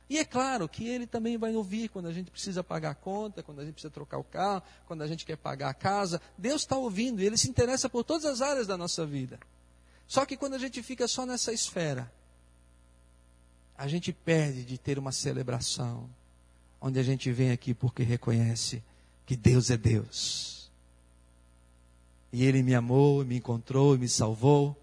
E 0.09 0.17
é 0.17 0.25
claro 0.25 0.67
que 0.67 0.87
Ele 0.87 1.05
também 1.05 1.37
vai 1.37 1.55
ouvir 1.55 1.89
quando 1.89 2.07
a 2.07 2.11
gente 2.11 2.31
precisa 2.31 2.63
pagar 2.63 2.91
a 2.91 2.95
conta, 2.95 3.43
quando 3.43 3.59
a 3.59 3.63
gente 3.63 3.73
precisa 3.73 3.91
trocar 3.91 4.17
o 4.17 4.23
carro, 4.23 4.63
quando 4.87 5.03
a 5.03 5.07
gente 5.07 5.25
quer 5.25 5.37
pagar 5.37 5.69
a 5.69 5.73
casa. 5.73 6.19
Deus 6.37 6.61
está 6.61 6.75
ouvindo 6.75 7.21
e 7.21 7.25
Ele 7.25 7.37
se 7.37 7.49
interessa 7.49 7.87
por 7.87 8.03
todas 8.03 8.25
as 8.25 8.41
áreas 8.41 8.65
da 8.65 8.75
nossa 8.75 9.05
vida. 9.05 9.39
Só 10.07 10.25
que 10.25 10.35
quando 10.35 10.55
a 10.55 10.57
gente 10.57 10.81
fica 10.81 11.07
só 11.07 11.25
nessa 11.25 11.53
esfera, 11.53 12.11
a 13.77 13.87
gente 13.87 14.11
perde 14.11 14.65
de 14.65 14.77
ter 14.77 14.97
uma 14.97 15.11
celebração, 15.11 16.09
onde 16.81 16.97
a 16.99 17.03
gente 17.03 17.31
vem 17.31 17.51
aqui 17.51 17.73
porque 17.73 18.01
reconhece 18.01 18.83
que 19.25 19.37
Deus 19.37 19.69
é 19.69 19.77
Deus 19.77 20.59
e 22.31 22.45
ele 22.45 22.61
me 22.61 22.75
amou, 22.75 23.25
me 23.25 23.37
encontrou, 23.37 23.97
me 23.97 24.07
salvou, 24.07 24.75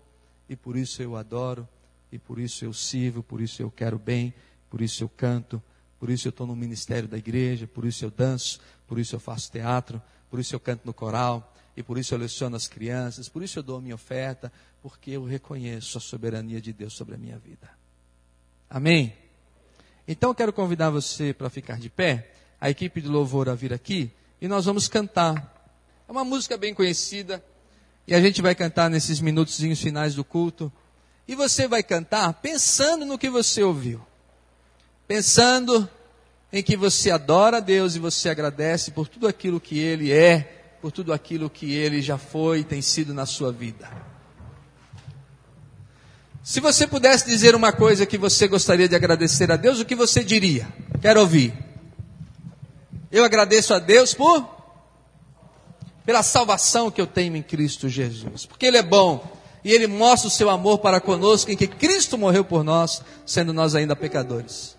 e 0.48 0.56
por 0.56 0.76
isso 0.76 1.02
eu 1.02 1.16
adoro, 1.16 1.66
e 2.10 2.18
por 2.18 2.38
isso 2.38 2.64
eu 2.64 2.72
sirvo, 2.72 3.22
por 3.22 3.40
isso 3.40 3.62
eu 3.62 3.70
quero 3.70 3.98
bem, 3.98 4.34
por 4.76 4.82
isso 4.82 5.02
eu 5.02 5.08
canto, 5.08 5.62
por 5.98 6.10
isso 6.10 6.28
eu 6.28 6.30
estou 6.30 6.46
no 6.46 6.54
ministério 6.54 7.08
da 7.08 7.16
igreja, 7.16 7.66
por 7.66 7.86
isso 7.86 8.04
eu 8.04 8.10
danço, 8.10 8.60
por 8.86 8.98
isso 8.98 9.16
eu 9.16 9.18
faço 9.18 9.50
teatro, 9.50 10.02
por 10.28 10.38
isso 10.38 10.54
eu 10.54 10.60
canto 10.60 10.82
no 10.84 10.92
coral, 10.92 11.50
e 11.74 11.82
por 11.82 11.96
isso 11.96 12.12
eu 12.12 12.18
leciono 12.18 12.56
as 12.56 12.68
crianças, 12.68 13.26
por 13.26 13.42
isso 13.42 13.58
eu 13.58 13.62
dou 13.62 13.78
a 13.78 13.80
minha 13.80 13.94
oferta, 13.94 14.52
porque 14.82 15.12
eu 15.12 15.24
reconheço 15.24 15.96
a 15.96 16.00
soberania 16.02 16.60
de 16.60 16.74
Deus 16.74 16.92
sobre 16.92 17.14
a 17.14 17.16
minha 17.16 17.38
vida. 17.38 17.70
Amém? 18.68 19.16
Então 20.06 20.28
eu 20.28 20.34
quero 20.34 20.52
convidar 20.52 20.90
você 20.90 21.32
para 21.32 21.48
ficar 21.48 21.78
de 21.78 21.88
pé, 21.88 22.34
a 22.60 22.68
equipe 22.68 23.00
de 23.00 23.08
louvor 23.08 23.48
a 23.48 23.54
vir 23.54 23.72
aqui, 23.72 24.12
e 24.42 24.46
nós 24.46 24.66
vamos 24.66 24.88
cantar 24.88 25.54
é 26.06 26.12
uma 26.12 26.22
música 26.22 26.58
bem 26.58 26.74
conhecida 26.74 27.42
e 28.06 28.14
a 28.14 28.20
gente 28.20 28.42
vai 28.42 28.54
cantar 28.54 28.90
nesses 28.90 29.20
minutos 29.22 29.56
finais 29.56 30.14
do 30.14 30.22
culto. 30.22 30.70
E 31.26 31.34
você 31.34 31.66
vai 31.66 31.82
cantar 31.82 32.30
pensando 32.34 33.06
no 33.06 33.16
que 33.16 33.30
você 33.30 33.62
ouviu. 33.62 34.04
Pensando 35.06 35.88
em 36.52 36.62
que 36.62 36.76
você 36.76 37.10
adora 37.10 37.58
a 37.58 37.60
Deus 37.60 37.94
e 37.94 37.98
você 37.98 38.28
agradece 38.28 38.90
por 38.90 39.08
tudo 39.08 39.28
aquilo 39.28 39.60
que 39.60 39.78
Ele 39.78 40.12
é, 40.12 40.76
por 40.80 40.90
tudo 40.90 41.12
aquilo 41.12 41.50
que 41.50 41.74
Ele 41.74 42.00
já 42.00 42.18
foi 42.18 42.60
e 42.60 42.64
tem 42.64 42.82
sido 42.82 43.12
na 43.12 43.26
sua 43.26 43.52
vida. 43.52 43.88
Se 46.42 46.60
você 46.60 46.86
pudesse 46.86 47.26
dizer 47.26 47.54
uma 47.54 47.72
coisa 47.72 48.06
que 48.06 48.16
você 48.16 48.46
gostaria 48.46 48.88
de 48.88 48.94
agradecer 48.94 49.50
a 49.50 49.56
Deus, 49.56 49.80
o 49.80 49.84
que 49.84 49.96
você 49.96 50.22
diria? 50.22 50.68
Quero 51.00 51.20
ouvir. 51.20 51.52
Eu 53.10 53.24
agradeço 53.24 53.74
a 53.74 53.78
Deus 53.78 54.14
por 54.14 54.54
pela 56.04 56.22
salvação 56.22 56.88
que 56.88 57.00
eu 57.00 57.06
tenho 57.06 57.36
em 57.36 57.42
Cristo 57.42 57.88
Jesus. 57.88 58.46
Porque 58.46 58.64
Ele 58.64 58.76
é 58.76 58.82
bom 58.82 59.28
e 59.64 59.72
Ele 59.72 59.88
mostra 59.88 60.28
o 60.28 60.30
seu 60.30 60.48
amor 60.48 60.78
para 60.78 61.00
conosco 61.00 61.50
em 61.50 61.56
que 61.56 61.66
Cristo 61.66 62.16
morreu 62.16 62.44
por 62.44 62.62
nós, 62.62 63.02
sendo 63.26 63.52
nós 63.52 63.74
ainda 63.74 63.96
pecadores. 63.96 64.75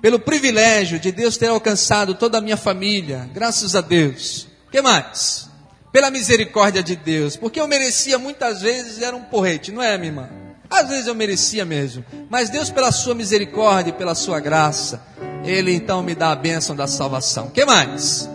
Pelo 0.00 0.18
privilégio 0.18 0.98
de 0.98 1.12
Deus 1.12 1.36
ter 1.36 1.48
alcançado 1.48 2.14
toda 2.14 2.38
a 2.38 2.40
minha 2.40 2.56
família, 2.56 3.28
graças 3.32 3.76
a 3.76 3.80
Deus. 3.80 4.48
que 4.70 4.80
mais? 4.80 5.48
Pela 5.92 6.10
misericórdia 6.10 6.82
de 6.82 6.96
Deus, 6.96 7.36
porque 7.36 7.60
eu 7.60 7.66
merecia 7.66 8.18
muitas 8.18 8.62
vezes, 8.62 9.02
era 9.02 9.14
um 9.14 9.24
porrete, 9.24 9.72
não 9.72 9.82
é, 9.82 9.98
minha 9.98 10.10
irmã? 10.10 10.28
Às 10.70 10.88
vezes 10.88 11.06
eu 11.06 11.14
merecia 11.14 11.64
mesmo, 11.64 12.04
mas 12.30 12.48
Deus, 12.48 12.70
pela 12.70 12.92
sua 12.92 13.14
misericórdia 13.14 13.90
e 13.90 13.94
pela 13.94 14.14
sua 14.14 14.38
graça, 14.38 15.02
Ele 15.44 15.72
então 15.74 16.02
me 16.02 16.14
dá 16.14 16.30
a 16.30 16.36
bênção 16.36 16.76
da 16.76 16.86
salvação. 16.86 17.50
que 17.50 17.64
mais? 17.64 18.28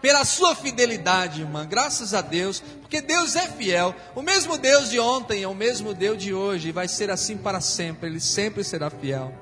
pela 0.00 0.24
sua 0.24 0.54
fidelidade, 0.54 1.40
irmã. 1.40 1.66
Graças 1.66 2.14
a 2.14 2.20
Deus, 2.20 2.62
porque 2.80 3.00
Deus 3.00 3.36
é 3.36 3.46
fiel. 3.48 3.94
O 4.14 4.22
mesmo 4.22 4.56
Deus 4.56 4.90
de 4.90 4.98
ontem 4.98 5.42
é 5.42 5.48
o 5.48 5.54
mesmo 5.54 5.92
Deus 5.92 6.18
de 6.18 6.32
hoje 6.32 6.68
e 6.68 6.72
vai 6.72 6.88
ser 6.88 7.10
assim 7.10 7.36
para 7.36 7.60
sempre. 7.60 8.08
Ele 8.08 8.20
sempre 8.20 8.62
será 8.64 8.90
fiel. 8.90 9.32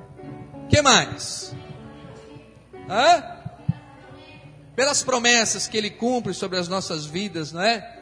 Que 0.69 0.83
mais? 0.83 1.55
Hã? 2.89 3.23
Pelas 4.75 5.03
promessas 5.03 5.67
que 5.67 5.77
ele 5.77 5.91
cumpre 5.91 6.35
sobre 6.35 6.59
as 6.59 6.69
nossas 6.69 7.07
vidas, 7.07 7.53
não 7.53 7.63
é? 7.63 7.97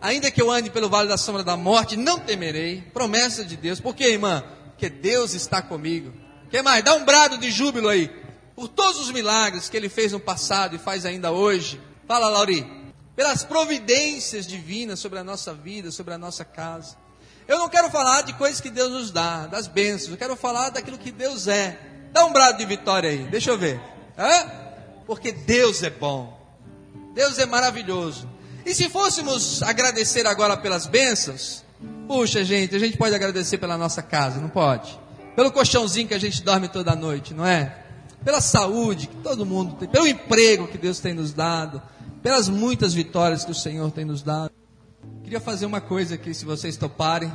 Ainda 0.00 0.30
que 0.30 0.42
eu 0.42 0.50
ande 0.50 0.70
pelo 0.70 0.88
vale 0.88 1.08
da 1.08 1.16
sombra 1.16 1.42
da 1.42 1.56
morte, 1.56 1.96
não 1.96 2.18
temerei. 2.18 2.82
Promessa 2.92 3.44
de 3.44 3.56
Deus. 3.56 3.80
Por 3.80 3.94
quê, 3.94 4.10
irmã? 4.10 4.42
Porque 4.70 4.88
Deus 4.90 5.34
está 5.34 5.62
comigo. 5.62 6.12
Que 6.50 6.62
mais? 6.62 6.84
Dá 6.84 6.94
um 6.94 7.04
brado 7.04 7.38
de 7.38 7.50
júbilo 7.50 7.88
aí. 7.88 8.10
Por 8.54 8.68
todos 8.68 9.00
os 9.00 9.10
milagres 9.10 9.68
que 9.68 9.76
ele 9.76 9.88
fez 9.88 10.12
no 10.12 10.20
passado 10.20 10.76
e 10.76 10.78
faz 10.78 11.06
ainda 11.06 11.30
hoje. 11.30 11.80
Fala, 12.06 12.28
Lauri. 12.28 12.66
Pelas 13.14 13.44
providências 13.44 14.46
divinas 14.46 14.98
sobre 14.98 15.18
a 15.18 15.24
nossa 15.24 15.54
vida, 15.54 15.90
sobre 15.90 16.12
a 16.12 16.18
nossa 16.18 16.44
casa. 16.44 16.96
Eu 17.48 17.58
não 17.58 17.68
quero 17.68 17.90
falar 17.90 18.22
de 18.22 18.32
coisas 18.34 18.60
que 18.60 18.70
Deus 18.70 18.90
nos 18.90 19.10
dá, 19.10 19.46
das 19.46 19.66
bênçãos. 19.66 20.10
Eu 20.10 20.16
quero 20.18 20.36
falar 20.36 20.70
daquilo 20.70 20.98
que 20.98 21.10
Deus 21.10 21.46
é. 21.46 21.78
Dá 22.12 22.24
um 22.26 22.32
brado 22.32 22.58
de 22.58 22.66
vitória 22.66 23.08
aí, 23.08 23.24
deixa 23.24 23.50
eu 23.50 23.58
ver. 23.58 23.80
Hã? 24.18 24.50
Porque 25.06 25.32
Deus 25.32 25.82
é 25.82 25.90
bom. 25.90 26.36
Deus 27.14 27.38
é 27.38 27.46
maravilhoso. 27.46 28.28
E 28.64 28.74
se 28.74 28.88
fôssemos 28.88 29.62
agradecer 29.62 30.26
agora 30.26 30.56
pelas 30.56 30.86
bênçãos, 30.86 31.64
puxa, 32.08 32.44
gente, 32.44 32.74
a 32.74 32.78
gente 32.78 32.96
pode 32.96 33.14
agradecer 33.14 33.58
pela 33.58 33.78
nossa 33.78 34.02
casa, 34.02 34.40
não 34.40 34.48
pode? 34.48 34.98
Pelo 35.36 35.52
colchãozinho 35.52 36.08
que 36.08 36.14
a 36.14 36.18
gente 36.18 36.42
dorme 36.42 36.68
toda 36.68 36.96
noite, 36.96 37.32
não 37.32 37.46
é? 37.46 37.84
Pela 38.24 38.40
saúde 38.40 39.06
que 39.06 39.16
todo 39.16 39.46
mundo 39.46 39.76
tem, 39.76 39.88
pelo 39.88 40.06
emprego 40.06 40.66
que 40.66 40.76
Deus 40.76 40.98
tem 40.98 41.14
nos 41.14 41.32
dado, 41.32 41.80
pelas 42.22 42.48
muitas 42.48 42.92
vitórias 42.92 43.44
que 43.44 43.52
o 43.52 43.54
Senhor 43.54 43.90
tem 43.92 44.04
nos 44.04 44.22
dado. 44.22 44.50
Queria 45.22 45.40
fazer 45.40 45.66
uma 45.66 45.80
coisa 45.80 46.16
aqui, 46.16 46.34
se 46.34 46.44
vocês 46.44 46.76
toparem, 46.76 47.32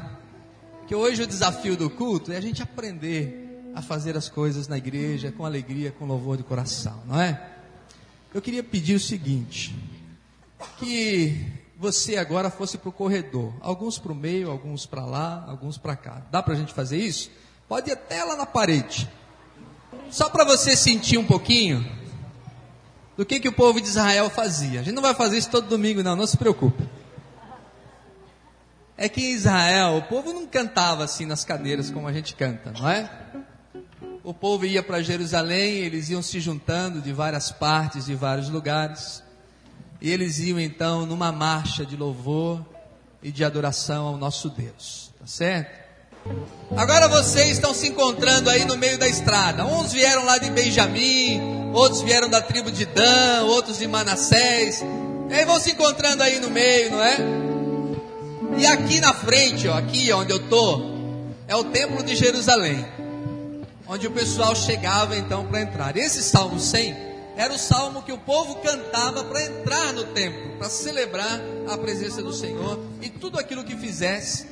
que 0.85 0.93
hoje 0.93 1.23
o 1.23 1.27
desafio 1.27 1.77
do 1.77 1.89
culto 1.89 2.33
é 2.33 2.37
a 2.37 2.41
gente 2.41 2.61
aprender 2.61 3.40
a 3.75 3.81
fazer 3.81 4.17
as 4.17 4.29
coisas 4.29 4.67
na 4.67 4.77
igreja 4.77 5.31
com 5.31 5.45
alegria, 5.45 5.91
com 5.91 6.05
louvor 6.05 6.37
de 6.37 6.43
coração, 6.43 7.01
não 7.05 7.19
é? 7.19 7.49
Eu 8.33 8.41
queria 8.41 8.63
pedir 8.63 8.95
o 8.95 8.99
seguinte, 8.99 9.75
que 10.77 11.61
você 11.77 12.17
agora 12.17 12.49
fosse 12.49 12.77
para 12.77 12.89
o 12.89 12.91
corredor, 12.91 13.53
alguns 13.59 13.97
para 13.97 14.11
o 14.11 14.15
meio, 14.15 14.51
alguns 14.51 14.85
para 14.85 15.05
lá, 15.05 15.45
alguns 15.47 15.77
para 15.77 15.95
cá. 15.95 16.21
Dá 16.31 16.41
para 16.41 16.53
a 16.53 16.57
gente 16.57 16.73
fazer 16.73 16.97
isso? 16.97 17.31
Pode 17.67 17.89
ir 17.89 17.93
até 17.93 18.23
lá 18.23 18.35
na 18.35 18.45
parede. 18.45 19.09
Só 20.09 20.29
para 20.29 20.43
você 20.43 20.75
sentir 20.75 21.17
um 21.17 21.25
pouquinho 21.25 21.85
do 23.17 23.25
que, 23.25 23.39
que 23.39 23.47
o 23.47 23.53
povo 23.53 23.81
de 23.81 23.87
Israel 23.87 24.29
fazia. 24.29 24.79
A 24.79 24.83
gente 24.83 24.93
não 24.93 25.01
vai 25.01 25.13
fazer 25.13 25.37
isso 25.37 25.49
todo 25.49 25.67
domingo, 25.67 26.03
não, 26.03 26.15
não 26.15 26.27
se 26.27 26.37
preocupe. 26.37 26.83
é 28.95 29.09
que 29.09 29.21
em 29.21 29.33
Israel 29.33 29.97
o 29.97 30.03
povo 30.03 30.31
não 30.31 30.45
cantava 30.45 31.03
assim 31.03 31.25
nas 31.25 31.43
cadeiras 31.43 31.89
como 31.89 32.07
a 32.07 32.13
gente 32.13 32.35
canta, 32.35 32.71
não 32.71 32.87
é? 32.87 33.09
O 34.23 34.35
povo 34.35 34.65
ia 34.67 34.83
para 34.83 35.01
Jerusalém, 35.01 35.77
eles 35.77 36.09
iam 36.09 36.21
se 36.21 36.39
juntando 36.39 37.01
de 37.01 37.11
várias 37.11 37.51
partes, 37.51 38.05
de 38.05 38.13
vários 38.13 38.49
lugares, 38.49 39.23
e 39.99 40.11
eles 40.11 40.37
iam 40.37 40.59
então 40.59 41.07
numa 41.07 41.31
marcha 41.31 41.83
de 41.83 41.97
louvor 41.97 42.63
e 43.23 43.31
de 43.31 43.43
adoração 43.43 44.05
ao 44.05 44.17
nosso 44.17 44.49
Deus, 44.49 45.11
tá 45.19 45.25
certo? 45.25 45.81
Agora 46.77 47.07
vocês 47.07 47.49
estão 47.49 47.73
se 47.73 47.87
encontrando 47.87 48.47
aí 48.49 48.63
no 48.63 48.77
meio 48.77 48.97
da 48.99 49.07
estrada. 49.07 49.65
Uns 49.65 49.91
vieram 49.91 50.23
lá 50.23 50.37
de 50.37 50.51
Benjamim, 50.51 51.41
outros 51.73 52.01
vieram 52.01 52.29
da 52.29 52.41
tribo 52.41 52.71
de 52.71 52.85
Dan, 52.85 53.45
outros 53.45 53.79
de 53.79 53.87
Manassés. 53.87 54.83
E 55.29 55.33
aí 55.33 55.45
vão 55.45 55.59
se 55.59 55.71
encontrando 55.71 56.21
aí 56.21 56.39
no 56.39 56.51
meio, 56.51 56.91
não 56.91 57.03
é? 57.03 57.17
E 58.59 58.67
aqui 58.67 58.99
na 58.99 59.13
frente, 59.15 59.67
ó, 59.67 59.75
aqui 59.75 60.13
onde 60.13 60.31
eu 60.31 60.47
tô, 60.47 60.91
é 61.47 61.55
o 61.55 61.63
templo 61.63 62.03
de 62.03 62.15
Jerusalém, 62.15 62.85
onde 63.91 64.07
o 64.07 64.11
pessoal 64.11 64.55
chegava 64.55 65.17
então 65.17 65.45
para 65.47 65.61
entrar. 65.61 65.97
Esse 65.97 66.23
Salmo 66.23 66.57
100 66.57 66.95
era 67.35 67.53
o 67.53 67.59
salmo 67.59 68.01
que 68.01 68.13
o 68.13 68.17
povo 68.17 68.55
cantava 68.55 69.25
para 69.25 69.43
entrar 69.43 69.91
no 69.91 70.05
templo, 70.05 70.57
para 70.57 70.69
celebrar 70.69 71.41
a 71.67 71.77
presença 71.77 72.23
do 72.23 72.31
Senhor 72.31 72.79
e 73.01 73.09
tudo 73.09 73.37
aquilo 73.37 73.65
que 73.65 73.75
fizesse 73.75 74.47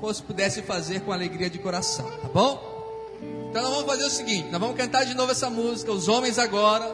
fosse 0.00 0.22
pudesse 0.22 0.62
fazer 0.62 1.00
com 1.00 1.12
alegria 1.12 1.50
de 1.50 1.58
coração, 1.58 2.08
tá 2.22 2.28
bom? 2.28 2.76
Então 3.50 3.62
nós 3.62 3.72
vamos 3.72 3.86
fazer 3.86 4.04
o 4.04 4.10
seguinte, 4.10 4.50
nós 4.52 4.60
vamos 4.60 4.76
cantar 4.76 5.04
de 5.04 5.14
novo 5.14 5.32
essa 5.32 5.50
música, 5.50 5.90
os 5.90 6.06
homens 6.06 6.38
agora, 6.38 6.84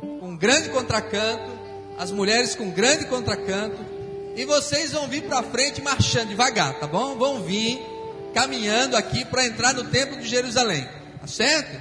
com 0.00 0.28
um 0.28 0.36
grande 0.36 0.70
contracanto, 0.70 1.50
as 1.98 2.10
mulheres 2.10 2.54
com 2.54 2.64
um 2.64 2.70
grande 2.70 3.04
contracanto, 3.06 3.76
e 4.36 4.44
vocês 4.46 4.92
vão 4.92 5.06
vir 5.06 5.24
para 5.24 5.42
frente 5.42 5.82
marchando 5.82 6.28
devagar, 6.28 6.78
tá 6.78 6.86
bom? 6.86 7.16
Vão 7.16 7.42
vir 7.42 7.78
caminhando 8.32 8.96
aqui 8.96 9.24
para 9.24 9.44
entrar 9.44 9.74
no 9.74 9.84
templo 9.84 10.16
de 10.18 10.26
Jerusalém, 10.26 10.88
tá 11.22 11.28
certo? 11.28 11.80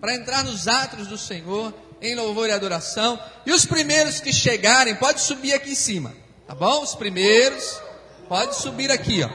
Para 0.00 0.14
entrar 0.14 0.42
nos 0.42 0.66
atos 0.66 1.06
do 1.06 1.18
Senhor 1.18 1.72
em 2.00 2.14
louvor 2.14 2.48
e 2.48 2.52
adoração. 2.52 3.20
E 3.44 3.52
os 3.52 3.66
primeiros 3.66 4.20
que 4.20 4.32
chegarem, 4.32 4.94
pode 4.94 5.20
subir 5.20 5.52
aqui 5.52 5.72
em 5.72 5.74
cima, 5.74 6.14
tá 6.46 6.54
bom? 6.54 6.82
Os 6.82 6.94
primeiros, 6.94 7.78
pode 8.26 8.56
subir 8.56 8.90
aqui, 8.90 9.22
ó. 9.22 9.28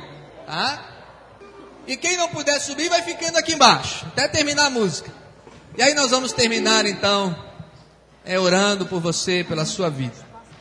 Tá? 0.47 0.89
E 1.85 1.95
quem 1.95 2.17
não 2.17 2.29
puder 2.29 2.59
subir 2.59 2.89
vai 2.89 3.03
ficando 3.03 3.37
aqui 3.37 3.53
embaixo, 3.53 4.05
até 4.07 4.27
terminar 4.27 4.65
a 4.65 4.69
música. 4.69 5.11
E 5.77 5.83
aí 5.83 5.93
nós 5.93 6.09
vamos 6.09 6.31
terminar 6.31 6.85
então, 6.87 7.35
é, 8.25 8.39
orando 8.39 8.87
por 8.87 8.99
você, 8.99 9.43
pela 9.43 9.65
sua 9.65 9.89
vida. 9.89 10.15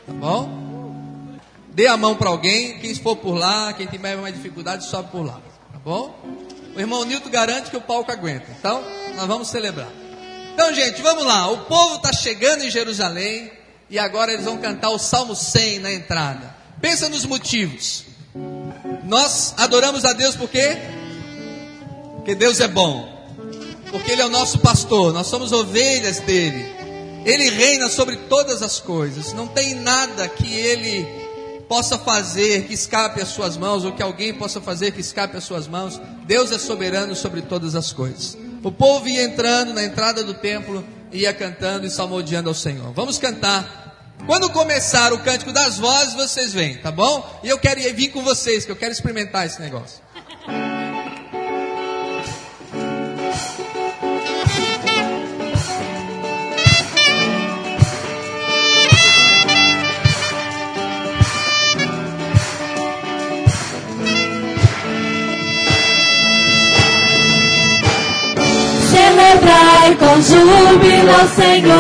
Tá 0.07 0.13
bom? 0.13 1.39
Dê 1.69 1.87
a 1.87 1.97
mão 1.97 2.15
para 2.15 2.29
alguém, 2.29 2.79
quem 2.81 2.95
for 2.95 3.17
por 3.17 3.35
lá, 3.35 3.73
quem 3.73 3.87
tiver 3.87 4.15
mais 4.17 4.35
dificuldade, 4.35 4.85
sobe 4.85 5.11
por 5.11 5.25
lá. 5.25 5.41
Tá 5.73 5.79
bom? 5.83 6.15
O 6.75 6.81
irmão 6.81 7.05
Nilton 7.05 7.31
garante 7.31 7.71
que 7.71 7.77
o 7.77 7.81
palco 7.81 8.11
aguenta. 8.11 8.47
Então, 8.59 8.83
nós 9.17 9.27
vamos 9.27 9.49
celebrar. 9.49 9.91
Então, 10.55 10.73
gente, 10.75 11.01
vamos 11.03 11.25
lá. 11.25 11.51
O 11.51 11.65
povo 11.65 11.97
está 11.97 12.13
chegando 12.13 12.65
em 12.65 12.71
Jerusalém 12.71 13.51
e 13.91 13.99
agora 13.99 14.33
eles 14.33 14.45
vão 14.45 14.59
cantar 14.59 14.91
o 14.91 14.99
Salmo 14.99 15.35
100 15.35 15.81
na 15.81 15.93
entrada. 15.93 16.55
Pensa 16.81 17.09
nos 17.09 17.25
motivos. 17.25 18.05
Nós 19.05 19.55
adoramos 19.57 20.05
a 20.05 20.13
Deus 20.13 20.35
por 20.35 20.49
quê? 20.49 20.77
Porque 22.17 22.35
Deus 22.35 22.61
é 22.61 22.69
bom. 22.69 23.11
Porque 23.91 24.13
Ele 24.13 24.23
é 24.23 24.27
o 24.27 24.31
nosso 24.31 24.59
pastor, 24.61 25.13
nós 25.13 25.27
somos 25.27 25.53
ovelhas 25.53 26.21
dele. 26.21 26.65
Ele 27.25 27.51
reina 27.51 27.89
sobre 27.89 28.17
todas 28.17 28.63
as 28.63 28.81
coisas. 28.81 29.33
Não 29.33 29.47
tem 29.47 29.75
nada 29.75 30.27
que 30.29 30.53
Ele 30.53 31.22
possa 31.73 31.99
fazer 31.99 32.65
que 32.67 32.75
escape 32.75 33.23
às 33.23 33.29
suas 33.29 33.57
mãos, 33.57 33.83
ou 33.83 33.93
que 33.93 34.03
alguém 34.03 34.35
possa 34.35 34.61
fazer 34.61 34.91
que 34.91 35.01
escape 35.01 35.39
às 35.39 35.45
suas 35.45 35.67
mãos. 35.67 35.99
Deus 36.27 36.53
é 36.53 36.59
soberano 36.59 37.17
sobre 37.17 37.41
todas 37.41 37.75
as 37.75 37.95
coisas. 37.95 38.37
O 38.63 38.71
povo 38.71 39.09
ia 39.09 39.25
entrando 39.25 39.73
na 39.73 39.83
entrada 39.83 40.23
do 40.23 40.35
templo, 40.35 40.85
ia 41.11 41.33
cantando 41.33 41.87
e 41.87 41.91
salmodiando 41.91 42.51
ao 42.51 42.55
Senhor. 42.55 42.93
Vamos 42.93 43.17
cantar 43.17 44.13
quando 44.27 44.51
começar 44.51 45.15
o 45.15 45.21
cântico 45.21 45.51
das 45.51 45.79
vozes, 45.79 46.13
vocês 46.13 46.53
vêm, 46.53 46.77
tá 46.77 46.91
bom? 46.91 47.41
E 47.43 47.49
eu 47.49 47.59
quero 47.59 47.81
vir 47.95 48.09
com 48.09 48.23
vocês, 48.23 48.67
que 48.67 48.71
eu 48.71 48.77
quero 48.77 48.93
experimentar 48.93 49.47
esse 49.47 49.59
negócio. 49.59 50.03
Com 70.03 70.21
júbilo 70.21 71.13
ao 71.21 71.27
Senhor. 71.29 71.79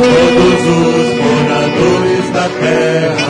Todos 0.00 0.62
os 0.64 1.08
moradores 1.20 2.26
da 2.32 2.46
terra, 2.60 3.28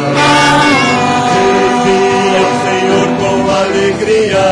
servi 1.32 2.02
ao 2.36 2.52
Senhor 2.64 3.08
com 3.18 3.36
alegria, 3.50 4.46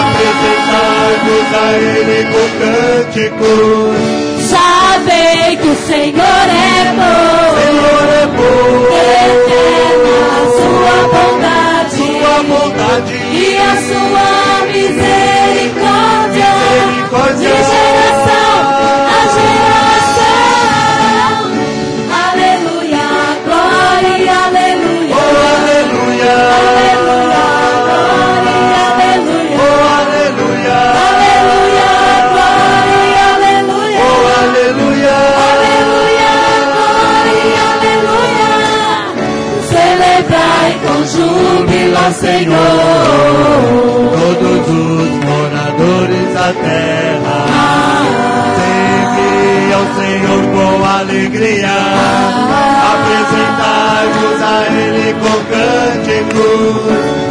apresentai-vos 0.00 1.48
a 1.54 1.66
Ele 1.78 2.18
com 2.32 2.46
cânticos. 2.58 4.02
Sabei 4.50 5.56
que 5.56 5.68
o 5.68 5.76
Senhor 5.86 6.46
é 6.50 6.82
bom, 6.98 7.54
Senhor 7.60 8.06
é 8.10 8.26
bom, 8.26 8.74
eterna 9.30 10.18
a 10.34 10.44
sua 10.58 10.96
bondade, 11.14 11.96
sua 11.96 12.36
bondade. 12.42 13.14
E 13.32 13.56
a 13.56 13.74
sua 13.88 14.28
misericórdia, 14.72 16.43
misericórdia. 17.14 17.34
de 17.34 17.64
geração 17.64 18.54
a 19.06 19.08
geração. 19.34 21.34
Aleluia, 22.24 23.08
glória, 23.44 24.34
aleluia, 24.46 25.14
Oh, 25.14 25.18
aleluia, 25.54 26.34
aleluia, 26.58 27.44
glória, 27.84 28.80
aleluia. 28.90 29.56
oh, 29.60 29.82
aleluia, 29.98 30.78
Aleluia, 31.06 31.92
glória, 32.32 33.22
aleluia. 33.34 34.02
oh, 34.02 34.26
aleluia. 34.42 35.18
Aleluia, 35.50 36.34
glória, 36.74 37.62
aleluia. 37.74 38.52
Celebrai 39.70 40.70
com 40.84 40.98
júbilo 41.06 42.04
Senhor. 42.20 44.23
Terra, 46.52 47.46
sempre 48.58 49.72
ao 49.72 49.84
Senhor 49.94 50.42
com 50.52 50.84
alegria, 50.84 51.76
apresentai-vos 52.92 54.42
a 54.42 54.66
Ele 54.66 55.14
com 55.14 55.38
cânticos. 55.50 57.23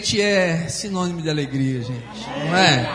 Crente 0.00 0.20
é 0.20 0.66
sinônimo 0.68 1.20
de 1.20 1.28
alegria, 1.28 1.82
gente, 1.82 2.26
não 2.46 2.56
é? 2.56 2.90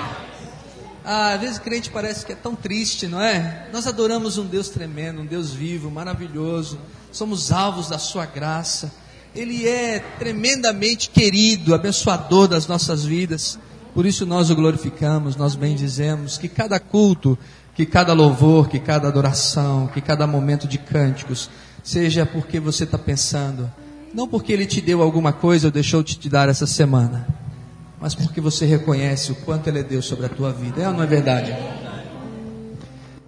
Ah, 1.04 1.34
às 1.34 1.42
vezes 1.42 1.60
crente 1.60 1.92
parece 1.92 2.26
que 2.26 2.32
é 2.32 2.36
tão 2.36 2.56
triste, 2.56 3.06
não 3.08 3.22
é? 3.22 3.68
Nós 3.72 3.86
adoramos 3.86 4.40
um 4.40 4.46
Deus 4.46 4.70
tremendo, 4.70 5.22
um 5.22 5.26
Deus 5.26 5.54
vivo, 5.54 5.92
maravilhoso. 5.92 6.80
Somos 7.12 7.52
alvos 7.52 7.90
da 7.90 8.00
sua 8.00 8.26
graça. 8.26 8.92
Ele 9.36 9.68
é 9.68 10.00
tremendamente 10.18 11.12
querido, 11.12 11.76
abençoador 11.76 12.48
das 12.48 12.66
nossas 12.66 13.06
vidas. 13.06 13.60
Por 13.94 14.08
isso 14.08 14.26
nós 14.26 14.50
o 14.50 14.56
glorificamos, 14.56 15.36
nós 15.36 15.54
bendizemos 15.54 16.40
que 16.40 16.48
cada 16.48 16.80
culto, 16.80 17.38
que 17.76 17.86
cada 17.86 18.14
louvor, 18.14 18.68
que 18.68 18.80
cada 18.80 19.08
adoração, 19.08 19.88
que 19.88 20.02
cada 20.02 20.26
momento 20.26 20.68
de 20.68 20.80
cânticos, 20.80 21.52
seja 21.84 22.26
porque 22.26 22.60
você 22.60 22.84
está 22.84 22.98
pensando, 22.98 23.72
não 24.16 24.30
porque 24.30 24.54
ele 24.54 24.66
te 24.66 24.80
deu 24.80 25.02
alguma 25.02 25.34
coisa 25.34 25.68
ou 25.68 25.72
deixou 25.72 26.02
de 26.02 26.16
te 26.16 26.30
dar 26.30 26.48
essa 26.48 26.66
semana, 26.66 27.28
mas 28.00 28.16
porque 28.16 28.40
você 28.40 28.66
reconhece 28.66 29.34
o 29.34 29.36
quanto 29.36 29.68
ele 29.68 29.80
é 29.80 29.84
Deus 29.84 30.06
sobre 30.06 30.26
a 30.26 30.30
tua 30.30 30.54
vida. 30.54 30.82
É 30.82 30.88
ou 30.88 30.94
não 30.94 31.04
é 31.04 31.06
verdade? 31.06 31.54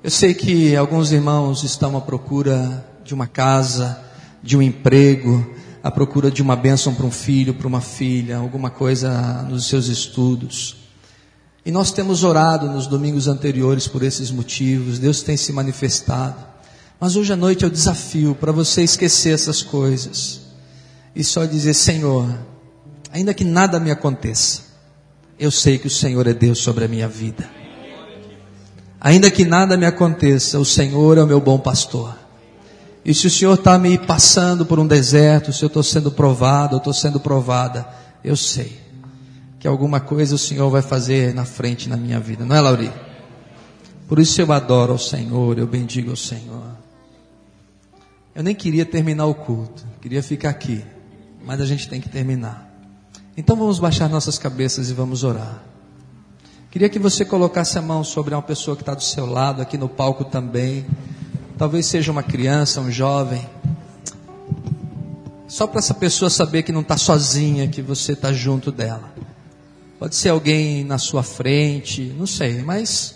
Eu 0.01 0.09
sei 0.09 0.33
que 0.33 0.77
alguns 0.77 1.11
irmãos 1.11 1.65
estão 1.65 1.97
à 1.97 2.01
procura 2.01 2.87
de 3.03 3.13
uma 3.13 3.27
casa, 3.27 3.99
de 4.41 4.55
um 4.55 4.61
emprego, 4.61 5.45
à 5.83 5.91
procura 5.91 6.31
de 6.31 6.41
uma 6.41 6.55
bênção 6.55 6.95
para 6.95 7.05
um 7.05 7.11
filho, 7.11 7.53
para 7.53 7.67
uma 7.67 7.81
filha, 7.81 8.37
alguma 8.37 8.69
coisa 8.69 9.41
nos 9.43 9.67
seus 9.67 9.87
estudos. 9.87 10.77
E 11.65 11.71
nós 11.71 11.91
temos 11.91 12.23
orado 12.23 12.67
nos 12.67 12.87
domingos 12.87 13.27
anteriores 13.27 13.89
por 13.89 14.03
esses 14.03 14.31
motivos, 14.31 14.99
Deus 14.99 15.21
tem 15.21 15.35
se 15.35 15.51
manifestado. 15.51 16.45
Mas 16.97 17.17
hoje 17.17 17.33
à 17.33 17.35
noite 17.35 17.65
é 17.65 17.67
o 17.67 17.71
desafio 17.71 18.33
para 18.35 18.53
você 18.53 18.83
esquecer 18.83 19.33
essas 19.33 19.61
coisas 19.61 20.46
e 21.15 21.23
só 21.23 21.45
dizer: 21.45 21.73
Senhor, 21.73 22.27
ainda 23.11 23.33
que 23.33 23.43
nada 23.43 23.79
me 23.79 23.91
aconteça, 23.91 24.61
eu 25.39 25.51
sei 25.51 25.77
que 25.77 25.87
o 25.87 25.91
Senhor 25.91 26.25
é 26.27 26.33
Deus 26.33 26.59
sobre 26.59 26.85
a 26.85 26.87
minha 26.87 27.07
vida. 27.07 27.49
Ainda 28.99 29.29
que 29.29 29.45
nada 29.45 29.77
me 29.77 29.85
aconteça, 29.85 30.59
o 30.59 30.65
Senhor 30.65 31.17
é 31.17 31.23
o 31.23 31.27
meu 31.27 31.39
bom 31.39 31.59
pastor. 31.59 32.17
E 33.05 33.13
se 33.13 33.27
o 33.27 33.29
Senhor 33.29 33.53
está 33.53 33.77
me 33.77 33.97
passando 33.97 34.65
por 34.65 34.79
um 34.79 34.87
deserto, 34.87 35.53
se 35.53 35.63
eu 35.63 35.67
estou 35.67 35.83
sendo 35.83 36.11
provado, 36.11 36.75
eu 36.75 36.79
estou 36.79 36.93
sendo 36.93 37.19
provada, 37.19 37.87
eu 38.23 38.35
sei 38.35 38.77
que 39.59 39.67
alguma 39.67 39.99
coisa 39.99 40.35
o 40.35 40.37
Senhor 40.37 40.69
vai 40.69 40.81
fazer 40.81 41.33
na 41.33 41.45
frente 41.45 41.87
na 41.87 41.95
minha 41.95 42.19
vida, 42.19 42.45
não 42.45 42.55
é, 42.55 42.59
Lauri? 42.59 42.91
Por 44.07 44.19
isso 44.19 44.41
eu 44.41 44.51
adoro 44.51 44.93
ao 44.93 44.99
Senhor, 44.99 45.57
eu 45.57 45.67
bendigo 45.67 46.09
ao 46.09 46.15
Senhor. 46.15 46.75
Eu 48.35 48.43
nem 48.43 48.53
queria 48.53 48.85
terminar 48.85 49.25
o 49.25 49.33
culto, 49.33 49.85
queria 50.01 50.21
ficar 50.21 50.49
aqui, 50.49 50.83
mas 51.47 51.61
a 51.61 51.65
gente 51.65 51.87
tem 51.87 52.01
que 52.01 52.09
terminar. 52.09 52.69
Então 53.37 53.55
vamos 53.55 53.79
baixar 53.79 54.09
nossas 54.09 54.37
cabeças 54.37 54.89
e 54.89 54.93
vamos 54.93 55.23
orar. 55.23 55.63
Queria 56.69 56.89
que 56.89 56.99
você 56.99 57.23
colocasse 57.23 57.77
a 57.79 57.81
mão 57.81 58.03
sobre 58.03 58.35
uma 58.35 58.41
pessoa 58.41 58.75
que 58.75 58.81
está 58.81 58.93
do 58.93 59.01
seu 59.03 59.25
lado, 59.25 59.61
aqui 59.61 59.77
no 59.77 59.87
palco 59.87 60.25
também. 60.25 60.85
Talvez 61.57 61.85
seja 61.85 62.11
uma 62.11 62.21
criança, 62.21 62.81
um 62.81 62.91
jovem. 62.91 63.47
Só 65.47 65.65
para 65.65 65.79
essa 65.79 65.93
pessoa 65.93 66.29
saber 66.29 66.63
que 66.63 66.73
não 66.73 66.81
está 66.81 66.97
sozinha, 66.97 67.69
que 67.69 67.81
você 67.81 68.11
está 68.11 68.33
junto 68.33 68.69
dela. 68.69 69.15
Pode 69.97 70.17
ser 70.17 70.29
alguém 70.29 70.83
na 70.83 70.97
sua 70.97 71.23
frente, 71.23 72.13
não 72.17 72.27
sei, 72.27 72.61
mas 72.61 73.15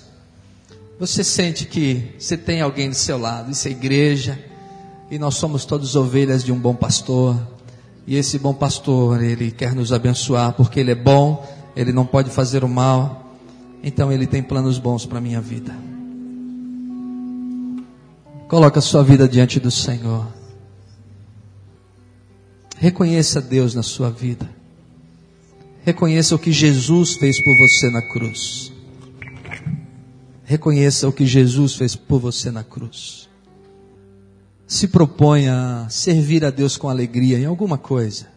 você 0.97 1.21
sente 1.21 1.65
que 1.65 2.15
você 2.17 2.38
tem 2.38 2.61
alguém 2.61 2.89
do 2.89 2.95
seu 2.95 3.17
lado. 3.17 3.51
Isso 3.51 3.67
é 3.67 3.71
igreja, 3.71 4.39
e 5.11 5.19
nós 5.19 5.36
somos 5.36 5.65
todos 5.65 5.97
ovelhas 5.97 6.45
de 6.45 6.53
um 6.53 6.57
bom 6.57 6.73
pastor. 6.73 7.38
E 8.06 8.16
esse 8.16 8.39
bom 8.39 8.54
pastor, 8.54 9.22
ele 9.22 9.52
quer 9.52 9.76
nos 9.76 9.93
abençoar, 9.93 10.54
porque 10.54 10.80
ele 10.80 10.91
é 10.91 10.95
bom, 10.95 11.47
ele 11.76 11.91
não 11.93 12.06
pode 12.06 12.30
fazer 12.30 12.64
o 12.64 12.70
mal, 12.70 13.36
então 13.84 14.12
ele 14.12 14.28
tem 14.28 14.41
planos 14.41 14.78
bons 14.78 15.06
para 15.06 15.22
minha 15.22 15.39
vida. 15.39 15.76
Coloca 18.47 18.80
a 18.80 18.82
sua 18.82 19.04
vida 19.04 19.28
diante 19.30 19.60
do 19.60 19.72
Senhor. 19.72 20.28
Reconheça 22.78 23.39
Deus 23.39 23.74
na 23.76 23.84
sua 23.84 24.10
vida. 24.10 24.49
Reconheça 25.84 26.36
o 26.36 26.39
que 26.39 26.52
Jesus 26.52 27.14
fez 27.14 27.41
por 27.43 27.56
você 27.58 27.89
na 27.89 28.02
cruz. 28.02 28.72
Reconheça 30.43 31.08
o 31.08 31.14
que 31.14 31.26
Jesus 31.26 31.76
fez 31.76 31.95
por 31.95 32.20
você 32.20 32.52
na 32.52 32.64
cruz. 32.64 33.30
Se 34.72 34.88
proponha 34.88 35.84
a 35.86 35.89
servir 35.89 36.45
a 36.45 36.49
Deus 36.49 36.78
com 36.78 36.88
alegria 36.88 37.38
em 37.38 37.43
alguma 37.43 37.78
coisa. 37.78 38.28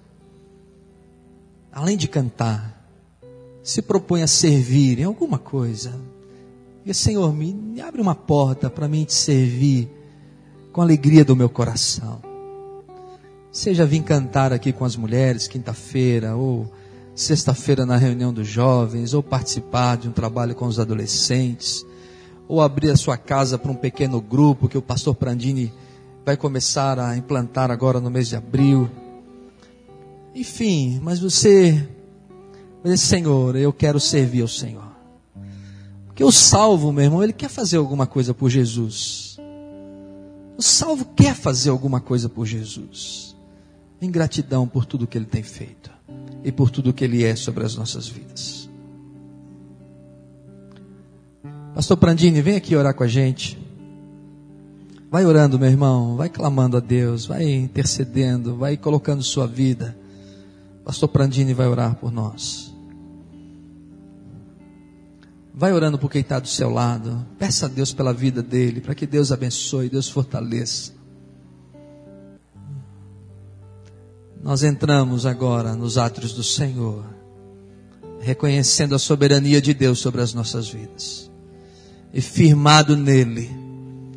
Além 1.70 1.96
de 1.96 2.08
cantar, 2.08 2.90
se 3.62 3.80
proponha 3.80 4.24
a 4.24 4.26
servir 4.26 4.98
em 4.98 5.04
alguma 5.04 5.38
coisa. 5.38 5.94
E 6.84 6.92
Senhor, 6.92 7.32
me 7.32 7.80
abre 7.80 8.02
uma 8.02 8.16
porta 8.16 8.68
para 8.68 8.88
mim 8.88 9.04
te 9.04 9.14
servir 9.14 9.88
com 10.72 10.82
alegria 10.82 11.24
do 11.24 11.36
meu 11.36 11.48
coração. 11.48 12.20
Seja 13.52 13.86
vir 13.86 14.02
cantar 14.02 14.52
aqui 14.52 14.72
com 14.72 14.84
as 14.84 14.96
mulheres, 14.96 15.46
quinta-feira, 15.46 16.34
ou 16.34 16.68
sexta-feira 17.14 17.86
na 17.86 17.96
reunião 17.96 18.32
dos 18.32 18.48
jovens, 18.48 19.14
ou 19.14 19.22
participar 19.22 19.98
de 19.98 20.08
um 20.08 20.12
trabalho 20.12 20.56
com 20.56 20.66
os 20.66 20.80
adolescentes, 20.80 21.86
ou 22.48 22.60
abrir 22.60 22.90
a 22.90 22.96
sua 22.96 23.16
casa 23.16 23.56
para 23.56 23.70
um 23.70 23.76
pequeno 23.76 24.20
grupo 24.20 24.68
que 24.68 24.76
o 24.76 24.82
pastor 24.82 25.14
Prandini 25.14 25.72
vai 26.24 26.36
começar 26.36 26.98
a 26.98 27.16
implantar 27.16 27.70
agora 27.70 28.00
no 28.00 28.10
mês 28.10 28.28
de 28.28 28.36
abril. 28.36 28.90
Enfim, 30.34 30.98
mas 31.02 31.20
você, 31.20 31.86
mas 32.82 33.00
Senhor, 33.00 33.54
eu 33.56 33.72
quero 33.72 34.00
servir 34.00 34.42
ao 34.42 34.48
Senhor. 34.48 34.92
Porque 36.06 36.24
o 36.24 36.32
salvo, 36.32 36.92
meu 36.92 37.04
irmão, 37.04 37.22
ele 37.22 37.32
quer 37.32 37.48
fazer 37.48 37.76
alguma 37.76 38.06
coisa 38.06 38.32
por 38.32 38.48
Jesus. 38.48 39.36
O 40.56 40.62
salvo 40.62 41.04
quer 41.16 41.34
fazer 41.34 41.70
alguma 41.70 42.00
coisa 42.00 42.28
por 42.28 42.46
Jesus. 42.46 43.36
Em 44.00 44.10
gratidão 44.10 44.66
por 44.66 44.86
tudo 44.86 45.06
que 45.06 45.18
ele 45.18 45.24
tem 45.24 45.42
feito 45.42 45.90
e 46.44 46.52
por 46.52 46.70
tudo 46.70 46.92
que 46.92 47.04
ele 47.04 47.24
é 47.24 47.34
sobre 47.34 47.64
as 47.64 47.74
nossas 47.74 48.06
vidas. 48.06 48.68
Pastor 51.74 51.96
Prandini, 51.96 52.40
vem 52.40 52.54
aqui 52.54 52.76
orar 52.76 52.94
com 52.94 53.02
a 53.02 53.08
gente. 53.08 53.63
Vai 55.14 55.24
orando, 55.26 55.60
meu 55.60 55.68
irmão, 55.70 56.16
vai 56.16 56.28
clamando 56.28 56.76
a 56.76 56.80
Deus, 56.80 57.24
vai 57.24 57.48
intercedendo, 57.48 58.56
vai 58.56 58.76
colocando 58.76 59.22
sua 59.22 59.46
vida. 59.46 59.96
Pastor 60.84 61.08
Prandini 61.08 61.54
vai 61.54 61.68
orar 61.68 61.94
por 61.94 62.10
nós. 62.10 62.74
Vai 65.54 65.72
orando 65.72 66.00
por 66.00 66.10
quem 66.10 66.20
está 66.20 66.40
do 66.40 66.48
seu 66.48 66.68
lado. 66.68 67.24
Peça 67.38 67.66
a 67.66 67.68
Deus 67.68 67.92
pela 67.92 68.12
vida 68.12 68.42
dele, 68.42 68.80
para 68.80 68.92
que 68.92 69.06
Deus 69.06 69.30
abençoe, 69.30 69.88
Deus 69.88 70.08
fortaleça. 70.08 70.90
Nós 74.42 74.64
entramos 74.64 75.26
agora 75.26 75.76
nos 75.76 75.96
átrios 75.96 76.32
do 76.32 76.42
Senhor, 76.42 77.04
reconhecendo 78.18 78.96
a 78.96 78.98
soberania 78.98 79.62
de 79.62 79.74
Deus 79.74 80.00
sobre 80.00 80.22
as 80.22 80.34
nossas 80.34 80.68
vidas, 80.68 81.30
e 82.12 82.20
firmado 82.20 82.96
nele, 82.96 83.62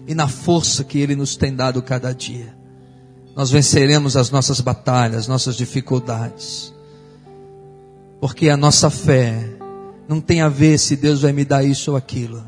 e 0.07 0.15
na 0.15 0.27
força 0.27 0.85
que 0.85 0.97
ele 0.97 1.15
nos 1.15 1.35
tem 1.35 1.53
dado 1.53 1.81
cada 1.81 2.13
dia. 2.13 2.55
Nós 3.35 3.51
venceremos 3.51 4.15
as 4.15 4.31
nossas 4.31 4.61
batalhas, 4.61 5.27
nossas 5.27 5.55
dificuldades, 5.55 6.73
porque 8.19 8.49
a 8.49 8.57
nossa 8.57 8.89
fé 8.89 9.37
não 10.07 10.21
tem 10.21 10.41
a 10.41 10.49
ver 10.49 10.79
se 10.79 10.95
Deus 10.95 11.21
vai 11.21 11.33
me 11.33 11.43
dar 11.43 11.63
isso 11.63 11.91
ou 11.91 11.97
aquilo, 11.97 12.43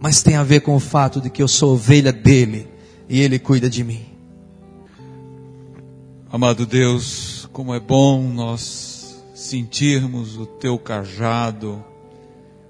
mas 0.00 0.22
tem 0.22 0.36
a 0.36 0.42
ver 0.42 0.60
com 0.60 0.74
o 0.74 0.80
fato 0.80 1.20
de 1.20 1.30
que 1.30 1.42
eu 1.42 1.46
sou 1.46 1.74
ovelha 1.74 2.12
dele 2.12 2.66
e 3.08 3.20
ele 3.20 3.38
cuida 3.38 3.68
de 3.68 3.84
mim. 3.84 4.06
Amado 6.32 6.66
Deus, 6.66 7.48
como 7.52 7.72
é 7.72 7.78
bom 7.78 8.20
nós 8.22 9.22
sentirmos 9.34 10.36
o 10.36 10.46
teu 10.46 10.76
cajado, 10.78 11.84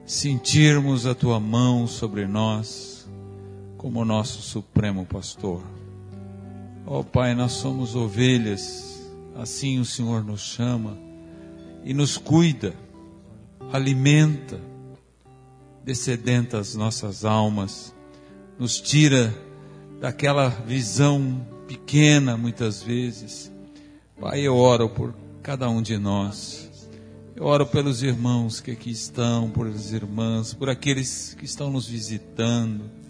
sentirmos 0.05 1.07
a 1.07 1.15
tua 1.15 1.41
mão 1.41 1.87
sobre 1.87 2.27
nós, 2.27 2.94
como 3.85 4.03
nosso 4.03 4.41
supremo 4.41 5.05
pastor. 5.05 5.63
Ó 6.87 7.01
oh, 7.01 7.05
Pai, 7.05 7.35
nós 7.35 7.53
somos 7.53 7.95
ovelhas, 7.95 9.13
assim 9.37 9.79
o 9.79 9.85
Senhor 9.85 10.25
nos 10.25 10.41
chama 10.41 10.97
e 11.85 11.93
nos 11.93 12.17
cuida 12.17 12.75
alimenta, 13.71 14.59
descedenta 15.85 16.59
as 16.59 16.75
nossas 16.75 17.27
almas, 17.27 17.95
nos 18.59 18.81
tira 18.81 19.35
daquela 20.01 20.49
visão 20.49 21.47
pequena 21.69 22.39
muitas 22.39 22.83
vezes. 22.83 23.53
Pai, 24.19 24.41
eu 24.41 24.57
oro 24.57 24.89
por 24.89 25.15
cada 25.43 25.69
um 25.69 25.83
de 25.83 25.99
nós. 25.99 26.89
Eu 27.37 27.45
oro 27.45 27.67
pelos 27.67 28.03
irmãos 28.03 28.61
que 28.61 28.71
aqui 28.71 28.91
estão, 28.91 29.51
por 29.51 29.67
as 29.67 29.93
irmãs, 29.93 30.55
por 30.55 30.71
aqueles 30.71 31.35
que 31.35 31.45
estão 31.45 31.69
nos 31.69 31.87
visitando. 31.87 33.04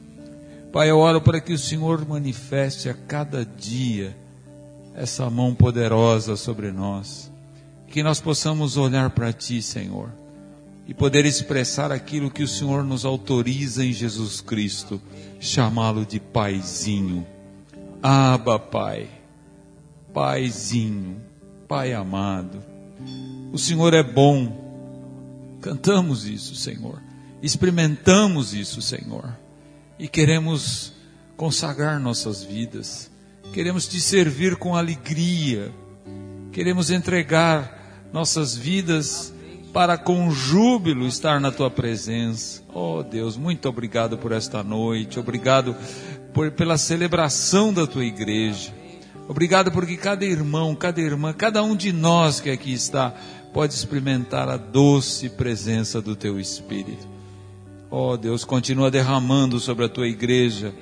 Pai, 0.75 0.91
eu 0.91 0.99
oro 0.99 1.20
para 1.20 1.41
que 1.41 1.53
o 1.53 1.59
Senhor 1.59 2.05
manifeste 2.05 2.89
a 2.89 2.95
cada 2.95 3.47
dia 3.47 4.16
essa 4.97 5.31
mão 5.31 5.55
poderosa 5.55 6.35
sobre 6.35 6.72
nós. 6.72 7.33
Que 7.87 8.03
nós 8.03 8.20
possamos 8.20 8.77
olhar 8.77 9.11
para 9.11 9.33
Ti, 9.33 9.62
Senhor 9.62 10.11
e 10.87 10.93
poder 10.93 11.25
expressar 11.25 11.91
aquilo 11.91 12.31
que 12.31 12.43
o 12.43 12.49
Senhor 12.49 12.83
nos 12.85 13.05
autoriza 13.05 13.85
em 13.85 13.93
Jesus 13.93 14.41
Cristo, 14.41 15.01
chamá-lo 15.41 16.05
de 16.05 16.20
Paizinho. 16.20 17.25
Aba, 18.03 18.59
Pai, 18.59 19.09
Paizinho, 20.12 21.22
Pai 21.66 21.95
amado. 21.95 22.62
O 23.53 23.59
Senhor 23.59 23.95
é 23.95 24.03
bom, 24.03 24.64
Cantamos 25.64 26.27
isso, 26.27 26.55
Senhor. 26.55 27.01
Experimentamos 27.43 28.53
isso, 28.53 28.83
Senhor. 28.83 29.43
E 29.99 30.09
queremos 30.09 30.92
consagrar 31.36 32.01
nossas 32.01 32.42
vidas. 32.42 33.11
Queremos 33.53 33.86
te 33.86 34.01
servir 34.01 34.57
com 34.57 34.74
alegria. 34.74 35.72
Queremos 36.53 36.90
entregar 36.90 38.09
nossas 38.12 38.57
vidas 38.57 39.32
para 39.72 39.99
com 39.99 40.30
júbilo 40.30 41.07
estar 41.07 41.40
na 41.40 41.51
tua 41.51 41.70
presença. 41.70 42.62
Oh 42.72 43.03
Deus, 43.03 43.36
muito 43.36 43.68
obrigado 43.68 44.16
por 44.16 44.32
esta 44.32 44.62
noite. 44.62 45.18
Obrigado 45.18 45.76
por, 46.32 46.51
pela 46.53 46.78
celebração 46.78 47.72
da 47.72 47.86
tua 47.86 48.05
igreja. 48.05 48.72
Obrigado 49.28 49.72
porque 49.72 49.97
cada 49.97 50.24
irmão, 50.24 50.74
cada 50.74 51.01
irmã, 51.01 51.32
cada 51.32 51.62
um 51.62 51.74
de 51.74 51.92
nós 51.92 52.40
que 52.40 52.51
aqui 52.51 52.72
está 52.72 53.14
pode 53.53 53.74
experimentar 53.74 54.49
a 54.49 54.57
doce 54.57 55.28
presença 55.30 56.01
do 56.03 56.14
teu 56.14 56.38
Espírito. 56.38 57.13
Oh 57.97 58.16
Deus, 58.16 58.45
continua 58.45 58.90
derramando 58.90 59.61
sobre 59.61 59.84
a 59.84 59.88
tua 59.88 60.09
igreja 60.09 60.74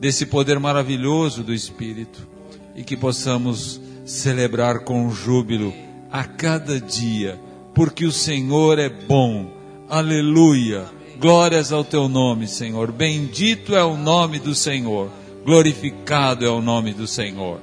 desse 0.00 0.26
poder 0.26 0.58
maravilhoso 0.58 1.44
do 1.44 1.54
Espírito 1.54 2.26
e 2.74 2.82
que 2.82 2.96
possamos 2.96 3.80
celebrar 4.04 4.80
com 4.80 5.08
júbilo 5.08 5.72
a 6.10 6.24
cada 6.24 6.80
dia, 6.80 7.38
porque 7.76 8.04
o 8.04 8.10
Senhor 8.10 8.76
é 8.76 8.88
bom. 8.88 9.52
Aleluia. 9.88 10.86
Glórias 11.20 11.70
ao 11.70 11.84
teu 11.84 12.08
nome, 12.08 12.48
Senhor. 12.48 12.90
Bendito 12.90 13.76
é 13.76 13.84
o 13.84 13.96
nome 13.96 14.40
do 14.40 14.52
Senhor. 14.52 15.12
Glorificado 15.44 16.44
é 16.44 16.50
o 16.50 16.60
nome 16.60 16.92
do 16.92 17.06
Senhor. 17.06 17.60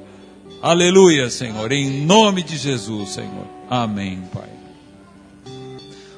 Aleluia, 0.61 1.29
Senhor. 1.29 1.69
Em 1.73 2.05
nome 2.05 2.43
de 2.43 2.55
Jesus, 2.55 3.09
Senhor. 3.09 3.45
Amém, 3.69 4.23
Pai. 4.33 4.47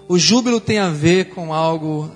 O 0.08 0.20
júbilo 0.20 0.62
tem 0.62 0.78
a 0.78 0.90
ver 0.90 1.30
com 1.30 1.52
algo 1.52 2.12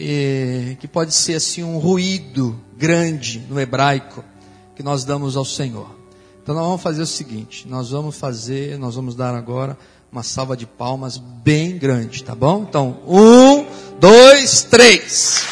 eh, 0.00 0.76
que 0.80 0.88
pode 0.88 1.14
ser 1.14 1.34
assim 1.34 1.62
um 1.62 1.78
ruído 1.78 2.58
grande 2.76 3.44
no 3.50 3.60
hebraico 3.60 4.24
que 4.74 4.82
nós 4.82 5.04
damos 5.04 5.36
ao 5.36 5.44
Senhor. 5.44 5.94
Então 6.42 6.54
nós 6.54 6.64
vamos 6.64 6.82
fazer 6.82 7.02
o 7.02 7.06
seguinte, 7.06 7.68
nós 7.68 7.90
vamos 7.90 8.16
fazer, 8.16 8.78
nós 8.78 8.94
vamos 8.94 9.14
dar 9.14 9.34
agora 9.34 9.76
uma 10.10 10.22
salva 10.22 10.56
de 10.56 10.66
palmas 10.66 11.18
bem 11.18 11.76
grande, 11.76 12.24
tá 12.24 12.34
bom? 12.34 12.66
Então, 12.68 12.98
um, 13.06 13.66
dois, 14.00 14.62
três. 14.62 15.44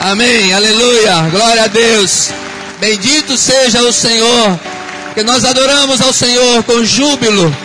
Amém, 0.00 0.52
aleluia, 0.52 1.30
glória 1.30 1.62
a 1.62 1.68
Deus. 1.68 2.51
Bendito 2.82 3.38
seja 3.38 3.80
o 3.80 3.92
Senhor, 3.92 4.58
que 5.14 5.22
nós 5.22 5.44
adoramos 5.44 6.00
ao 6.00 6.12
Senhor 6.12 6.64
com 6.64 6.84
júbilo, 6.84 7.56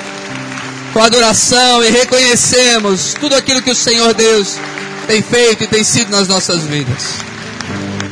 com 0.94 1.02
adoração 1.02 1.84
e 1.84 1.90
reconhecemos 1.90 3.16
tudo 3.20 3.34
aquilo 3.34 3.64
que 3.64 3.72
o 3.72 3.76
Senhor 3.76 4.14
Deus 4.14 4.60
tem 5.08 5.24
feito 5.24 5.64
e 5.64 5.68
tem 5.68 5.84
sido 5.84 6.12
nas 6.12 6.28
nossas 6.28 6.62
vidas. 6.66 7.04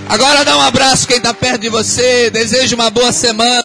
Agora 0.10 0.44
dá 0.44 0.58
um 0.58 0.62
abraço 0.62 1.08
quem 1.08 1.18
está 1.18 1.32
perto 1.32 1.62
de 1.62 1.70
você, 1.70 2.32
desejo 2.32 2.74
uma 2.74 2.90
boa 2.90 3.12
semana. 3.12 3.54